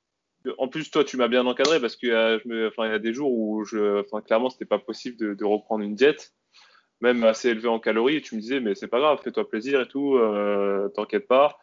en 0.59 0.69
plus, 0.69 0.91
toi, 0.91 1.05
tu 1.05 1.19
m'as 1.19 1.29
bien 1.29 1.47
encadré 1.47 1.79
parce 1.79 1.97
que 1.97 2.07
euh, 2.07 2.39
je 2.43 2.49
me, 2.49 2.69
enfin, 2.69 2.87
il 2.87 2.91
y 2.91 2.95
a 2.95 2.99
des 2.99 3.13
jours 3.13 3.33
où 3.33 3.65
je, 3.65 4.01
enfin, 4.01 4.23
clairement, 4.23 4.49
c'était 4.49 4.65
pas 4.65 4.79
possible 4.79 5.17
de, 5.19 5.35
de, 5.35 5.45
reprendre 5.45 5.85
une 5.85 5.95
diète, 5.95 6.33
même 7.01 7.23
assez 7.25 7.51
élevée 7.51 7.69
en 7.69 7.79
calories. 7.79 8.17
Et 8.17 8.23
tu 8.23 8.35
me 8.35 8.41
disais, 8.41 8.61
mais 8.61 8.75
c'est 8.75 8.89
pas 8.89 8.99
grave, 8.99 9.21
fais-toi 9.23 9.49
plaisir 9.49 9.81
et 9.81 9.89
tout, 9.89 10.17
euh, 10.17 10.89
t'inquiète 10.89 11.29
pas. 11.29 11.59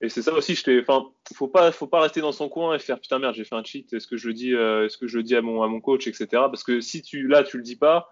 Et 0.00 0.08
c'est 0.08 0.22
ça 0.22 0.32
aussi, 0.32 0.54
je 0.54 0.62
t'ai, 0.62 0.80
enfin, 0.80 1.06
faut 1.34 1.48
pas, 1.48 1.72
faut 1.72 1.88
pas 1.88 2.00
rester 2.00 2.20
dans 2.20 2.32
son 2.32 2.48
coin 2.48 2.74
et 2.74 2.78
faire 2.78 3.00
putain 3.00 3.18
merde, 3.18 3.34
j'ai 3.34 3.44
fait 3.44 3.56
un 3.56 3.64
cheat. 3.64 3.92
Est-ce 3.92 4.06
que 4.06 4.16
je 4.16 4.28
le 4.28 4.34
dis, 4.34 4.54
euh, 4.54 4.86
est-ce 4.86 4.96
que 4.96 5.08
je 5.08 5.18
le 5.18 5.22
dis 5.22 5.36
à 5.36 5.42
mon, 5.42 5.62
à 5.62 5.68
mon 5.68 5.80
coach, 5.80 6.06
etc. 6.06 6.26
Parce 6.30 6.62
que 6.62 6.80
si 6.80 7.02
tu, 7.02 7.26
là, 7.26 7.42
tu 7.42 7.58
le 7.58 7.62
dis 7.62 7.76
pas, 7.76 8.08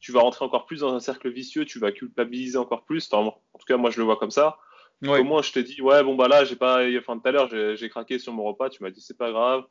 tu 0.00 0.12
vas 0.12 0.20
rentrer 0.20 0.44
encore 0.44 0.66
plus 0.66 0.80
dans 0.80 0.94
un 0.94 1.00
cercle 1.00 1.30
vicieux, 1.30 1.64
tu 1.64 1.78
vas 1.78 1.92
culpabiliser 1.92 2.58
encore 2.58 2.84
plus. 2.84 3.12
en 3.12 3.30
tout 3.30 3.66
cas, 3.66 3.76
moi, 3.76 3.90
je 3.90 3.98
le 3.98 4.04
vois 4.04 4.16
comme 4.16 4.30
ça. 4.30 4.58
Au 5.06 5.24
moins, 5.24 5.42
je 5.42 5.52
te 5.52 5.58
dis, 5.58 5.80
ouais, 5.80 6.02
bon, 6.02 6.14
bah 6.14 6.28
là, 6.28 6.44
j'ai 6.44 6.56
pas, 6.56 6.80
enfin, 6.98 7.18
tout 7.18 7.28
à 7.28 7.32
l'heure, 7.32 7.48
j'ai 7.48 7.88
craqué 7.88 8.18
sur 8.18 8.32
mon 8.32 8.44
repas, 8.44 8.68
tu 8.68 8.82
m'as 8.82 8.90
dit, 8.90 9.00
c'est 9.00 9.16
pas 9.16 9.30
grave, 9.30 9.64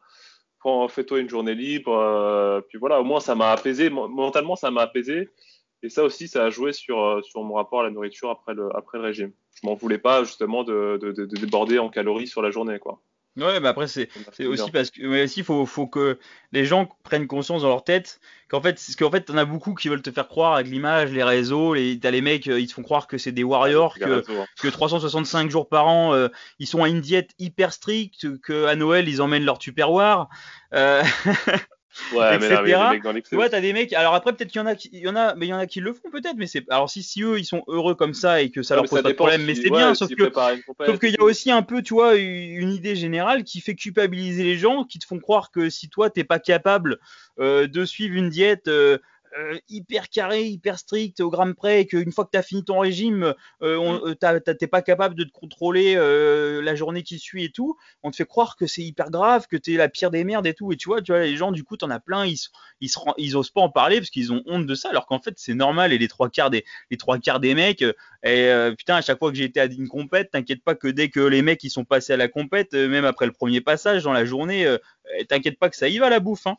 fais-toi 0.90 1.20
une 1.20 1.30
journée 1.30 1.56
libre, 1.56 1.94
euh, 1.94 2.62
puis 2.62 2.78
voilà, 2.78 3.00
au 3.00 3.04
moins, 3.04 3.20
ça 3.20 3.36
m'a 3.36 3.52
apaisé, 3.52 3.90
mentalement, 3.90 4.56
ça 4.56 4.72
m'a 4.72 4.82
apaisé. 4.82 5.30
Et 5.82 5.90
ça 5.90 6.04
aussi, 6.04 6.28
ça 6.28 6.46
a 6.46 6.50
joué 6.50 6.74
sur, 6.74 7.24
sur 7.24 7.42
mon 7.44 7.54
rapport 7.54 7.82
à 7.82 7.84
la 7.84 7.90
nourriture 7.90 8.30
après 8.30 8.54
le, 8.54 8.76
après 8.76 8.98
le 8.98 9.06
régime. 9.06 9.32
Je 9.54 9.66
m'en 9.66 9.76
voulais 9.76 9.98
pas 9.98 10.24
justement 10.24 10.64
de, 10.66 11.00
de, 11.02 11.12
de, 11.14 11.26
déborder 11.26 11.80
en 11.80 11.90
calories 11.90 12.28
sur 12.28 12.42
la 12.42 12.52
journée, 12.52 12.80
quoi. 12.80 13.02
Ouais, 13.42 13.60
mais 13.60 13.68
après, 13.68 13.88
c'est 13.88 14.10
aussi 14.46 14.72
parce 14.72 14.92
que, 14.92 15.02
mais 15.02 15.24
aussi, 15.24 15.44
faut, 15.44 15.66
faut 15.66 15.88
que 15.88 16.20
les 16.52 16.66
gens 16.66 16.90
prennent 17.04 17.28
conscience 17.28 17.62
dans 17.62 17.70
leur 17.70 17.84
tête 17.84 18.20
qu'en 18.50 18.62
fait, 18.62 18.74
parce 18.74 18.96
qu'en 18.96 19.12
fait, 19.12 19.22
t'en 19.22 19.38
as 19.38 19.46
beaucoup 19.46 19.76
qui 19.76 19.90
veulent 19.90 20.02
te 20.02 20.12
faire 20.12 20.28
croire 20.28 20.56
avec 20.56 20.68
l'image, 20.68 21.12
les 21.12 21.24
réseaux, 21.24 21.74
les, 21.74 22.00
t'as 22.00 22.12
les 22.12 22.22
mecs, 22.22 22.48
euh, 22.48 22.60
ils 22.60 22.68
te 22.68 22.74
font 22.74 22.84
croire 22.84 23.08
que 23.08 23.18
c'est 23.18 23.32
des 23.32 23.44
warriors, 23.44 23.96
que, 23.96 24.24
hein. 24.32 24.46
que 24.60 24.68
365 24.68 25.50
jours 25.50 25.70
par 25.70 25.88
an, 25.88 26.14
euh, 26.14 26.30
ils 26.60 26.68
sont 26.68 26.84
à 26.84 26.90
une 26.90 27.02
diète 27.02 27.32
hyper 27.40 27.72
stricte, 27.74 28.40
que 28.42 28.66
à 28.66 28.76
Noël, 28.76 29.08
ils 29.08 29.22
emmènent 29.22 29.46
leur 29.46 29.60
tupperware. 29.60 30.28
Euh... 30.74 31.04
Ouais, 32.14 32.38
mais 32.38 32.50
là, 32.50 32.94
tu 33.28 33.36
vois, 33.36 33.50
t'as 33.50 33.62
des 33.62 33.74
mecs. 33.74 33.94
Alors 33.94 34.14
après, 34.14 34.34
peut-être 34.34 34.52
qu'il 34.52 34.62
y 34.62 34.64
en 34.64 34.68
a, 34.68 34.76
qui, 34.76 34.90
il 34.94 35.00
y 35.00 35.08
en 35.08 35.16
a, 35.16 35.34
mais 35.36 35.48
il 35.48 35.50
y 35.50 35.54
en 35.54 35.58
a 35.58 35.66
qui 35.66 35.80
le 35.80 35.94
font 35.94 36.10
peut-être. 36.12 36.36
Mais 36.38 36.48
c'est. 36.48 36.64
Alors 36.70 36.90
si, 36.90 37.02
si 37.02 37.24
eux, 37.24 37.40
ils 37.40 37.46
sont 37.46 37.64
heureux 37.68 37.96
comme 37.96 38.14
ça 38.14 38.42
et 38.42 38.52
que 38.52 38.62
ça 38.62 38.76
leur 38.76 38.86
pose 38.86 39.02
pas 39.02 39.10
de 39.10 39.14
problème, 39.16 39.44
mais 39.44 39.56
c'est 39.56 39.70
bien. 39.70 39.96
Sauf 39.96 40.10
que, 40.14 40.32
sauf 40.86 41.00
qu'il 41.00 41.12
y 41.12 41.18
a 41.18 41.24
aussi 41.24 41.52
un 41.52 41.64
peu, 41.64 41.82
tu 41.82 41.96
vois, 41.96 42.16
une 42.16 42.72
idée 42.72 42.96
générale 42.96 43.44
qui 43.44 43.60
fait 43.60 43.76
culpabiliser 43.76 44.44
les 44.44 44.58
gens, 44.58 44.84
qui 44.84 45.00
te 45.00 45.06
font 45.06 45.20
croire 45.20 45.52
que 45.52 45.70
si 45.70 45.90
toi 45.90 46.10
t'es 46.10 46.24
pas 46.24 46.40
capable 46.40 47.00
euh, 47.40 47.68
de 47.68 47.86
suivre 47.86 48.16
une 48.16 48.30
diète. 48.30 48.68
Euh, 48.68 49.00
euh, 49.38 49.60
hyper 49.70 50.10
carré, 50.10 50.46
hyper 50.46 50.80
strict 50.80 51.20
au 51.20 51.30
gramme 51.30 51.54
près, 51.54 51.82
et 51.82 51.86
qu'une 51.86 52.12
fois 52.12 52.26
que 52.26 52.32
tu 52.32 52.38
as 52.38 52.42
fini 52.42 52.64
ton 52.64 52.80
régime, 52.80 53.36
euh, 53.62 53.78
mm. 53.78 54.16
euh 54.26 54.40
t'es 54.40 54.68
pas 54.68 54.82
capable 54.82 55.14
de 55.14 55.24
te 55.24 55.32
contrôler 55.32 55.94
euh, 55.96 56.62
la 56.64 56.74
journée 56.74 57.04
qui 57.04 57.20
suit 57.20 57.44
et 57.44 57.52
tout, 57.52 57.78
on 58.02 58.10
te 58.10 58.16
fait 58.16 58.26
croire 58.26 58.56
que 58.56 58.66
c'est 58.66 58.82
hyper 58.82 59.12
grave, 59.12 59.46
que 59.48 59.56
tu 59.56 59.74
es 59.74 59.78
la 59.78 59.88
pire 59.88 60.10
des 60.10 60.24
merdes 60.24 60.48
et 60.48 60.56
tout. 60.56 60.72
Et 60.72 60.78
tu 60.78 60.90
vois, 60.90 61.02
tu 61.02 61.12
vois 61.12 61.22
les 61.22 61.38
gens, 61.38 61.52
du 61.52 61.64
coup, 61.64 61.78
t'en 61.78 61.92
as 61.92 62.00
plein, 62.00 62.26
ils, 62.26 62.38
ils, 62.82 62.90
se, 62.90 62.98
ils 63.18 63.38
osent 63.38 63.52
pas 63.52 63.62
en 63.62 63.70
parler 63.70 63.98
parce 63.98 64.10
qu'ils 64.10 64.34
ont 64.34 64.42
honte 64.48 64.66
de 64.66 64.76
ça, 64.76 64.90
alors 64.90 65.06
qu'en 65.06 65.20
fait, 65.20 65.36
c'est 65.38 65.54
normal. 65.54 65.94
Et 65.94 66.00
les 66.00 66.08
trois 66.08 66.30
quarts 66.30 66.50
des, 66.50 66.66
les 66.90 66.98
trois 66.98 67.20
quarts 67.20 67.40
des 67.40 67.54
mecs, 67.54 67.84
et 68.24 68.74
putain, 68.78 68.96
à 68.96 69.02
chaque 69.02 69.20
fois 69.20 69.32
que 69.32 69.38
j'ai 69.38 69.46
été 69.46 69.60
à 69.60 69.66
une 69.66 69.88
compète, 69.88 70.32
t'inquiète 70.32 70.64
pas 70.64 70.76
que 70.76 70.88
dès 70.88 71.10
que 71.10 71.20
les 71.20 71.42
mecs 71.42 71.64
ils 71.64 71.70
sont 71.70 71.86
passés 71.86 72.14
à 72.14 72.18
la 72.18 72.28
compète, 72.28 72.74
même 72.74 73.06
après 73.06 73.26
le 73.28 73.32
premier 73.32 73.62
passage 73.62 74.04
dans 74.04 74.14
la 74.14 74.26
journée, 74.26 74.68
t'inquiète 75.28 75.60
pas 75.60 75.70
que 75.70 75.76
ça 75.76 75.88
y 75.88 76.00
va 76.00 76.10
la 76.10 76.20
bouffe. 76.20 76.48
Hein. 76.48 76.58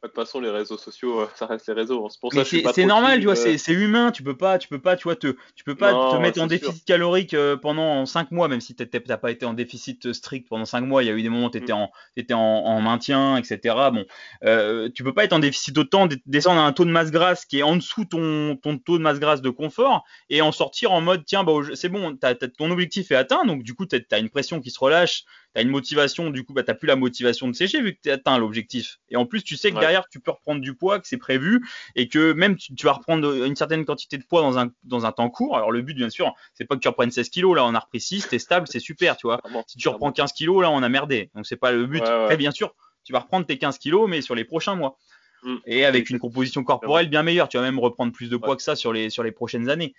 De 0.00 0.06
toute 0.06 0.14
façon, 0.14 0.38
les 0.38 0.50
réseaux 0.50 0.78
sociaux, 0.78 1.22
euh, 1.22 1.28
ça 1.34 1.46
reste 1.46 1.66
les 1.66 1.74
réseaux. 1.74 2.08
C'est 2.08 2.20
pour 2.20 2.32
ça 2.32 2.44
c'est 2.44 2.86
normal, 2.86 3.18
tu 3.18 3.24
vois, 3.24 3.36
euh. 3.36 3.56
c'est 3.58 3.72
humain. 3.72 4.12
Tu 4.12 4.22
peux 4.22 4.36
pas, 4.36 4.56
tu 4.58 4.68
peux 4.68 4.78
pas, 4.78 4.94
tu 4.94 5.02
vois, 5.02 5.16
te, 5.16 5.34
tu 5.56 5.64
peux 5.64 5.74
pas 5.74 6.12
te 6.12 6.16
mettre 6.18 6.40
en 6.40 6.46
déficit 6.46 6.84
calorique 6.84 7.34
euh, 7.34 7.56
pendant 7.56 8.06
5 8.06 8.30
mois, 8.30 8.46
même 8.46 8.60
si 8.60 8.76
t'as 8.76 8.86
pas 9.16 9.32
été 9.32 9.44
en 9.44 9.54
déficit 9.54 10.12
strict 10.12 10.48
pendant 10.48 10.66
5 10.66 10.82
mois. 10.82 11.02
Il 11.02 11.06
y 11.06 11.08
a 11.10 11.14
eu 11.14 11.22
des 11.22 11.28
moments 11.28 11.46
où 11.46 11.50
t'étais 11.50 11.72
mm. 11.72 11.76
en, 11.76 11.90
étais 12.16 12.34
en, 12.34 12.38
en, 12.38 12.80
maintien, 12.80 13.36
etc. 13.38 13.74
Bon, 13.92 14.04
euh, 14.44 14.88
tu 14.94 15.02
peux 15.02 15.12
pas 15.12 15.24
être 15.24 15.32
en 15.32 15.40
déficit 15.40 15.76
autant, 15.76 16.06
descendre 16.26 16.60
à 16.60 16.64
un 16.64 16.72
taux 16.72 16.84
de 16.84 16.90
masse 16.90 17.10
grasse 17.10 17.44
qui 17.44 17.58
est 17.58 17.64
en 17.64 17.74
dessous 17.74 18.04
ton, 18.04 18.54
ton 18.54 18.78
taux 18.78 18.98
de 18.98 19.02
masse 19.02 19.18
grasse 19.18 19.42
de 19.42 19.50
confort 19.50 20.04
et 20.30 20.42
en 20.42 20.52
sortir 20.52 20.92
en 20.92 21.00
mode, 21.00 21.24
tiens, 21.24 21.42
bah, 21.42 21.54
c'est 21.74 21.88
bon, 21.88 22.16
ton 22.56 22.70
objectif 22.70 23.10
est 23.10 23.16
atteint, 23.16 23.44
donc 23.44 23.64
du 23.64 23.74
coup, 23.74 23.84
t'as 23.84 23.98
as 24.12 24.18
une 24.18 24.30
pression 24.30 24.60
qui 24.60 24.70
se 24.70 24.78
relâche 24.78 25.24
tu 25.54 25.60
as 25.60 25.62
une 25.62 25.70
motivation, 25.70 26.30
du 26.30 26.44
coup, 26.44 26.52
bah, 26.52 26.62
tu 26.62 26.74
plus 26.74 26.86
la 26.86 26.96
motivation 26.96 27.48
de 27.48 27.52
sécher 27.54 27.80
vu 27.80 27.94
que 27.94 28.00
tu 28.02 28.10
as 28.10 28.14
atteint 28.14 28.38
l'objectif. 28.38 28.98
Et 29.08 29.16
en 29.16 29.26
plus, 29.26 29.42
tu 29.42 29.56
sais 29.56 29.70
que 29.70 29.78
derrière, 29.78 30.08
tu 30.08 30.20
peux 30.20 30.30
reprendre 30.30 30.60
du 30.60 30.74
poids, 30.74 31.00
que 31.00 31.08
c'est 31.08 31.16
prévu, 31.16 31.66
et 31.96 32.08
que 32.08 32.32
même 32.32 32.56
tu, 32.56 32.74
vas 32.84 32.92
reprendre 32.92 33.44
une 33.44 33.56
certaine 33.56 33.84
quantité 33.84 34.18
de 34.18 34.24
poids 34.24 34.42
dans 34.42 34.58
un, 34.58 34.70
dans 34.84 35.06
un 35.06 35.12
temps 35.12 35.30
court. 35.30 35.56
Alors, 35.56 35.72
le 35.72 35.82
but, 35.82 35.94
bien 35.94 36.10
sûr, 36.10 36.34
c'est 36.54 36.64
pas 36.64 36.74
que 36.74 36.80
tu 36.80 36.88
reprennes 36.88 37.10
16 37.10 37.28
kilos, 37.30 37.56
là, 37.56 37.64
on 37.64 37.74
a 37.74 37.78
repris 37.78 38.00
6, 38.00 38.28
t'es 38.28 38.38
stable, 38.38 38.66
c'est 38.68 38.80
super, 38.80 39.16
tu 39.16 39.26
vois. 39.26 39.40
si 39.66 39.78
tu 39.78 39.88
reprends 39.88 40.12
15 40.12 40.32
kilos, 40.32 40.62
là, 40.62 40.70
on 40.70 40.82
a 40.82 40.88
merdé. 40.88 41.30
Donc, 41.34 41.46
c'est 41.46 41.56
pas 41.56 41.72
le 41.72 41.86
but. 41.86 42.02
Très 42.02 42.36
bien 42.36 42.50
sûr, 42.50 42.74
tu 43.04 43.12
vas 43.12 43.20
reprendre 43.20 43.46
tes 43.46 43.58
15 43.58 43.78
kilos, 43.78 44.08
mais 44.08 44.20
sur 44.20 44.34
les 44.34 44.44
prochains 44.44 44.74
mois. 44.74 44.98
Mm. 45.42 45.56
Et 45.66 45.84
avec 45.84 46.10
une 46.10 46.18
composition 46.18 46.64
corporelle 46.64 47.08
bien 47.08 47.22
meilleure, 47.22 47.48
tu 47.48 47.56
vas 47.56 47.62
même 47.62 47.78
reprendre 47.78 48.12
plus 48.12 48.28
de 48.28 48.36
poids 48.36 48.56
que 48.56 48.62
ça 48.62 48.76
sur 48.76 48.92
les, 48.92 49.10
sur 49.10 49.22
les 49.22 49.32
prochaines 49.32 49.68
années. 49.68 49.94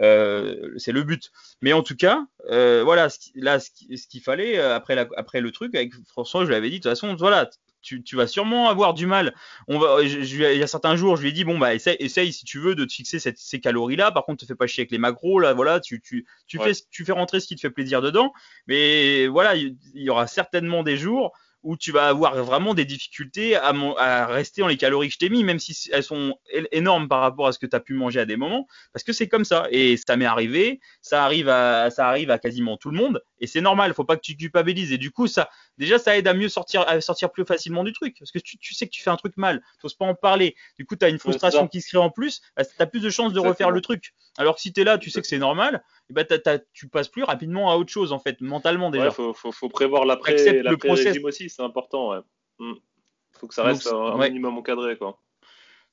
Euh, 0.00 0.72
c'est 0.76 0.92
le 0.92 1.02
but. 1.02 1.30
Mais 1.60 1.72
en 1.72 1.82
tout 1.82 1.96
cas, 1.96 2.26
euh, 2.50 2.82
voilà, 2.84 3.08
là, 3.34 3.60
ce 3.60 3.70
qu'il 4.08 4.20
fallait 4.20 4.58
euh, 4.58 4.74
après, 4.74 4.94
la, 4.94 5.06
après 5.16 5.40
le 5.40 5.52
truc 5.52 5.74
avec 5.74 5.92
François, 6.06 6.44
je 6.44 6.50
l'avais 6.50 6.70
dit, 6.70 6.78
de 6.78 6.82
toute 6.82 6.90
façon, 6.90 7.14
voilà, 7.14 7.48
tu, 7.82 8.02
tu, 8.02 8.16
vas 8.16 8.26
sûrement 8.26 8.68
avoir 8.68 8.94
du 8.94 9.06
mal. 9.06 9.34
On 9.68 9.78
va, 9.78 10.04
je, 10.04 10.18
il 10.18 10.58
y 10.58 10.62
a 10.62 10.66
certains 10.66 10.96
jours, 10.96 11.16
je 11.16 11.22
lui 11.22 11.28
ai 11.28 11.32
dit 11.32 11.44
bon 11.44 11.58
bah 11.58 11.74
essaye, 11.74 11.96
essaye 12.00 12.32
si 12.32 12.46
tu 12.46 12.58
veux 12.58 12.74
de 12.74 12.86
te 12.86 12.92
fixer 12.92 13.18
cette, 13.18 13.36
ces 13.36 13.60
calories 13.60 13.96
là. 13.96 14.10
Par 14.10 14.24
contre, 14.24 14.40
te 14.40 14.46
fais 14.46 14.54
pas 14.54 14.66
chier 14.66 14.82
avec 14.82 14.90
les 14.90 14.98
macros 14.98 15.38
là. 15.38 15.52
Voilà, 15.52 15.80
tu, 15.80 16.00
tu, 16.00 16.26
tu 16.46 16.58
fais, 16.58 16.72
tu 16.90 17.04
fais 17.04 17.12
rentrer 17.12 17.40
ce 17.40 17.46
qui 17.46 17.56
te 17.56 17.60
fait 17.60 17.70
plaisir 17.70 18.00
dedans. 18.00 18.32
Mais 18.66 19.26
voilà, 19.26 19.54
il 19.54 19.76
y 19.94 20.08
aura 20.08 20.26
certainement 20.26 20.82
des 20.82 20.96
jours 20.96 21.32
où 21.64 21.76
tu 21.76 21.92
vas 21.92 22.08
avoir 22.08 22.36
vraiment 22.44 22.74
des 22.74 22.84
difficultés 22.84 23.56
à, 23.56 23.72
à 23.98 24.26
rester 24.26 24.60
dans 24.60 24.68
les 24.68 24.76
calories 24.76 25.08
que 25.08 25.14
je 25.14 25.18
t'ai 25.18 25.30
mis, 25.30 25.42
même 25.42 25.58
si 25.58 25.88
elles 25.92 26.02
sont 26.02 26.38
énormes 26.72 27.08
par 27.08 27.20
rapport 27.20 27.46
à 27.46 27.52
ce 27.52 27.58
que 27.58 27.66
tu 27.66 27.74
as 27.74 27.80
pu 27.80 27.94
manger 27.94 28.20
à 28.20 28.26
des 28.26 28.36
moments, 28.36 28.68
parce 28.92 29.02
que 29.02 29.14
c'est 29.14 29.28
comme 29.28 29.46
ça. 29.46 29.66
Et 29.70 29.96
ça 29.96 30.16
m'est 30.16 30.26
arrivé, 30.26 30.80
ça 31.00 31.24
arrive 31.24 31.48
à, 31.48 31.90
ça 31.90 32.06
arrive 32.06 32.30
à 32.30 32.38
quasiment 32.38 32.76
tout 32.76 32.90
le 32.90 32.98
monde, 32.98 33.22
et 33.40 33.46
c'est 33.46 33.62
normal, 33.62 33.90
il 33.90 33.94
faut 33.94 34.04
pas 34.04 34.16
que 34.16 34.22
tu 34.22 34.36
culpabilises. 34.36 34.92
Et 34.92 34.98
du 34.98 35.10
coup, 35.10 35.26
ça, 35.26 35.48
déjà, 35.78 35.98
ça 35.98 36.16
aide 36.16 36.28
à 36.28 36.34
mieux 36.34 36.50
sortir, 36.50 36.86
à 36.86 37.00
sortir 37.00 37.32
plus 37.32 37.44
facilement 37.44 37.82
du 37.82 37.92
truc, 37.92 38.16
parce 38.18 38.30
que 38.30 38.38
tu, 38.38 38.58
tu 38.58 38.74
sais 38.74 38.86
que 38.86 38.92
tu 38.92 39.02
fais 39.02 39.10
un 39.10 39.16
truc 39.16 39.36
mal, 39.36 39.62
tu 39.80 39.96
pas 39.96 40.04
en 40.04 40.14
parler. 40.14 40.54
Du 40.78 40.84
coup, 40.84 40.96
tu 40.96 41.04
as 41.04 41.08
une 41.08 41.18
frustration 41.18 41.66
qui 41.66 41.80
se 41.80 41.88
crée 41.88 41.98
en 41.98 42.10
plus, 42.10 42.42
bah, 42.56 42.64
tu 42.64 42.74
as 42.78 42.86
plus 42.86 43.00
de 43.00 43.10
chances 43.10 43.32
de 43.32 43.40
refaire 43.40 43.70
le 43.70 43.80
truc. 43.80 44.12
Alors 44.36 44.56
que 44.56 44.60
si 44.60 44.72
tu 44.72 44.80
es 44.80 44.84
là, 44.84 44.98
tu 44.98 45.10
sais 45.10 45.20
que 45.20 45.26
c'est 45.26 45.38
normal, 45.38 45.82
et 46.10 46.12
bah, 46.12 46.24
tu 46.72 46.88
passes 46.88 47.08
plus 47.08 47.22
rapidement 47.22 47.70
à 47.70 47.76
autre 47.76 47.90
chose, 47.90 48.12
en 48.12 48.18
fait, 48.18 48.40
mentalement 48.40 48.90
déjà. 48.90 49.06
Il 49.06 49.12
faut, 49.12 49.32
faut, 49.32 49.52
faut, 49.52 49.68
prévoir 49.68 50.04
l'après-régime 50.04 51.24
aussi, 51.24 51.48
c'est 51.54 51.62
important. 51.62 52.10
Ouais. 52.10 52.20
Hmm. 52.58 52.74
faut 53.32 53.46
que 53.46 53.54
ça 53.54 53.64
reste 53.64 53.86
un, 53.86 54.18
minimum 54.18 54.58
encadré. 54.58 54.96
Quoi. 54.96 55.20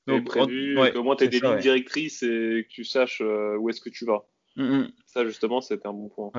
Donc, 0.06 0.24
prévu, 0.26 0.78
ouais, 0.78 0.92
moins 0.94 1.16
tu 1.16 1.24
aies 1.24 1.28
des 1.28 1.40
lignes 1.40 1.58
directrices 1.58 2.22
et 2.22 2.66
que 2.68 2.72
tu 2.72 2.84
saches 2.84 3.20
euh, 3.20 3.56
où 3.56 3.68
est-ce 3.68 3.80
que 3.80 3.90
tu 3.90 4.04
vas. 4.04 4.26
Mm, 4.56 4.64
mm. 4.64 4.92
Ça, 5.06 5.24
justement, 5.26 5.60
c'était 5.60 5.86
un 5.86 5.92
bon 5.92 6.08
point. 6.08 6.30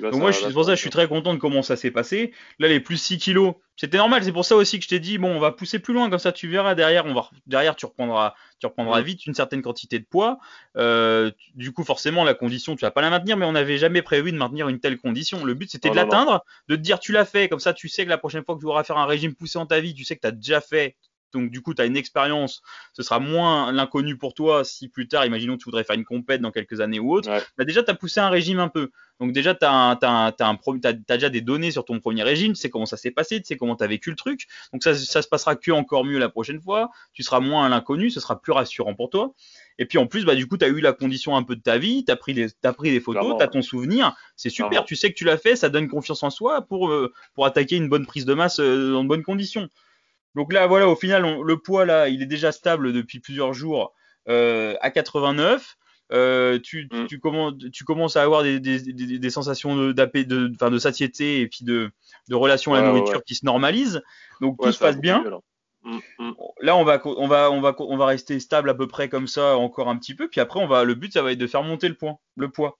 Donc 0.00 0.14
moi, 0.14 0.32
c'est 0.32 0.52
pour 0.52 0.64
ça 0.64 0.74
je 0.74 0.80
suis 0.80 0.90
très 0.90 1.08
content 1.08 1.32
de 1.32 1.38
comment 1.38 1.62
ça 1.62 1.76
s'est 1.76 1.90
passé. 1.90 2.32
Là, 2.58 2.68
les 2.68 2.80
plus 2.80 2.96
6 2.96 3.18
kilos, 3.18 3.54
c'était 3.76 3.98
normal. 3.98 4.24
C'est 4.24 4.32
pour 4.32 4.44
ça 4.44 4.56
aussi 4.56 4.78
que 4.78 4.84
je 4.84 4.88
t'ai 4.88 5.00
dit, 5.00 5.18
bon, 5.18 5.34
on 5.34 5.38
va 5.38 5.52
pousser 5.52 5.78
plus 5.78 5.94
loin, 5.94 6.10
comme 6.10 6.18
ça 6.18 6.32
tu 6.32 6.48
verras 6.48 6.74
derrière. 6.74 7.06
On 7.06 7.14
va, 7.14 7.30
derrière, 7.46 7.76
tu 7.76 7.86
reprendras, 7.86 8.34
tu 8.58 8.66
reprendras 8.66 9.00
mm. 9.00 9.04
vite 9.04 9.26
une 9.26 9.34
certaine 9.34 9.62
quantité 9.62 9.98
de 9.98 10.04
poids. 10.04 10.38
Euh, 10.76 11.30
du 11.54 11.72
coup, 11.72 11.84
forcément, 11.84 12.24
la 12.24 12.34
condition, 12.34 12.74
tu 12.74 12.82
vas 12.82 12.90
pas 12.90 13.00
la 13.00 13.10
maintenir, 13.10 13.36
mais 13.36 13.46
on 13.46 13.52
n'avait 13.52 13.78
jamais 13.78 14.02
prévu 14.02 14.32
de 14.32 14.38
maintenir 14.38 14.68
une 14.68 14.80
telle 14.80 14.98
condition. 14.98 15.44
Le 15.44 15.54
but, 15.54 15.70
c'était 15.70 15.90
de 15.90 15.96
l'atteindre, 15.96 16.44
de 16.68 16.76
te 16.76 16.80
dire, 16.80 16.98
tu 16.98 17.12
l'as 17.12 17.24
fait. 17.24 17.48
Comme 17.48 17.60
ça, 17.60 17.74
tu 17.74 17.88
sais 17.88 18.04
que 18.04 18.10
la 18.10 18.18
prochaine 18.18 18.44
fois 18.44 18.56
que 18.56 18.60
tu 18.60 18.66
auras 18.66 18.84
faire 18.84 18.98
un 18.98 19.06
régime 19.06 19.34
poussé 19.34 19.58
en 19.58 19.66
ta 19.66 19.80
vie, 19.80 19.94
tu 19.94 20.04
sais 20.04 20.16
que 20.16 20.22
tu 20.22 20.28
as 20.28 20.32
déjà 20.32 20.60
fait 20.60 20.96
donc 21.32 21.50
du 21.50 21.60
coup, 21.60 21.74
tu 21.74 21.82
as 21.82 21.86
une 21.86 21.96
expérience, 21.96 22.62
ce 22.92 23.02
sera 23.02 23.18
moins 23.18 23.72
l'inconnu 23.72 24.16
pour 24.16 24.34
toi 24.34 24.64
si 24.64 24.88
plus 24.88 25.08
tard, 25.08 25.26
imaginons 25.26 25.54
que 25.54 25.62
tu 25.62 25.64
voudrais 25.66 25.84
faire 25.84 25.96
une 25.96 26.04
compète 26.04 26.40
dans 26.40 26.50
quelques 26.50 26.80
années 26.80 26.98
ou 26.98 27.12
autre. 27.12 27.30
Bah, 27.58 27.64
déjà, 27.64 27.82
tu 27.82 27.90
as 27.90 27.94
poussé 27.94 28.20
un 28.20 28.30
régime 28.30 28.58
un 28.58 28.68
peu. 28.68 28.90
Donc 29.20 29.32
déjà, 29.32 29.54
tu 29.54 29.64
as, 29.64 30.32
déjà 31.08 31.30
des 31.30 31.40
données 31.40 31.70
sur 31.70 31.84
ton 31.84 32.00
premier 32.00 32.22
régime, 32.22 32.52
tu 32.52 32.60
sais 32.60 32.70
comment 32.70 32.86
ça 32.86 32.96
s'est 32.96 33.10
passé, 33.10 33.40
tu 33.40 33.46
sais 33.46 33.56
comment 33.56 33.76
tu 33.76 33.84
as 33.84 33.86
vécu 33.86 34.10
le 34.10 34.16
truc. 34.16 34.46
Donc 34.72 34.82
ça, 34.82 34.94
ça 34.94 35.22
se 35.22 35.28
passera 35.28 35.56
que 35.56 35.70
encore 35.70 36.04
mieux 36.04 36.18
la 36.18 36.28
prochaine 36.28 36.60
fois. 36.60 36.90
Tu 37.12 37.22
seras 37.22 37.40
moins 37.40 37.66
à 37.66 37.68
l'inconnu, 37.68 38.10
ce 38.10 38.20
sera 38.20 38.40
plus 38.40 38.52
rassurant 38.52 38.94
pour 38.94 39.10
toi. 39.10 39.34
Et 39.78 39.86
puis 39.86 39.98
en 39.98 40.06
plus, 40.06 40.24
bah, 40.24 40.34
du 40.34 40.46
coup, 40.46 40.56
tu 40.56 40.64
as 40.64 40.68
eu 40.68 40.80
la 40.80 40.92
condition 40.92 41.36
un 41.36 41.42
peu 41.42 41.56
de 41.56 41.62
ta 41.62 41.78
vie, 41.78 42.04
tu 42.04 42.12
as 42.12 42.16
pris 42.16 42.46
as 42.62 42.72
pris 42.72 42.90
des 42.90 43.00
photos, 43.00 43.36
tu 43.38 43.42
as 43.42 43.48
ton 43.48 43.62
souvenir. 43.62 44.14
C'est 44.36 44.50
super, 44.50 44.84
tu 44.84 44.96
sais 44.96 45.10
que 45.10 45.16
tu 45.16 45.24
l'as 45.24 45.38
fait, 45.38 45.56
ça 45.56 45.68
donne 45.68 45.88
confiance 45.88 46.22
en 46.22 46.30
soi 46.30 46.62
pour, 46.62 46.88
euh, 46.88 47.12
pour 47.34 47.46
attaquer 47.46 47.76
une 47.76 47.88
bonne 47.88 48.06
prise 48.06 48.24
de 48.26 48.34
masse 48.34 48.60
euh, 48.60 48.92
dans 48.92 49.02
de 49.02 49.08
bonnes 49.08 49.22
conditions. 49.22 49.68
Donc 50.36 50.52
là, 50.52 50.66
voilà, 50.66 50.86
au 50.86 50.94
final, 50.94 51.40
le 51.42 51.56
poids, 51.56 51.86
là, 51.86 52.08
il 52.08 52.22
est 52.22 52.26
déjà 52.26 52.52
stable 52.52 52.92
depuis 52.92 53.20
plusieurs 53.20 53.54
jours 53.54 53.94
euh, 54.28 54.76
à 54.82 54.90
89. 54.90 55.76
Euh, 56.12 56.60
tu, 56.62 56.88
mm. 56.92 57.06
tu, 57.06 57.18
commences, 57.18 57.54
tu, 57.72 57.84
commences, 57.84 58.16
à 58.16 58.22
avoir 58.22 58.42
des, 58.44 58.60
des, 58.60 58.78
des, 59.18 59.30
sensations 59.30 59.74
de, 59.74 59.92
de, 59.92 60.52
enfin, 60.54 60.70
de 60.70 60.78
satiété 60.78 61.40
et 61.40 61.48
puis 61.48 61.64
de, 61.64 61.90
relation 62.30 62.74
à 62.74 62.82
la 62.82 62.88
nourriture 62.92 63.24
qui 63.24 63.34
se 63.34 63.46
normalisent. 63.46 64.02
Donc 64.42 64.58
tout 64.62 64.70
se 64.70 64.78
passe 64.78 64.98
bien. 64.98 65.24
Là, 66.60 66.76
on 66.76 66.84
va, 66.84 67.00
on, 67.04 67.26
va, 67.26 67.50
on, 67.50 67.60
va, 67.60 67.74
on 67.78 67.96
va 67.96 68.06
rester 68.06 68.38
stable 68.38 68.68
à 68.68 68.74
peu 68.74 68.86
près 68.86 69.08
comme 69.08 69.26
ça 69.26 69.56
encore 69.56 69.88
un 69.88 69.96
petit 69.96 70.14
peu. 70.14 70.28
Puis 70.28 70.40
après, 70.40 70.60
on 70.60 70.66
va, 70.66 70.84
le 70.84 70.94
but, 70.94 71.12
ça 71.12 71.22
va 71.22 71.32
être 71.32 71.38
de 71.38 71.46
faire 71.46 71.62
monter 71.62 71.88
le, 71.88 71.94
point, 71.94 72.18
le 72.36 72.50
poids 72.50 72.78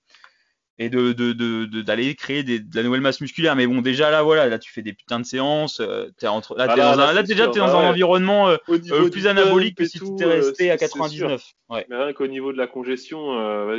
et 0.78 0.90
de 0.90 1.12
d'aller 1.82 2.12
de, 2.12 2.18
créer 2.18 2.42
des, 2.42 2.58
de 2.58 2.76
la 2.76 2.82
nouvelle 2.82 3.00
masse 3.00 3.20
musculaire. 3.20 3.56
Mais 3.56 3.66
bon, 3.66 3.80
déjà 3.80 4.10
là, 4.10 4.22
voilà, 4.22 4.46
là 4.46 4.58
tu 4.58 4.70
fais 4.70 4.82
des 4.82 4.92
putains 4.92 5.20
de 5.20 5.24
séances. 5.24 5.80
Euh, 5.80 6.08
es 6.20 6.26
entre, 6.26 6.56
là, 6.56 6.66
ah 6.68 6.76
dans 6.76 7.00
un, 7.00 7.12
là 7.12 7.22
déjà 7.22 7.48
tu 7.48 7.58
es 7.58 7.60
dans 7.60 7.74
un 7.74 7.88
environnement 7.88 8.48
euh, 8.48 8.56
euh, 8.68 9.08
plus 9.08 9.26
anabolique 9.26 9.76
que 9.76 9.86
si 9.86 9.98
tu 9.98 10.12
étais 10.12 10.26
resté 10.26 10.70
à 10.70 10.76
99. 10.76 11.42
Ouais. 11.70 11.86
Mais 11.88 11.96
rien 11.96 12.12
qu'au 12.12 12.26
niveau 12.26 12.52
de 12.52 12.58
la 12.58 12.66
congestion, 12.66 13.32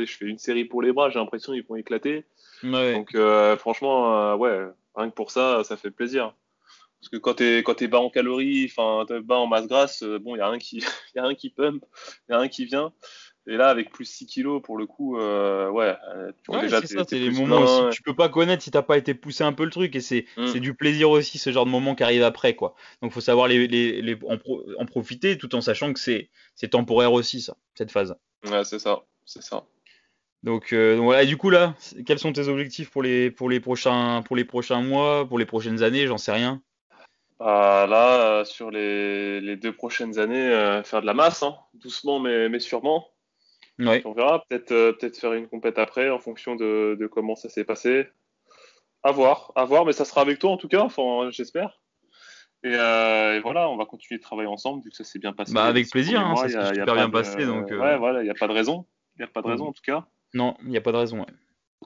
je 0.04 0.12
fais 0.12 0.26
une 0.26 0.38
série 0.38 0.64
pour 0.64 0.82
les 0.82 0.92
bras, 0.92 1.10
j'ai 1.10 1.18
l'impression 1.18 1.52
qu'ils 1.52 1.64
vont 1.64 1.76
éclater. 1.76 2.24
Donc 2.62 3.16
franchement, 3.58 4.34
ouais, 4.36 4.66
rien 4.94 5.10
que 5.10 5.14
pour 5.14 5.30
ça, 5.30 5.62
ça 5.64 5.76
fait 5.76 5.90
plaisir. 5.90 6.34
Parce 7.00 7.10
que 7.10 7.16
quand 7.16 7.34
t'es 7.34 7.62
quand 7.62 7.80
es 7.80 7.86
bas 7.86 8.00
en 8.00 8.10
calories, 8.10 8.68
enfin 8.68 9.06
bas 9.22 9.36
en 9.36 9.46
masse 9.46 9.68
grasse, 9.68 10.02
bon, 10.02 10.34
il 10.34 10.38
y 10.38 10.42
a 10.42 10.48
rien 10.48 10.58
qui 10.58 10.78
y 11.14 11.18
a 11.20 11.22
rien 11.22 11.36
qui 11.36 11.48
pump, 11.48 11.84
il 12.28 12.32
y 12.32 12.34
a 12.34 12.40
rien 12.40 12.48
qui 12.48 12.64
vient. 12.64 12.92
Et 13.50 13.56
là, 13.56 13.68
avec 13.68 13.90
plus 13.90 14.04
6 14.04 14.26
kilos, 14.26 14.60
pour 14.62 14.76
le 14.76 14.84
coup, 14.84 15.18
euh, 15.18 15.70
ouais, 15.70 15.96
euh, 16.14 16.30
tu 16.44 16.52
vois 16.52 16.60
déjà, 16.60 16.82
c'est 16.82 16.98
ça, 16.98 17.04
c'est 17.08 17.18
les 17.18 17.30
moments 17.30 17.60
aussi 17.60 17.96
tu 17.96 18.02
peux 18.02 18.14
pas 18.14 18.28
connaître 18.28 18.62
si 18.62 18.70
t'as 18.70 18.82
pas 18.82 18.98
été 18.98 19.14
poussé 19.14 19.42
un 19.42 19.54
peu 19.54 19.64
le 19.64 19.70
truc, 19.70 19.96
et 19.96 20.02
c'est 20.02 20.26
mm. 20.36 20.58
du 20.58 20.74
plaisir 20.74 21.08
aussi, 21.08 21.38
ce 21.38 21.50
genre 21.50 21.64
de 21.64 21.70
moment 21.70 21.94
qui 21.94 22.02
arrive 22.02 22.22
après, 22.22 22.54
quoi. 22.54 22.74
Donc, 23.00 23.12
faut 23.12 23.22
savoir 23.22 23.48
les, 23.48 23.66
les, 23.66 24.02
les 24.02 24.18
en, 24.28 24.36
en, 24.78 24.84
profiter, 24.84 25.38
tout 25.38 25.54
en 25.54 25.62
sachant 25.62 25.94
que 25.94 25.98
c'est 25.98 26.28
c'est 26.56 26.68
temporaire 26.68 27.14
aussi, 27.14 27.40
ça, 27.40 27.56
cette 27.74 27.90
phase. 27.90 28.14
Ouais, 28.44 28.64
c'est 28.64 28.78
ça, 28.78 29.04
c'est 29.24 29.42
ça. 29.42 29.64
Donc, 30.42 30.74
voilà, 30.74 31.22
et 31.22 31.26
du 31.26 31.38
coup 31.38 31.48
là, 31.48 31.74
quels 32.04 32.18
sont 32.18 32.34
tes 32.34 32.48
objectifs 32.48 32.90
pour 32.90 33.02
les, 33.02 33.30
pour 33.30 33.48
les, 33.48 33.60
prochains, 33.60 34.22
pour 34.26 34.36
les 34.36 34.44
prochains 34.44 34.82
mois, 34.82 35.26
pour 35.26 35.38
les 35.38 35.46
prochaines 35.46 35.82
années, 35.82 36.06
j'en 36.06 36.18
sais 36.18 36.32
rien 36.32 36.60
bah, 37.38 37.86
Là, 37.88 38.44
sur 38.44 38.70
les, 38.70 39.40
les, 39.40 39.56
deux 39.56 39.72
prochaines 39.72 40.18
années, 40.18 40.82
faire 40.84 41.00
de 41.00 41.06
la 41.06 41.14
masse, 41.14 41.42
hein, 41.42 41.56
doucement 41.72 42.20
mais, 42.20 42.50
mais 42.50 42.60
sûrement. 42.60 43.08
On 43.78 44.12
verra, 44.12 44.44
peut-être 44.48 44.68
peut-être 44.68 45.18
faire 45.18 45.32
une 45.34 45.48
compète 45.48 45.78
après 45.78 46.10
en 46.10 46.18
fonction 46.18 46.56
de, 46.56 46.96
de 46.98 47.06
comment 47.06 47.36
ça 47.36 47.48
s'est 47.48 47.64
passé. 47.64 48.08
À 49.04 49.12
voir, 49.12 49.52
à 49.54 49.64
voir, 49.64 49.84
mais 49.84 49.92
ça 49.92 50.04
sera 50.04 50.22
avec 50.22 50.40
toi 50.40 50.50
en 50.50 50.56
tout 50.56 50.68
cas, 50.68 50.82
enfin, 50.82 51.30
j'espère. 51.30 51.80
Et, 52.64 52.72
et, 52.72 53.40
voilà, 53.40 53.68
on 53.70 53.76
va 53.76 53.86
continuer 53.86 54.18
de 54.18 54.22
travailler 54.22 54.48
ensemble 54.48 54.82
vu 54.82 54.90
que 54.90 54.96
ça 54.96 55.04
s'est 55.04 55.20
bien 55.20 55.32
passé. 55.32 55.52
Bah, 55.54 55.66
avec 55.66 55.88
plaisir, 55.88 56.20
hein, 56.20 56.34
ça 56.34 56.48
s'est 56.48 56.74
super 56.74 56.94
bien 56.94 57.08
passé. 57.08 57.46
Donc, 57.46 57.70
Ouais, 57.70 57.96
voilà, 57.96 58.20
il 58.22 58.24
n'y 58.24 58.30
a 58.30 58.34
pas 58.34 58.48
de 58.48 58.52
raison. 58.52 58.84
Il 59.16 59.22
n'y 59.22 59.24
a 59.24 59.28
pas 59.28 59.42
de 59.42 59.46
raison 59.46 59.68
en 59.68 59.72
tout 59.72 59.82
cas. 59.82 60.06
Non, 60.34 60.56
il 60.62 60.70
n'y 60.70 60.76
a 60.76 60.80
pas 60.80 60.92
de 60.92 60.96
raison. 60.96 61.24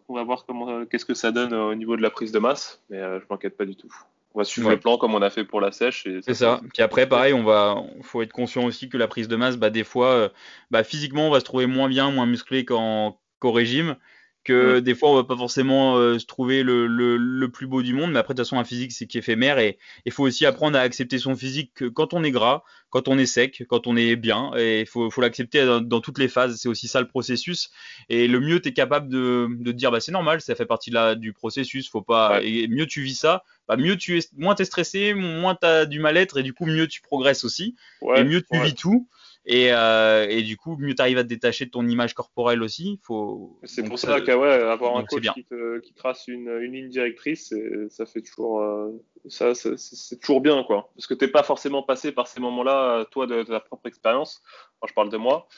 On 0.08 0.14
va 0.14 0.24
voir 0.24 0.46
comment, 0.46 0.86
qu'est-ce 0.86 1.04
que 1.04 1.14
ça 1.14 1.30
donne 1.30 1.52
au 1.52 1.74
niveau 1.74 1.96
de 1.96 2.02
la 2.02 2.10
prise 2.10 2.32
de 2.32 2.38
masse, 2.38 2.82
mais 2.88 2.98
je 2.98 3.24
m'inquiète 3.28 3.56
pas 3.56 3.66
du 3.66 3.76
tout. 3.76 3.94
On 4.34 4.40
va 4.40 4.44
suivre 4.44 4.70
le 4.70 4.80
plan 4.80 4.96
comme 4.96 5.14
on 5.14 5.22
a 5.22 5.30
fait 5.30 5.44
pour 5.44 5.60
la 5.60 5.72
sèche. 5.72 6.08
C'est 6.22 6.34
ça. 6.34 6.60
Puis 6.72 6.82
après, 6.82 7.06
pareil, 7.06 7.34
on 7.34 7.42
va, 7.42 7.82
faut 8.02 8.22
être 8.22 8.32
conscient 8.32 8.64
aussi 8.64 8.88
que 8.88 8.96
la 8.96 9.08
prise 9.08 9.28
de 9.28 9.36
masse, 9.36 9.56
bah, 9.56 9.70
des 9.70 9.84
fois, 9.84 10.08
euh, 10.08 10.28
bah, 10.70 10.84
physiquement, 10.84 11.28
on 11.28 11.30
va 11.30 11.40
se 11.40 11.44
trouver 11.44 11.66
moins 11.66 11.88
bien, 11.88 12.10
moins 12.10 12.26
musclé 12.26 12.64
qu'au 12.64 13.12
régime 13.42 13.96
que 14.44 14.80
des 14.80 14.94
fois 14.94 15.10
on 15.10 15.14
va 15.14 15.24
pas 15.24 15.36
forcément 15.36 15.96
euh, 15.96 16.18
se 16.18 16.26
trouver 16.26 16.62
le, 16.62 16.86
le, 16.86 17.16
le, 17.16 17.48
plus 17.48 17.66
beau 17.66 17.82
du 17.82 17.94
monde, 17.94 18.12
mais 18.12 18.18
après 18.18 18.34
de 18.34 18.38
toute 18.38 18.46
façon 18.46 18.58
un 18.58 18.64
physique 18.64 18.92
c'est 18.92 19.14
éphémère 19.14 19.58
et 19.58 19.78
il 20.04 20.12
faut 20.12 20.24
aussi 20.24 20.46
apprendre 20.46 20.76
à 20.76 20.80
accepter 20.80 21.18
son 21.18 21.36
physique 21.36 21.88
quand 21.90 22.14
on 22.14 22.24
est 22.24 22.30
gras, 22.30 22.62
quand 22.90 23.08
on 23.08 23.18
est 23.18 23.26
sec, 23.26 23.64
quand 23.68 23.86
on 23.86 23.96
est 23.96 24.16
bien 24.16 24.50
et 24.56 24.80
il 24.80 24.86
faut, 24.86 25.10
faut 25.10 25.20
l'accepter 25.20 25.64
dans, 25.64 25.80
dans, 25.80 26.00
toutes 26.00 26.18
les 26.18 26.28
phases, 26.28 26.56
c'est 26.56 26.68
aussi 26.68 26.88
ça 26.88 27.00
le 27.00 27.06
processus. 27.06 27.70
Et 28.08 28.26
le 28.28 28.40
mieux 28.40 28.60
tu 28.60 28.70
es 28.70 28.72
capable 28.72 29.08
de, 29.08 29.48
de 29.50 29.72
dire 29.72 29.90
bah 29.90 30.00
c'est 30.00 30.12
normal, 30.12 30.40
ça 30.40 30.54
fait 30.54 30.66
partie 30.66 30.90
de 30.90 30.94
la, 30.94 31.14
du 31.14 31.32
processus, 31.32 31.88
faut 31.88 32.02
pas 32.02 32.40
et 32.42 32.68
mieux 32.68 32.86
tu 32.86 33.02
vis 33.02 33.14
ça, 33.14 33.44
bah 33.68 33.76
mieux 33.76 33.96
tu 33.96 34.18
es 34.18 34.28
moins 34.36 34.54
tu 34.54 34.62
es 34.62 34.64
stressé, 34.64 35.14
moins 35.14 35.54
tu 35.54 35.66
as 35.66 35.86
du 35.86 36.00
mal-être 36.00 36.38
et 36.38 36.42
du 36.42 36.52
coup 36.52 36.66
mieux 36.66 36.88
tu 36.88 37.00
progresses 37.00 37.44
aussi. 37.44 37.76
Et 38.16 38.24
mieux 38.24 38.42
tu 38.42 38.60
vis 38.60 38.74
tout. 38.74 39.08
Et, 39.44 39.72
euh, 39.72 40.26
et, 40.28 40.42
du 40.42 40.56
coup, 40.56 40.76
mieux 40.76 40.94
tu 40.94 41.02
arrives 41.02 41.18
à 41.18 41.24
te 41.24 41.28
détacher 41.28 41.66
de 41.66 41.70
ton 41.70 41.86
image 41.88 42.14
corporelle 42.14 42.62
aussi. 42.62 43.00
Faut... 43.02 43.58
C'est 43.64 43.82
pour 43.82 43.98
ça, 43.98 44.20
qu'avoir 44.20 44.96
un 44.96 45.04
coach 45.04 45.28
qui, 45.34 45.44
te, 45.44 45.80
qui, 45.80 45.94
trace 45.94 46.28
une, 46.28 46.48
une, 46.48 46.72
ligne 46.72 46.88
directrice, 46.88 47.52
ça 47.90 48.06
fait 48.06 48.22
toujours, 48.22 48.60
euh, 48.60 48.90
ça, 49.28 49.54
c'est 49.54 50.20
toujours 50.20 50.40
bien, 50.40 50.62
quoi. 50.62 50.92
Parce 50.94 51.08
que 51.08 51.14
t'es 51.14 51.26
pas 51.26 51.42
forcément 51.42 51.82
passé 51.82 52.12
par 52.12 52.28
ces 52.28 52.40
moments-là, 52.40 53.04
toi, 53.10 53.26
de, 53.26 53.42
ta 53.42 53.58
propre 53.58 53.88
expérience. 53.88 54.42
Quand 54.80 54.86
je 54.86 54.94
parle 54.94 55.10
de 55.10 55.16
moi. 55.16 55.48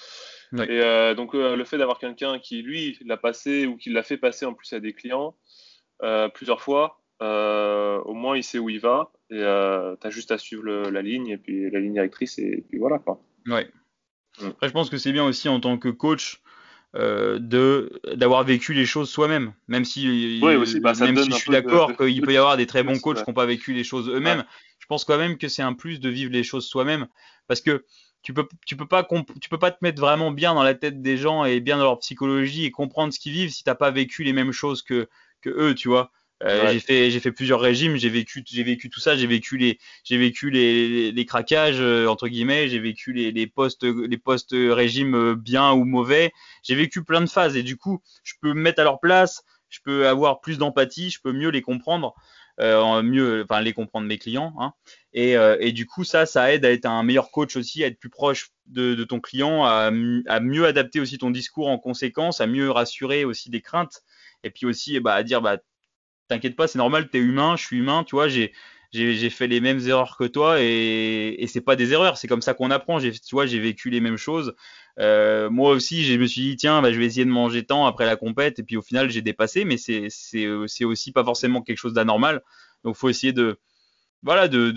Et 0.54 0.80
euh, 0.80 1.14
donc, 1.14 1.34
le 1.34 1.64
fait 1.64 1.76
d'avoir 1.76 1.98
quelqu'un 1.98 2.38
qui, 2.38 2.62
lui, 2.62 2.98
l'a 3.04 3.18
passé 3.18 3.66
ou 3.66 3.76
qui 3.76 3.90
l'a 3.90 4.02
fait 4.02 4.16
passer 4.16 4.46
en 4.46 4.54
plus 4.54 4.72
à 4.72 4.80
des 4.80 4.94
clients 4.94 5.36
plusieurs 6.32 6.62
fois, 6.62 7.02
au 7.20 8.14
moins 8.14 8.36
il 8.36 8.44
sait 8.44 8.58
où 8.58 8.70
il 8.70 8.80
va. 8.80 9.12
Et 9.30 9.40
tu 9.40 9.44
as 10.06 10.10
juste 10.10 10.30
à 10.30 10.38
suivre 10.38 10.62
le, 10.62 10.88
la 10.88 11.02
ligne 11.02 11.28
et 11.28 11.36
puis 11.36 11.70
la 11.70 11.80
ligne 11.80 11.94
directrice, 11.94 12.38
et 12.38 12.64
puis 12.66 12.78
voilà, 12.78 12.98
quoi. 12.98 13.20
Ouais. 13.46 13.70
Mm. 14.40 14.46
Après, 14.46 14.68
je 14.68 14.72
pense 14.72 14.90
que 14.90 14.98
c'est 14.98 15.12
bien 15.12 15.24
aussi 15.24 15.48
en 15.48 15.60
tant 15.60 15.78
que 15.78 15.88
coach 15.88 16.40
euh, 16.96 17.38
de 17.40 18.00
d'avoir 18.14 18.44
vécu 18.44 18.72
les 18.72 18.86
choses 18.86 19.10
soi-même. 19.10 19.52
Même 19.68 19.84
si, 19.84 20.40
aussi, 20.42 20.80
bah, 20.80 20.92
même 21.00 21.16
si 21.16 21.30
je 21.30 21.36
suis 21.36 21.50
d'accord 21.50 21.96
qu'il 21.96 22.22
peut 22.22 22.32
y 22.32 22.36
avoir 22.36 22.56
des 22.56 22.66
très 22.66 22.82
bons 22.82 22.98
coachs 22.98 23.18
qui 23.18 23.24
n'ont 23.28 23.34
pas 23.34 23.46
vécu 23.46 23.72
les 23.72 23.84
choses 23.84 24.08
eux-mêmes, 24.08 24.44
je 24.78 24.86
pense 24.86 25.04
quand 25.04 25.18
même 25.18 25.36
que 25.36 25.48
c'est 25.48 25.62
un 25.62 25.72
plus 25.72 25.98
de 25.98 26.08
vivre 26.08 26.30
les 26.30 26.44
choses 26.44 26.66
soi-même 26.66 27.06
parce 27.48 27.60
que 27.60 27.84
tu 28.22 28.32
peux 28.32 28.46
tu 28.64 28.76
peux 28.76 28.86
pas 28.86 29.06
tu 29.40 29.48
peux 29.48 29.58
pas 29.58 29.70
te 29.70 29.78
mettre 29.82 30.00
vraiment 30.00 30.30
bien 30.30 30.54
dans 30.54 30.62
la 30.62 30.74
tête 30.74 31.02
des 31.02 31.16
gens 31.16 31.44
et 31.44 31.60
bien 31.60 31.78
dans 31.78 31.84
leur 31.84 31.98
psychologie 31.98 32.64
et 32.64 32.70
comprendre 32.70 33.12
ce 33.12 33.18
qu'ils 33.18 33.32
vivent 33.32 33.50
si 33.50 33.64
t'as 33.64 33.74
pas 33.74 33.90
vécu 33.90 34.22
les 34.22 34.32
mêmes 34.32 34.52
choses 34.52 34.82
que 34.82 35.08
que 35.40 35.50
eux, 35.50 35.74
tu 35.74 35.88
vois. 35.88 36.12
Euh, 36.42 36.72
J'ai 36.72 36.80
fait 36.80 37.10
j'ai 37.10 37.20
fait 37.20 37.30
plusieurs 37.30 37.60
régimes, 37.60 37.96
j'ai 37.96 38.08
vécu 38.08 38.42
j'ai 38.46 38.64
vécu 38.64 38.90
tout 38.90 39.00
ça, 39.00 39.16
j'ai 39.16 39.26
vécu 39.26 39.56
les 39.56 39.78
j'ai 40.02 40.18
vécu 40.18 40.50
les, 40.50 41.12
les, 41.12 41.24
craquages 41.26 41.80
euh, 41.80 42.06
entre 42.08 42.26
guillemets, 42.28 42.68
j'ai 42.68 42.80
vécu 42.80 43.12
les, 43.12 43.30
les 43.30 43.46
postes 43.46 43.84
les 43.84 44.18
postes 44.18 44.50
régimes 44.52 45.14
euh, 45.14 45.36
bien 45.36 45.72
ou 45.72 45.84
mauvais, 45.84 46.32
j'ai 46.62 46.74
vécu 46.74 47.04
plein 47.04 47.20
de 47.20 47.28
phases 47.30 47.56
et 47.56 47.62
du 47.62 47.76
coup 47.76 48.02
je 48.24 48.34
peux 48.42 48.52
me 48.52 48.60
mettre 48.60 48.80
à 48.80 48.84
leur 48.84 48.98
place, 48.98 49.44
je 49.70 49.78
peux 49.84 50.08
avoir 50.08 50.40
plus 50.40 50.58
d'empathie, 50.58 51.08
je 51.08 51.20
peux 51.22 51.32
mieux 51.32 51.50
les 51.50 51.62
comprendre, 51.62 52.14
mieux 52.58 53.44
enfin 53.48 53.60
les 53.62 53.72
comprendre 53.72 54.06
mes 54.06 54.18
clients 54.18 54.54
hein, 54.58 54.72
et, 55.12 55.36
et 55.60 55.70
du 55.70 55.86
coup 55.86 56.02
ça 56.02 56.26
ça 56.26 56.52
aide 56.52 56.64
à 56.64 56.72
être 56.72 56.86
un 56.86 57.04
meilleur 57.04 57.30
coach 57.30 57.56
aussi, 57.56 57.84
à 57.84 57.86
être 57.86 57.98
plus 57.98 58.10
proche 58.10 58.50
de, 58.66 58.94
de 58.94 59.04
ton 59.04 59.20
client, 59.20 59.64
à, 59.64 59.92
à 60.26 60.40
mieux 60.40 60.66
adapter 60.66 60.98
aussi 60.98 61.16
ton 61.16 61.30
discours 61.30 61.68
en 61.68 61.78
conséquence, 61.78 62.40
à 62.40 62.48
mieux 62.48 62.70
rassurer 62.70 63.24
aussi 63.24 63.50
des 63.50 63.60
craintes. 63.60 64.02
Et 64.42 64.50
puis 64.50 64.66
aussi 64.66 65.00
bah, 65.00 65.14
à 65.14 65.22
dire 65.22 65.40
bah 65.40 65.56
t'inquiète 66.28 66.56
pas, 66.56 66.66
c'est 66.66 66.78
normal, 66.78 67.08
t'es 67.10 67.18
humain, 67.18 67.56
je 67.56 67.64
suis 67.64 67.78
humain, 67.78 68.04
tu 68.04 68.16
vois, 68.16 68.28
j'ai 68.28 68.52
j'ai 68.94 69.30
fait 69.30 69.48
les 69.48 69.60
mêmes 69.60 69.80
erreurs 69.88 70.16
que 70.16 70.22
toi 70.22 70.60
et, 70.60 71.34
et 71.38 71.46
c'est 71.48 71.60
pas 71.60 71.74
des 71.74 71.92
erreurs, 71.92 72.16
c'est 72.16 72.28
comme 72.28 72.42
ça 72.42 72.54
qu'on 72.54 72.70
apprend. 72.70 73.00
Tu 73.00 73.10
vois, 73.32 73.44
j'ai 73.44 73.58
vécu 73.58 73.90
les 73.90 74.00
mêmes 74.00 74.16
choses. 74.16 74.54
Euh, 75.00 75.50
moi 75.50 75.70
aussi, 75.72 76.04
je 76.04 76.16
me 76.16 76.26
suis 76.26 76.42
dit 76.42 76.56
tiens, 76.56 76.80
bah, 76.80 76.92
je 76.92 76.98
vais 77.00 77.06
essayer 77.06 77.24
de 77.24 77.30
manger 77.30 77.64
tant 77.64 77.86
après 77.86 78.06
la 78.06 78.14
compète 78.14 78.60
et 78.60 78.62
puis 78.62 78.76
au 78.76 78.82
final 78.82 79.10
j'ai 79.10 79.22
dépassé, 79.22 79.64
mais 79.64 79.76
c'est 79.76 80.06
c'est 80.10 80.84
aussi 80.84 81.10
pas 81.12 81.24
forcément 81.24 81.60
quelque 81.62 81.78
chose 81.78 81.94
d'anormal. 81.94 82.42
Donc 82.84 82.94
faut 82.94 83.08
essayer 83.08 83.32
de 83.32 83.58
voilà 84.22 84.46
de 84.48 84.70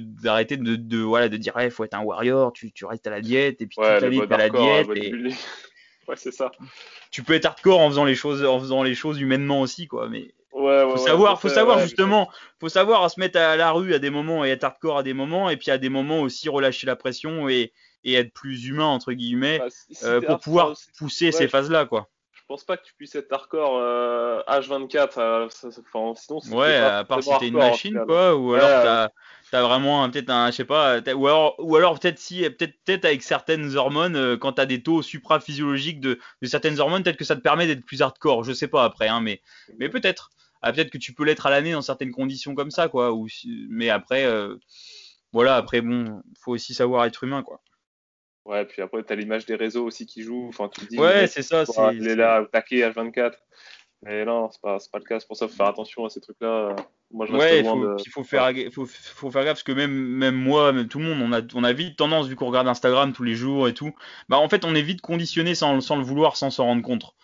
d'arrêter 0.00 0.56
de, 0.56 0.64
de, 0.64 0.76
de, 0.76 0.98
voilà 0.98 1.28
de 1.28 1.36
dire 1.36 1.54
il 1.60 1.70
faut 1.70 1.84
être 1.84 1.94
un 1.94 2.02
warrior, 2.02 2.52
tu, 2.52 2.72
tu 2.72 2.84
restes 2.84 3.06
à 3.06 3.10
la 3.10 3.20
diète 3.20 3.62
et 3.62 3.66
puis 3.66 3.78
ouais, 3.78 3.98
tu 3.98 4.32
à 4.32 4.36
la 4.36 4.50
diète 4.50 4.88
et... 4.96 5.12
ouais 6.08 6.16
c'est 6.16 6.32
ça. 6.32 6.50
Tu 7.12 7.22
peux 7.22 7.34
être 7.34 7.46
hardcore 7.46 7.80
en 7.80 7.88
faisant 7.88 8.04
les 8.04 8.16
choses 8.16 8.44
en 8.44 8.58
faisant 8.58 8.82
les 8.82 8.94
choses 8.94 9.20
humainement 9.20 9.60
aussi 9.60 9.86
quoi, 9.86 10.08
mais 10.08 10.34
Ouais, 10.52 10.82
faut 10.90 10.96
savoir, 10.96 11.40
faut 11.40 11.48
savoir 11.48 11.78
justement, 11.78 12.28
faut 12.58 12.68
savoir 12.68 13.04
à 13.04 13.08
se 13.08 13.20
mettre 13.20 13.38
à 13.38 13.56
la 13.56 13.70
rue 13.70 13.94
à 13.94 13.98
des 13.98 14.10
moments 14.10 14.44
et 14.44 14.50
être 14.50 14.64
hardcore 14.64 14.98
à 14.98 15.02
des 15.02 15.14
moments, 15.14 15.48
et 15.48 15.56
puis 15.56 15.70
à 15.70 15.78
des 15.78 15.88
moments 15.88 16.20
aussi 16.20 16.48
relâcher 16.48 16.86
la 16.86 16.96
pression 16.96 17.48
et, 17.48 17.72
et 18.04 18.14
être 18.14 18.32
plus 18.32 18.66
humain 18.66 18.86
entre 18.86 19.12
guillemets 19.12 19.58
bah, 19.58 19.66
euh, 20.04 20.20
pour 20.20 20.40
pouvoir 20.40 20.74
pousser 20.98 21.30
ces 21.32 21.46
phases-là, 21.48 21.86
quoi. 21.86 22.08
Je 22.32 22.40
pense 22.54 22.64
pas 22.64 22.76
que 22.76 22.82
tu 22.82 22.94
puisses 22.94 23.14
être 23.14 23.32
hardcore 23.32 23.78
euh, 23.78 24.42
H24, 24.48 25.18
euh, 25.18 25.48
sinon. 25.50 26.58
Ouais, 26.58 26.74
à 26.74 27.04
part 27.04 27.22
si 27.22 27.30
t'es 27.38 27.46
une 27.46 27.54
machine, 27.54 28.00
quoi, 28.04 28.34
ou 28.34 28.54
alors 28.54 28.82
t'as 28.82 29.08
t'as 29.52 29.62
vraiment 29.62 30.08
peut-être 30.10 30.30
un, 30.30 30.50
je 30.50 30.56
sais 30.56 30.64
pas, 30.64 30.98
ou 31.14 31.26
alors, 31.28 31.54
ou 31.58 31.76
alors 31.76 31.98
peut-être 31.98 32.18
si, 32.18 32.40
peut-être 32.42 32.74
peut-être 32.84 33.04
avec 33.04 33.22
certaines 33.22 33.76
hormones, 33.76 34.16
euh, 34.16 34.36
quand 34.36 34.54
t'as 34.54 34.66
des 34.66 34.82
taux 34.82 35.02
supraphysiologiques 35.02 36.00
de, 36.00 36.18
de 36.42 36.46
certaines 36.48 36.80
hormones, 36.80 37.02
peut-être 37.04 37.16
que 37.16 37.24
ça 37.24 37.36
te 37.36 37.40
permet 37.40 37.68
d'être 37.68 37.84
plus 37.84 38.02
hardcore. 38.02 38.42
Je 38.42 38.52
sais 38.52 38.68
pas 38.68 38.82
après, 38.84 39.06
hein, 39.08 39.20
mais 39.20 39.40
mais 39.78 39.88
peut-être. 39.88 40.30
Ah, 40.62 40.72
peut-être 40.72 40.90
que 40.90 40.98
tu 40.98 41.12
peux 41.12 41.24
l'être 41.24 41.46
à 41.46 41.50
l'année 41.50 41.72
dans 41.72 41.82
certaines 41.82 42.12
conditions 42.12 42.54
comme 42.54 42.70
ça, 42.70 42.88
quoi. 42.88 43.12
Ou, 43.12 43.26
mais 43.68 43.90
après, 43.90 44.24
euh, 44.24 44.56
voilà, 45.32 45.56
après, 45.56 45.80
bon, 45.80 46.22
faut 46.40 46.52
aussi 46.52 46.74
savoir 46.74 47.04
être 47.04 47.24
humain, 47.24 47.42
quoi. 47.42 47.60
Ouais, 48.44 48.64
puis 48.64 48.82
après, 48.82 49.02
tu 49.04 49.12
as 49.12 49.16
l'image 49.16 49.46
des 49.46 49.54
réseaux 49.54 49.86
aussi 49.86 50.06
qui 50.06 50.22
jouent. 50.22 50.48
Enfin, 50.48 50.68
tu 50.68 50.80
te 50.80 50.86
dis, 50.86 50.98
ouais, 50.98 51.26
c'est 51.26 51.42
ça. 51.42 51.64
Il 51.92 52.08
est 52.08 52.16
là, 52.16 52.44
taqué 52.50 52.82
à 52.82 52.90
24. 52.90 53.38
Mais 54.02 54.24
non, 54.24 54.48
c'est 54.50 54.62
pas, 54.62 54.78
pas 54.90 54.98
le 54.98 55.04
cas. 55.04 55.20
C'est 55.20 55.26
pour 55.26 55.36
ça 55.36 55.44
qu'il 55.46 55.52
faut 55.52 55.58
faire 55.58 55.66
attention 55.66 56.06
à 56.06 56.08
ces 56.08 56.20
trucs-là. 56.20 56.74
Moi, 57.10 57.26
je 57.26 57.32
ouais, 57.32 57.60
il 57.60 57.66
faut, 57.66 57.98
faut, 58.12 58.24
faire, 58.24 58.50
faut, 58.72 58.86
faut, 58.86 59.30
faire 59.30 59.44
gaffe 59.44 59.54
parce 59.54 59.62
que 59.62 59.72
même, 59.72 59.92
même 59.92 60.36
moi, 60.36 60.72
même 60.72 60.88
tout 60.88 61.00
le 61.00 61.04
monde, 61.04 61.20
on 61.20 61.32
a, 61.32 61.42
on 61.54 61.64
a 61.64 61.72
vite 61.72 61.98
tendance, 61.98 62.28
vu 62.28 62.36
qu'on 62.36 62.46
regarde 62.46 62.68
Instagram 62.68 63.12
tous 63.12 63.24
les 63.24 63.34
jours 63.34 63.68
et 63.68 63.74
tout, 63.74 63.92
bah 64.28 64.38
en 64.38 64.48
fait, 64.48 64.64
on 64.64 64.74
est 64.74 64.82
vite 64.82 65.02
conditionné 65.02 65.54
sans, 65.54 65.80
sans 65.80 65.96
le 65.96 66.04
vouloir, 66.04 66.36
sans 66.36 66.50
s'en 66.50 66.64
rendre 66.64 66.82
compte. 66.82 67.14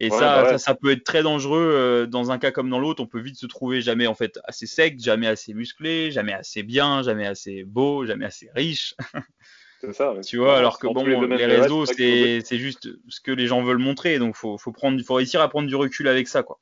Et 0.00 0.08
ça, 0.08 0.42
bah 0.42 0.48
ça, 0.50 0.58
ça, 0.58 0.74
peut 0.74 0.90
être 0.92 1.04
très 1.04 1.22
dangereux 1.22 1.60
euh, 1.60 2.06
dans 2.06 2.30
un 2.30 2.38
cas 2.38 2.50
comme 2.50 2.70
dans 2.70 2.78
l'autre. 2.78 3.02
On 3.02 3.06
peut 3.06 3.20
vite 3.20 3.36
se 3.36 3.46
trouver 3.46 3.82
jamais 3.82 4.06
en 4.06 4.14
fait 4.14 4.40
assez 4.44 4.66
sec, 4.66 4.98
jamais 4.98 5.26
assez 5.26 5.52
musclé, 5.52 6.10
jamais 6.10 6.32
assez 6.32 6.62
bien, 6.62 7.02
jamais 7.02 7.26
assez 7.26 7.64
beau, 7.64 8.06
jamais 8.06 8.24
assez 8.24 8.48
riche. 8.54 8.94
C'est 9.82 9.94
ça. 9.94 10.14
tu 10.26 10.36
vois, 10.36 10.58
alors 10.58 10.78
que 10.78 10.86
bon, 10.86 11.04
les, 11.04 11.46
réseaux, 11.46 11.86
c'est 11.86 12.42
c'est 12.44 12.58
juste 12.58 12.90
ce 13.08 13.20
que 13.22 13.32
les 13.32 13.46
gens 13.46 13.62
veulent 13.62 13.78
montrer. 13.78 14.18
Donc 14.18 14.36
faut 14.36 14.58
faut 14.58 14.72
prendre, 14.72 15.02
faut 15.02 15.14
réussir 15.14 15.40
à 15.40 15.48
prendre 15.48 15.68
du 15.68 15.74
recul 15.74 16.06
avec 16.06 16.28
ça, 16.28 16.42
quoi. 16.42 16.60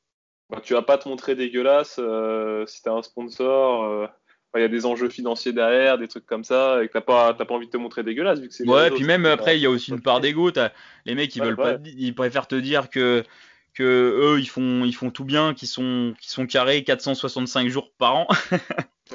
Bah, 0.49 0.61
tu 0.63 0.73
vas 0.73 0.81
pas 0.81 0.97
te 0.97 1.07
montrer 1.07 1.35
dégueulasse 1.35 1.97
euh, 1.99 2.65
si 2.65 2.81
t'as 2.81 2.93
un 2.93 3.01
sponsor. 3.01 3.83
Euh, 3.83 4.07
il 4.55 4.61
y 4.61 4.65
a 4.65 4.67
des 4.67 4.85
enjeux 4.85 5.09
financiers 5.09 5.53
derrière, 5.53 5.97
des 5.97 6.07
trucs 6.07 6.25
comme 6.25 6.43
ça, 6.43 6.83
et 6.83 6.87
que 6.87 6.93
t'as 6.93 7.01
pas, 7.01 7.33
pas 7.33 7.53
envie 7.53 7.67
de 7.67 7.71
te 7.71 7.77
montrer 7.77 8.03
dégueulasse 8.03 8.39
vu 8.39 8.47
que 8.47 8.53
c'est. 8.53 8.67
Ouais, 8.67 8.89
puis 8.89 9.03
même 9.03 9.25
après, 9.25 9.57
il 9.57 9.61
y 9.61 9.65
a 9.65 9.69
aussi 9.69 9.91
une 9.91 10.01
part 10.01 10.19
d'ego. 10.19 10.51
Les 11.05 11.15
mecs, 11.15 11.35
ils 11.35 11.43
veulent 11.43 11.55
pas, 11.55 11.77
ils 11.85 12.15
préfèrent 12.15 12.47
te 12.47 12.55
dire 12.55 12.89
que 12.89 13.23
que 13.73 13.83
eux, 13.83 14.39
ils 14.39 14.49
font, 14.49 14.83
ils 14.83 14.95
font 14.95 15.11
tout 15.11 15.23
bien, 15.23 15.53
qu'ils 15.53 15.67
sont, 15.67 16.13
qu'ils 16.19 16.31
sont 16.31 16.45
carrés 16.47 16.83
465 16.83 17.69
jours 17.69 17.93
par 17.97 18.15
an. 18.15 18.27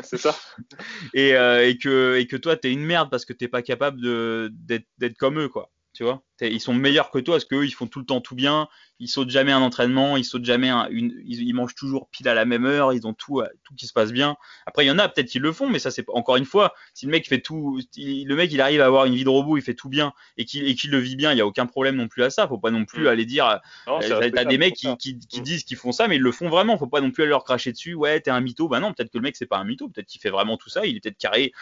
c'est 0.03 0.17
ça. 0.17 0.35
Et, 1.15 1.35
euh, 1.35 1.69
et, 1.69 1.77
que 1.77 2.17
et 2.17 2.27
que 2.27 2.37
toi, 2.37 2.57
t'es 2.57 2.73
une 2.73 2.85
merde 2.85 3.11
parce 3.11 3.25
que 3.25 3.33
t'es 3.33 3.49
pas 3.49 3.63
capable 3.63 4.01
de 4.01 4.51
d'être 4.53 4.87
d'être 4.99 5.17
comme 5.19 5.39
eux, 5.39 5.49
quoi. 5.49 5.71
Tu 5.93 6.03
vois. 6.03 6.23
Ils 6.41 6.61
sont 6.61 6.75
meilleurs 6.75 7.11
que 7.11 7.19
toi 7.19 7.37
parce 7.37 7.45
qu'eux, 7.45 7.65
ils 7.65 7.73
font 7.73 7.87
tout 7.87 8.01
le 8.01 8.07
temps 8.07 8.21
tout 8.21 8.35
bien. 8.35 8.69
Ils 9.01 9.09
sautent 9.09 9.31
jamais 9.31 9.51
un 9.51 9.61
entraînement, 9.61 10.17
ils 10.17 10.25
sautent 10.25 10.45
jamais 10.45 10.71
une, 10.91 11.13
ils, 11.27 11.53
mangent 11.53 11.75
toujours 11.75 12.09
pile 12.11 12.29
à 12.29 12.35
la 12.35 12.45
même 12.45 12.65
heure, 12.65 12.93
ils 12.93 13.07
ont 13.09 13.13
tout, 13.13 13.41
euh, 13.41 13.49
tout 13.65 13.75
qui 13.75 13.89
se 13.89 13.93
passe 13.93 14.13
bien. 14.13 14.37
Après, 14.67 14.85
il 14.85 14.89
y 14.89 14.91
en 14.91 14.99
a 15.01 15.09
peut-être 15.09 15.29
qui 15.29 15.41
le 15.41 15.53
font, 15.53 15.69
mais 15.69 15.81
ça 15.81 15.91
c'est 15.91 16.05
encore 16.09 16.37
une 16.37 16.45
fois, 16.45 16.75
si 16.95 17.07
le 17.07 17.11
mec 17.11 17.29
fait 17.29 17.41
tout, 17.41 17.81
le 17.97 18.35
mec 18.35 18.53
il 18.53 18.61
arrive 18.61 18.81
à 18.81 18.87
avoir 18.87 19.07
une 19.07 19.15
vie 19.15 19.25
de 19.25 19.29
robot, 19.29 19.57
il 19.57 19.63
fait 19.63 19.75
tout 19.75 19.89
bien 19.89 20.13
et 20.37 20.45
qu'il 20.45 20.91
le 20.91 20.99
vit 20.99 21.17
bien, 21.17 21.33
il 21.33 21.39
y 21.39 21.41
a 21.41 21.47
aucun 21.47 21.67
problème 21.67 21.97
non 21.97 22.07
plus 22.07 22.23
à 22.23 22.31
ça. 22.31 22.47
Faut 22.47 22.59
pas 22.59 22.71
non 22.71 22.85
plus 22.85 23.05
mm. 23.05 23.09
aller 23.09 23.27
dire, 23.27 23.61
euh, 23.89 24.31
t'as 24.33 24.45
des 24.45 24.59
mecs 24.59 24.75
qui, 24.75 24.97
qui, 24.97 25.19
qui 25.19 25.41
mm. 25.41 25.45
disent 25.45 25.65
qu'ils 25.65 25.77
font 25.77 25.91
ça, 25.91 26.07
mais 26.07 26.17
ils 26.17 26.23
le 26.23 26.33
font 26.33 26.49
vraiment. 26.49 26.79
Faut 26.79 26.87
pas 26.87 27.01
non 27.01 27.11
plus 27.11 27.25
aller 27.25 27.31
leur 27.31 27.43
cracher 27.43 27.73
dessus. 27.73 27.95
Ouais, 27.95 28.21
t'es 28.21 28.31
un 28.31 28.41
mytho. 28.41 28.69
Bah 28.69 28.79
non, 28.79 28.93
peut-être 28.93 29.11
que 29.11 29.19
le 29.19 29.23
mec 29.23 29.35
c'est 29.37 29.47
pas 29.47 29.59
un 29.59 29.65
mytho, 29.65 29.89
peut-être 29.89 30.07
qu'il 30.07 30.21
fait 30.21 30.31
vraiment 30.31 30.57
tout 30.57 30.71
ça. 30.71 30.87
Il 30.87 30.97
est 30.97 31.01
peut-être 31.01 31.19
carré 31.19 31.53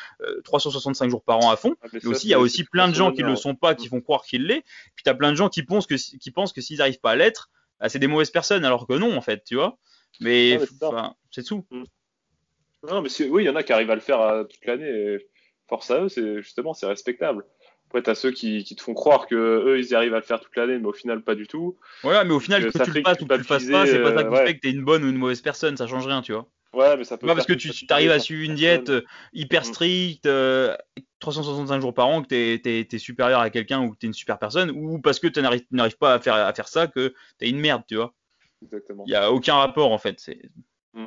365 0.44 1.06
euh, 1.06 1.10
jours 1.10 1.22
par 1.22 1.38
an 1.38 1.50
à 1.50 1.56
fond. 1.56 1.74
Ah, 1.82 1.86
mais, 1.92 2.04
aussi, 2.06 2.26
il 2.26 2.30
y 2.30 2.34
a 2.34 2.40
aussi 2.40 2.64
plein 2.64 2.88
de 2.88 2.94
gens 2.94 3.10
qui 3.10 3.22
le 3.22 3.36
sont 3.36 3.54
pas, 3.54 3.74
qui 3.74 3.88
font 3.88 4.02
croire 4.02 4.22
qu'il 4.22 4.46
l'est. 4.46 4.64
Puis 4.94 5.02
t'as 5.04 5.14
plein 5.14 5.30
de 5.30 5.36
gens 5.36 5.48
qui 5.48 5.62
pensent 5.62 5.86
que 5.86 5.94
qui 5.94 6.30
pensent 6.30 6.52
que 6.52 6.60
s'ils 6.60 6.78
n'arrivent 6.78 7.00
pas 7.00 7.12
à 7.12 7.16
l'être, 7.16 7.50
bah, 7.80 7.88
c'est 7.88 7.98
des 7.98 8.06
mauvaises 8.06 8.30
personnes, 8.30 8.64
alors 8.64 8.86
que 8.86 8.94
non, 8.94 9.16
en 9.16 9.20
fait, 9.20 9.44
tu 9.44 9.56
vois. 9.56 9.78
Mais 10.20 10.58
c'est 11.30 11.44
tout. 11.44 11.64
Mm. 11.70 11.84
Non, 12.88 13.02
mais 13.02 13.08
oui, 13.28 13.44
il 13.44 13.46
y 13.46 13.48
en 13.48 13.56
a 13.56 13.62
qui 13.62 13.72
arrivent 13.72 13.90
à 13.90 13.94
le 13.94 14.00
faire 14.00 14.20
euh, 14.20 14.44
toute 14.44 14.64
l'année. 14.66 15.18
Force 15.68 15.90
à 15.90 16.02
eux, 16.02 16.08
c'est 16.08 16.42
justement, 16.42 16.74
c'est 16.74 16.86
respectable. 16.86 17.44
Après, 17.86 18.02
t'as 18.02 18.14
ceux 18.14 18.30
qui, 18.30 18.64
qui, 18.64 18.74
te 18.74 18.82
font 18.82 18.94
croire 18.94 19.26
que 19.26 19.34
eux, 19.34 19.78
ils 19.78 19.94
arrivent 19.94 20.14
à 20.14 20.18
le 20.18 20.24
faire 20.24 20.40
toute 20.40 20.56
l'année, 20.56 20.78
mais 20.78 20.86
au 20.86 20.92
final, 20.92 21.22
pas 21.22 21.34
du 21.34 21.46
tout. 21.46 21.78
Voilà, 22.02 22.24
mais 22.24 22.32
au 22.32 22.40
final, 22.40 22.64
que, 22.64 22.70
tu 22.70 22.90
le 22.90 23.02
fasses 23.02 23.20
ou 23.20 23.26
que 23.26 23.34
tu 23.34 23.38
le 23.38 23.44
fasses 23.44 23.68
pas, 23.68 23.86
c'est 23.86 24.02
pas 24.02 24.14
ça 24.14 24.24
qui 24.24 24.36
fait 24.36 24.54
que 24.56 24.60
t'es 24.60 24.70
une 24.70 24.84
bonne 24.84 25.04
ou 25.04 25.08
une 25.08 25.18
mauvaise 25.18 25.42
personne, 25.42 25.76
ça 25.76 25.86
change 25.86 26.06
rien, 26.06 26.22
tu 26.22 26.32
vois. 26.32 26.48
Ouais, 26.72 26.96
mais 26.96 27.04
ça 27.04 27.18
peut. 27.18 27.26
Pas 27.26 27.34
parce 27.34 27.46
que 27.46 27.52
tu 27.52 27.70
arrives 27.90 28.10
à 28.10 28.18
suivre 28.18 28.42
une 28.42 28.54
diète 28.54 28.88
euh, 28.88 29.02
hyper 29.32 29.62
mm. 29.62 29.64
stricte, 29.64 30.28
365 31.18 31.76
euh, 31.76 31.80
jours 31.80 31.94
par 31.94 32.08
an, 32.08 32.22
que 32.22 32.28
t'es 32.28 32.86
es, 32.90 32.98
supérieur 32.98 33.40
à 33.40 33.50
quelqu'un 33.50 33.82
ou 33.82 33.90
que 33.92 33.98
t'es 33.98 34.06
une 34.06 34.14
super 34.14 34.38
personne, 34.38 34.70
ou 34.70 34.98
parce 34.98 35.20
que 35.20 35.26
tu 35.26 35.42
n'arrives 35.42 35.98
pas 35.98 36.14
à 36.14 36.20
faire, 36.20 36.34
à 36.34 36.52
faire 36.54 36.68
ça, 36.68 36.86
que 36.86 37.14
t'es 37.38 37.50
une 37.50 37.60
merde, 37.60 37.82
tu 37.86 37.96
vois. 37.96 38.14
Exactement. 38.62 39.04
Il 39.06 39.10
n'y 39.10 39.16
a 39.16 39.30
aucun 39.32 39.54
rapport 39.56 39.92
en 39.92 39.98
fait. 39.98 40.18
Mm. 40.94 41.06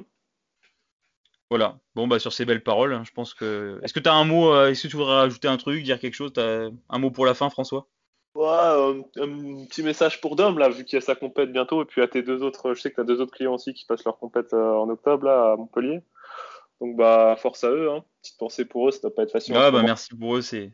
Voilà. 1.50 1.80
Bon, 1.96 2.08
bah 2.08 2.20
sur 2.20 2.34
ces 2.34 2.46
belles 2.46 2.64
paroles, 2.64 2.94
hein, 2.94 3.04
je 3.06 3.12
pense 3.12 3.34
que. 3.34 3.80
Est-ce 3.84 3.94
que 3.94 4.00
tu 4.00 4.10
as 4.10 4.14
un 4.14 4.26
mot 4.26 4.54
euh, 4.54 4.70
Est-ce 4.70 4.84
que 4.84 4.88
tu 4.88 4.98
voudrais 4.98 5.16
rajouter 5.16 5.48
un 5.48 5.58
truc, 5.58 5.84
dire 5.84 6.00
quelque 6.00 6.16
chose 6.16 6.32
as 6.38 6.70
Un 6.90 7.00
mot 7.00 7.12
pour 7.12 7.26
la 7.26 7.34
fin, 7.34 7.50
François? 7.50 7.88
Ouais, 8.36 8.48
un, 8.48 9.02
petit 9.66 9.82
message 9.82 10.20
pour 10.20 10.36
Dom, 10.36 10.60
là, 10.60 10.68
vu 10.68 10.84
qu'il 10.84 10.98
y 10.98 11.02
a 11.02 11.02
sa 11.02 11.16
compète 11.16 11.54
bientôt, 11.54 11.82
et 11.82 11.86
puis 11.86 12.02
à 12.02 12.08
tes 12.08 12.22
deux 12.22 12.44
autres, 12.44 12.74
je 12.74 12.82
sais 12.82 12.90
que 12.90 12.96
tu 12.96 13.02
as 13.02 13.06
deux 13.06 13.22
autres 13.22 13.34
clients 13.34 13.54
aussi 13.54 13.74
qui 13.74 13.86
passent 13.86 14.04
leur 14.04 14.20
compète 14.20 14.54
euh, 14.54 14.74
en 14.74 14.90
octobre, 14.90 15.26
là, 15.26 15.54
à 15.54 15.56
Montpellier. 15.56 16.02
Donc, 16.82 16.98
bah, 16.98 17.38
force 17.40 17.64
à 17.64 17.70
eux, 17.70 17.90
hein. 17.90 18.04
Petite 18.22 18.38
pensée 18.38 18.66
pour 18.66 18.90
eux, 18.90 18.92
ça 18.92 19.00
doit 19.00 19.16
pas 19.16 19.24
être 19.24 19.32
facile. 19.32 19.56
Ah, 19.56 19.72
bah, 19.72 19.82
merci 19.84 20.14
pour 20.14 20.36
eux, 20.36 20.42
c'est, 20.42 20.74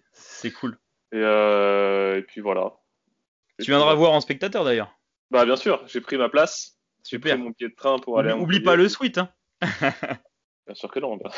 cool. 0.60 0.80
Et, 1.12 1.18
euh, 1.18 2.18
et 2.18 2.24
puis 2.24 2.42
voilà. 2.42 2.74
tu 3.60 3.70
viendras 3.70 3.94
voir 3.94 4.14
en 4.14 4.22
spectateur 4.22 4.64
d'ailleurs. 4.64 4.98
Bah, 5.30 5.46
bien 5.46 5.56
sûr, 5.56 5.84
j'ai 5.86 6.02
pris 6.02 6.18
ma 6.18 6.30
place. 6.30 6.80
Super. 7.04 7.36
Pris 7.36 7.44
mon 7.44 7.54
pied 7.54 7.70
de 7.70 7.76
train 7.76 8.00
pour 8.00 8.18
aller. 8.18 8.32
Oublie 8.32 8.62
pas 8.62 8.76
le 8.76 8.90
suite, 8.90 9.20
hein. 9.20 9.30
bien 9.62 10.74
sûr 10.74 10.90
que 10.90 11.00
non. 11.00 11.18
Bah. 11.18 11.32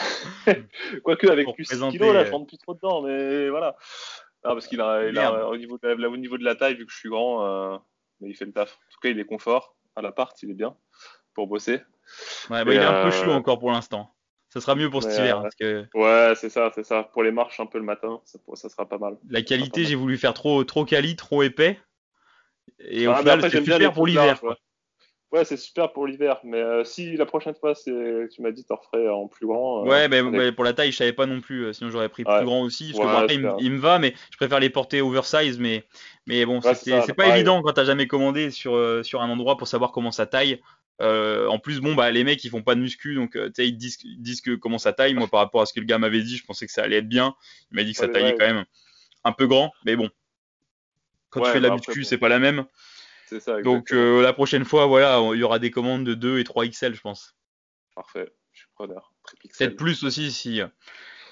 Quoique, 1.04 1.28
avec 1.28 1.54
plus 1.54 1.66
6 1.66 1.82
kilos, 1.90 2.14
là, 2.14 2.24
je 2.24 2.32
rentre 2.32 2.48
plus 2.48 2.58
trop 2.60 2.76
dedans, 2.76 3.02
mais 3.02 3.50
voilà. 3.50 3.76
Ah, 4.44 4.54
parce 4.54 4.68
qu'il 4.68 4.82
a, 4.82 5.48
au, 5.48 5.58
niveau 5.58 5.78
de 5.78 5.88
la, 5.88 6.10
au 6.10 6.18
niveau 6.18 6.38
de 6.38 6.44
la 6.44 6.56
taille, 6.56 6.76
vu 6.76 6.86
que 6.86 6.92
je 6.92 6.98
suis 6.98 7.10
grand, 7.10 7.46
euh, 7.46 7.78
mais 8.20 8.30
il 8.30 8.36
fait 8.36 8.46
le 8.46 8.52
taf. 8.52 8.74
En 8.74 8.92
tout 8.92 9.00
cas, 9.02 9.10
il 9.10 9.20
est 9.20 9.26
confort 9.26 9.76
à 9.96 10.02
l'appart, 10.02 10.42
il 10.44 10.52
est 10.52 10.56
bien 10.56 10.76
pour 11.34 11.48
bosser. 11.48 11.82
Ouais, 12.50 12.64
bah, 12.66 12.74
il 12.74 12.74
est 12.74 12.84
un 12.84 13.04
peu 13.04 13.12
chaud 13.12 13.32
euh, 13.32 13.36
encore 13.36 13.60
pour 13.60 13.72
l'instant. 13.72 14.14
Ça 14.50 14.62
sera 14.62 14.76
mieux 14.76 14.90
pour 14.90 15.02
cet 15.02 15.18
hiver. 15.18 15.42
Parce 15.42 15.56
que... 15.56 15.88
Ouais, 15.96 16.36
c'est 16.36 16.50
ça, 16.50 16.72
c'est 16.76 16.84
ça. 16.84 17.04
Pour 17.04 17.24
les 17.24 17.32
marches 17.32 17.60
un 17.60 17.66
peu 17.66 17.80
le 17.80 17.86
matin, 17.86 18.22
ça, 18.26 18.38
ça 18.54 18.70
sera 18.70 18.88
pas 18.88 19.00
mal. 19.00 19.18
La 19.30 19.42
qualité, 19.42 19.84
j'ai 19.84 19.96
voulu 19.96 20.18
faire 20.18 20.34
trop, 20.34 20.64
trop 20.64 20.86
quali, 20.86 21.16
trop 21.16 21.42
épais. 21.42 21.80
Et 22.80 23.08
au 23.08 23.12
ah, 23.12 23.18
final, 23.18 23.42
c'est 23.42 23.64
super 23.64 23.94
pour 23.94 24.06
l'hiver. 24.06 24.40
Ouais, 25.34 25.46
c'est 25.46 25.58
super 25.58 25.92
pour 25.92 26.06
l'hiver, 26.06 26.38
mais 26.44 26.60
euh, 26.60 26.84
si 26.84 27.18
la 27.18 27.26
prochaine 27.26 27.56
fois, 27.56 27.74
tu 27.74 27.92
m'as 28.42 28.52
dit, 28.52 28.66
t'en 28.66 28.76
referais 28.76 29.10
en 29.10 29.28
plus 29.28 29.48
grand. 29.48 29.84
Euh, 29.84 29.90
ouais, 29.90 30.08
mais, 30.08 30.52
pour 30.52 30.64
la 30.64 30.74
taille, 30.74 30.92
je 30.92 30.98
savais 30.98 31.12
pas 31.12 31.26
non 31.26 31.42
plus. 31.42 31.66
Euh, 31.66 31.74
sinon, 31.74 31.90
j'aurais 31.90 32.08
pris 32.08 32.24
plus 32.24 32.46
grand 32.46 32.62
aussi. 32.62 32.94
Parce 32.94 33.04
que 33.04 33.24
après, 33.24 33.36
il, 33.60 33.72
me 33.72 33.80
va, 33.80 33.98
mais 33.98 34.14
je 34.30 34.38
préfère 34.38 34.60
les 34.60 34.70
porter 34.70 35.02
oversize. 35.02 35.58
Mais, 35.58 35.86
mais 36.28 36.46
bon, 36.46 36.62
c'est 36.62 37.16
pas 37.16 37.36
évident 37.36 37.64
quand 37.64 37.74
t'as 37.74 37.84
jamais 37.84 38.06
commandé 38.06 38.52
sur, 38.52 38.80
sur 39.04 39.24
un 39.24 39.30
endroit 39.30 39.58
pour 39.58 39.68
savoir 39.68 39.92
comment 39.92 40.12
ça 40.12 40.28
taille. 40.28 40.62
en 41.00 41.58
plus, 41.58 41.80
bon, 41.80 41.96
bah, 41.96 42.12
les 42.12 42.24
mecs, 42.24 42.44
ils 42.44 42.52
font 42.52 42.62
pas 42.62 42.76
de 42.76 42.82
muscu, 42.82 43.16
donc 43.16 43.36
ils 43.58 43.76
disent, 43.76 43.98
ils 44.04 44.22
disent 44.22 44.42
que 44.42 44.54
comment 44.54 44.78
ça 44.78 44.94
taille. 44.94 45.16
Moi, 45.16 45.28
par 45.28 45.40
rapport 45.40 45.64
à 45.64 45.66
ce 45.66 45.74
que 45.74 45.80
le 45.80 45.88
gars 45.88 45.98
m'avait 45.98 46.22
dit, 46.22 46.38
je 46.38 46.46
pensais 46.46 46.68
que 46.68 46.72
ça 46.72 46.84
allait 46.84 46.98
être 46.98 47.10
bien. 47.10 47.34
Il 47.72 47.78
m'a 47.78 47.84
dit 47.84 47.94
que 47.94 47.98
ça 47.98 48.08
taillait 48.08 48.36
quand 48.38 48.46
même 48.46 48.66
un 49.24 49.32
peu 49.32 49.48
grand, 49.48 49.72
mais 49.84 49.96
bon. 49.96 50.12
Quand 51.32 51.42
tu 51.42 51.50
fais 51.50 51.58
de 51.58 51.64
la 51.64 51.70
bah, 51.70 51.78
muscu, 51.78 52.04
c'est 52.04 52.20
pas 52.20 52.30
la 52.30 52.38
même. 52.38 52.66
Donc 53.64 53.92
euh, 53.92 54.22
la 54.22 54.34
prochaine 54.34 54.66
fois, 54.66 54.86
voilà, 54.86 55.20
il 55.34 55.40
y 55.40 55.44
aura 55.44 55.60
des 55.60 55.72
commandes 55.72 56.06
de 56.06 56.14
2 56.14 56.40
et 56.40 56.44
3 56.44 56.68
XL, 56.68 56.94
je 56.94 57.02
pense. 57.02 57.36
Parfait, 57.96 58.32
je 58.52 58.60
suis 58.60 58.70
preneur. 58.76 59.14
Peut-être 59.58 59.76
plus 59.76 60.04
aussi 60.04 60.32
si 60.32 60.62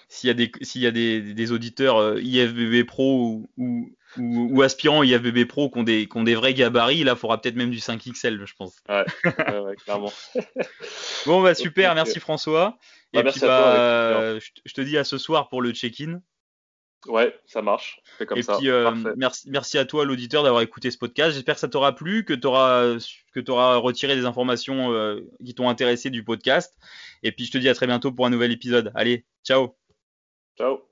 s'il 0.07 0.27
y 0.27 0.31
a 0.31 0.33
des 0.33 0.51
s'il 0.61 0.81
y 0.81 0.87
a 0.87 0.91
des, 0.91 1.21
des 1.33 1.51
auditeurs 1.51 1.97
euh, 1.97 2.21
IFBB 2.21 2.85
Pro 2.85 3.21
ou, 3.21 3.49
ou, 3.57 3.95
ou, 4.17 4.61
aspirants 4.61 5.03
IFBB 5.03 5.45
Pro 5.45 5.69
qui 5.69 5.79
ont 5.79 5.83
des 5.83 6.07
qui 6.07 6.17
ont 6.17 6.23
des 6.23 6.35
vrais 6.35 6.53
gabarits, 6.53 7.03
là, 7.03 7.13
il 7.13 7.17
faudra 7.17 7.39
peut-être 7.39 7.55
même 7.55 7.71
du 7.71 7.79
5 7.79 8.01
XL, 8.11 8.45
je 8.45 8.53
pense. 8.53 8.83
Ouais, 8.89 9.05
ouais, 9.25 9.75
clairement. 9.77 10.11
bon 11.25 11.41
bah 11.41 11.55
super, 11.55 11.95
merci 11.95 12.19
François. 12.19 12.77
Bah, 13.13 13.21
et 13.21 13.23
puis 13.23 13.39
bah, 13.39 14.37
je 14.39 14.73
te 14.73 14.81
dis 14.81 14.97
à 14.97 15.03
ce 15.03 15.17
soir 15.17 15.49
pour 15.49 15.61
le 15.61 15.71
check-in. 15.71 16.21
Ouais, 17.07 17.35
ça 17.45 17.61
marche. 17.61 18.01
comme 18.27 18.37
et 18.37 18.43
puis, 18.43 18.69
euh, 18.69 18.91
merci, 19.17 19.49
merci 19.49 19.77
à 19.77 19.85
toi, 19.85 20.05
l'auditeur, 20.05 20.43
d'avoir 20.43 20.61
écouté 20.61 20.91
ce 20.91 20.97
podcast. 20.97 21.33
J'espère 21.33 21.55
que 21.55 21.61
ça 21.61 21.67
t'aura 21.67 21.95
plu, 21.95 22.25
que 22.25 22.33
tu 22.33 22.45
auras, 22.45 22.97
que 23.33 23.51
auras 23.51 23.77
retiré 23.77 24.15
des 24.15 24.25
informations 24.25 24.93
euh, 24.93 25.21
qui 25.43 25.55
t'ont 25.55 25.69
intéressé 25.69 26.09
du 26.09 26.23
podcast. 26.23 26.77
Et 27.23 27.31
puis, 27.31 27.45
je 27.45 27.51
te 27.51 27.57
dis 27.57 27.69
à 27.69 27.73
très 27.73 27.87
bientôt 27.87 28.11
pour 28.11 28.25
un 28.25 28.29
nouvel 28.29 28.51
épisode. 28.51 28.91
Allez, 28.93 29.25
ciao. 29.43 29.75
Ciao. 30.57 30.90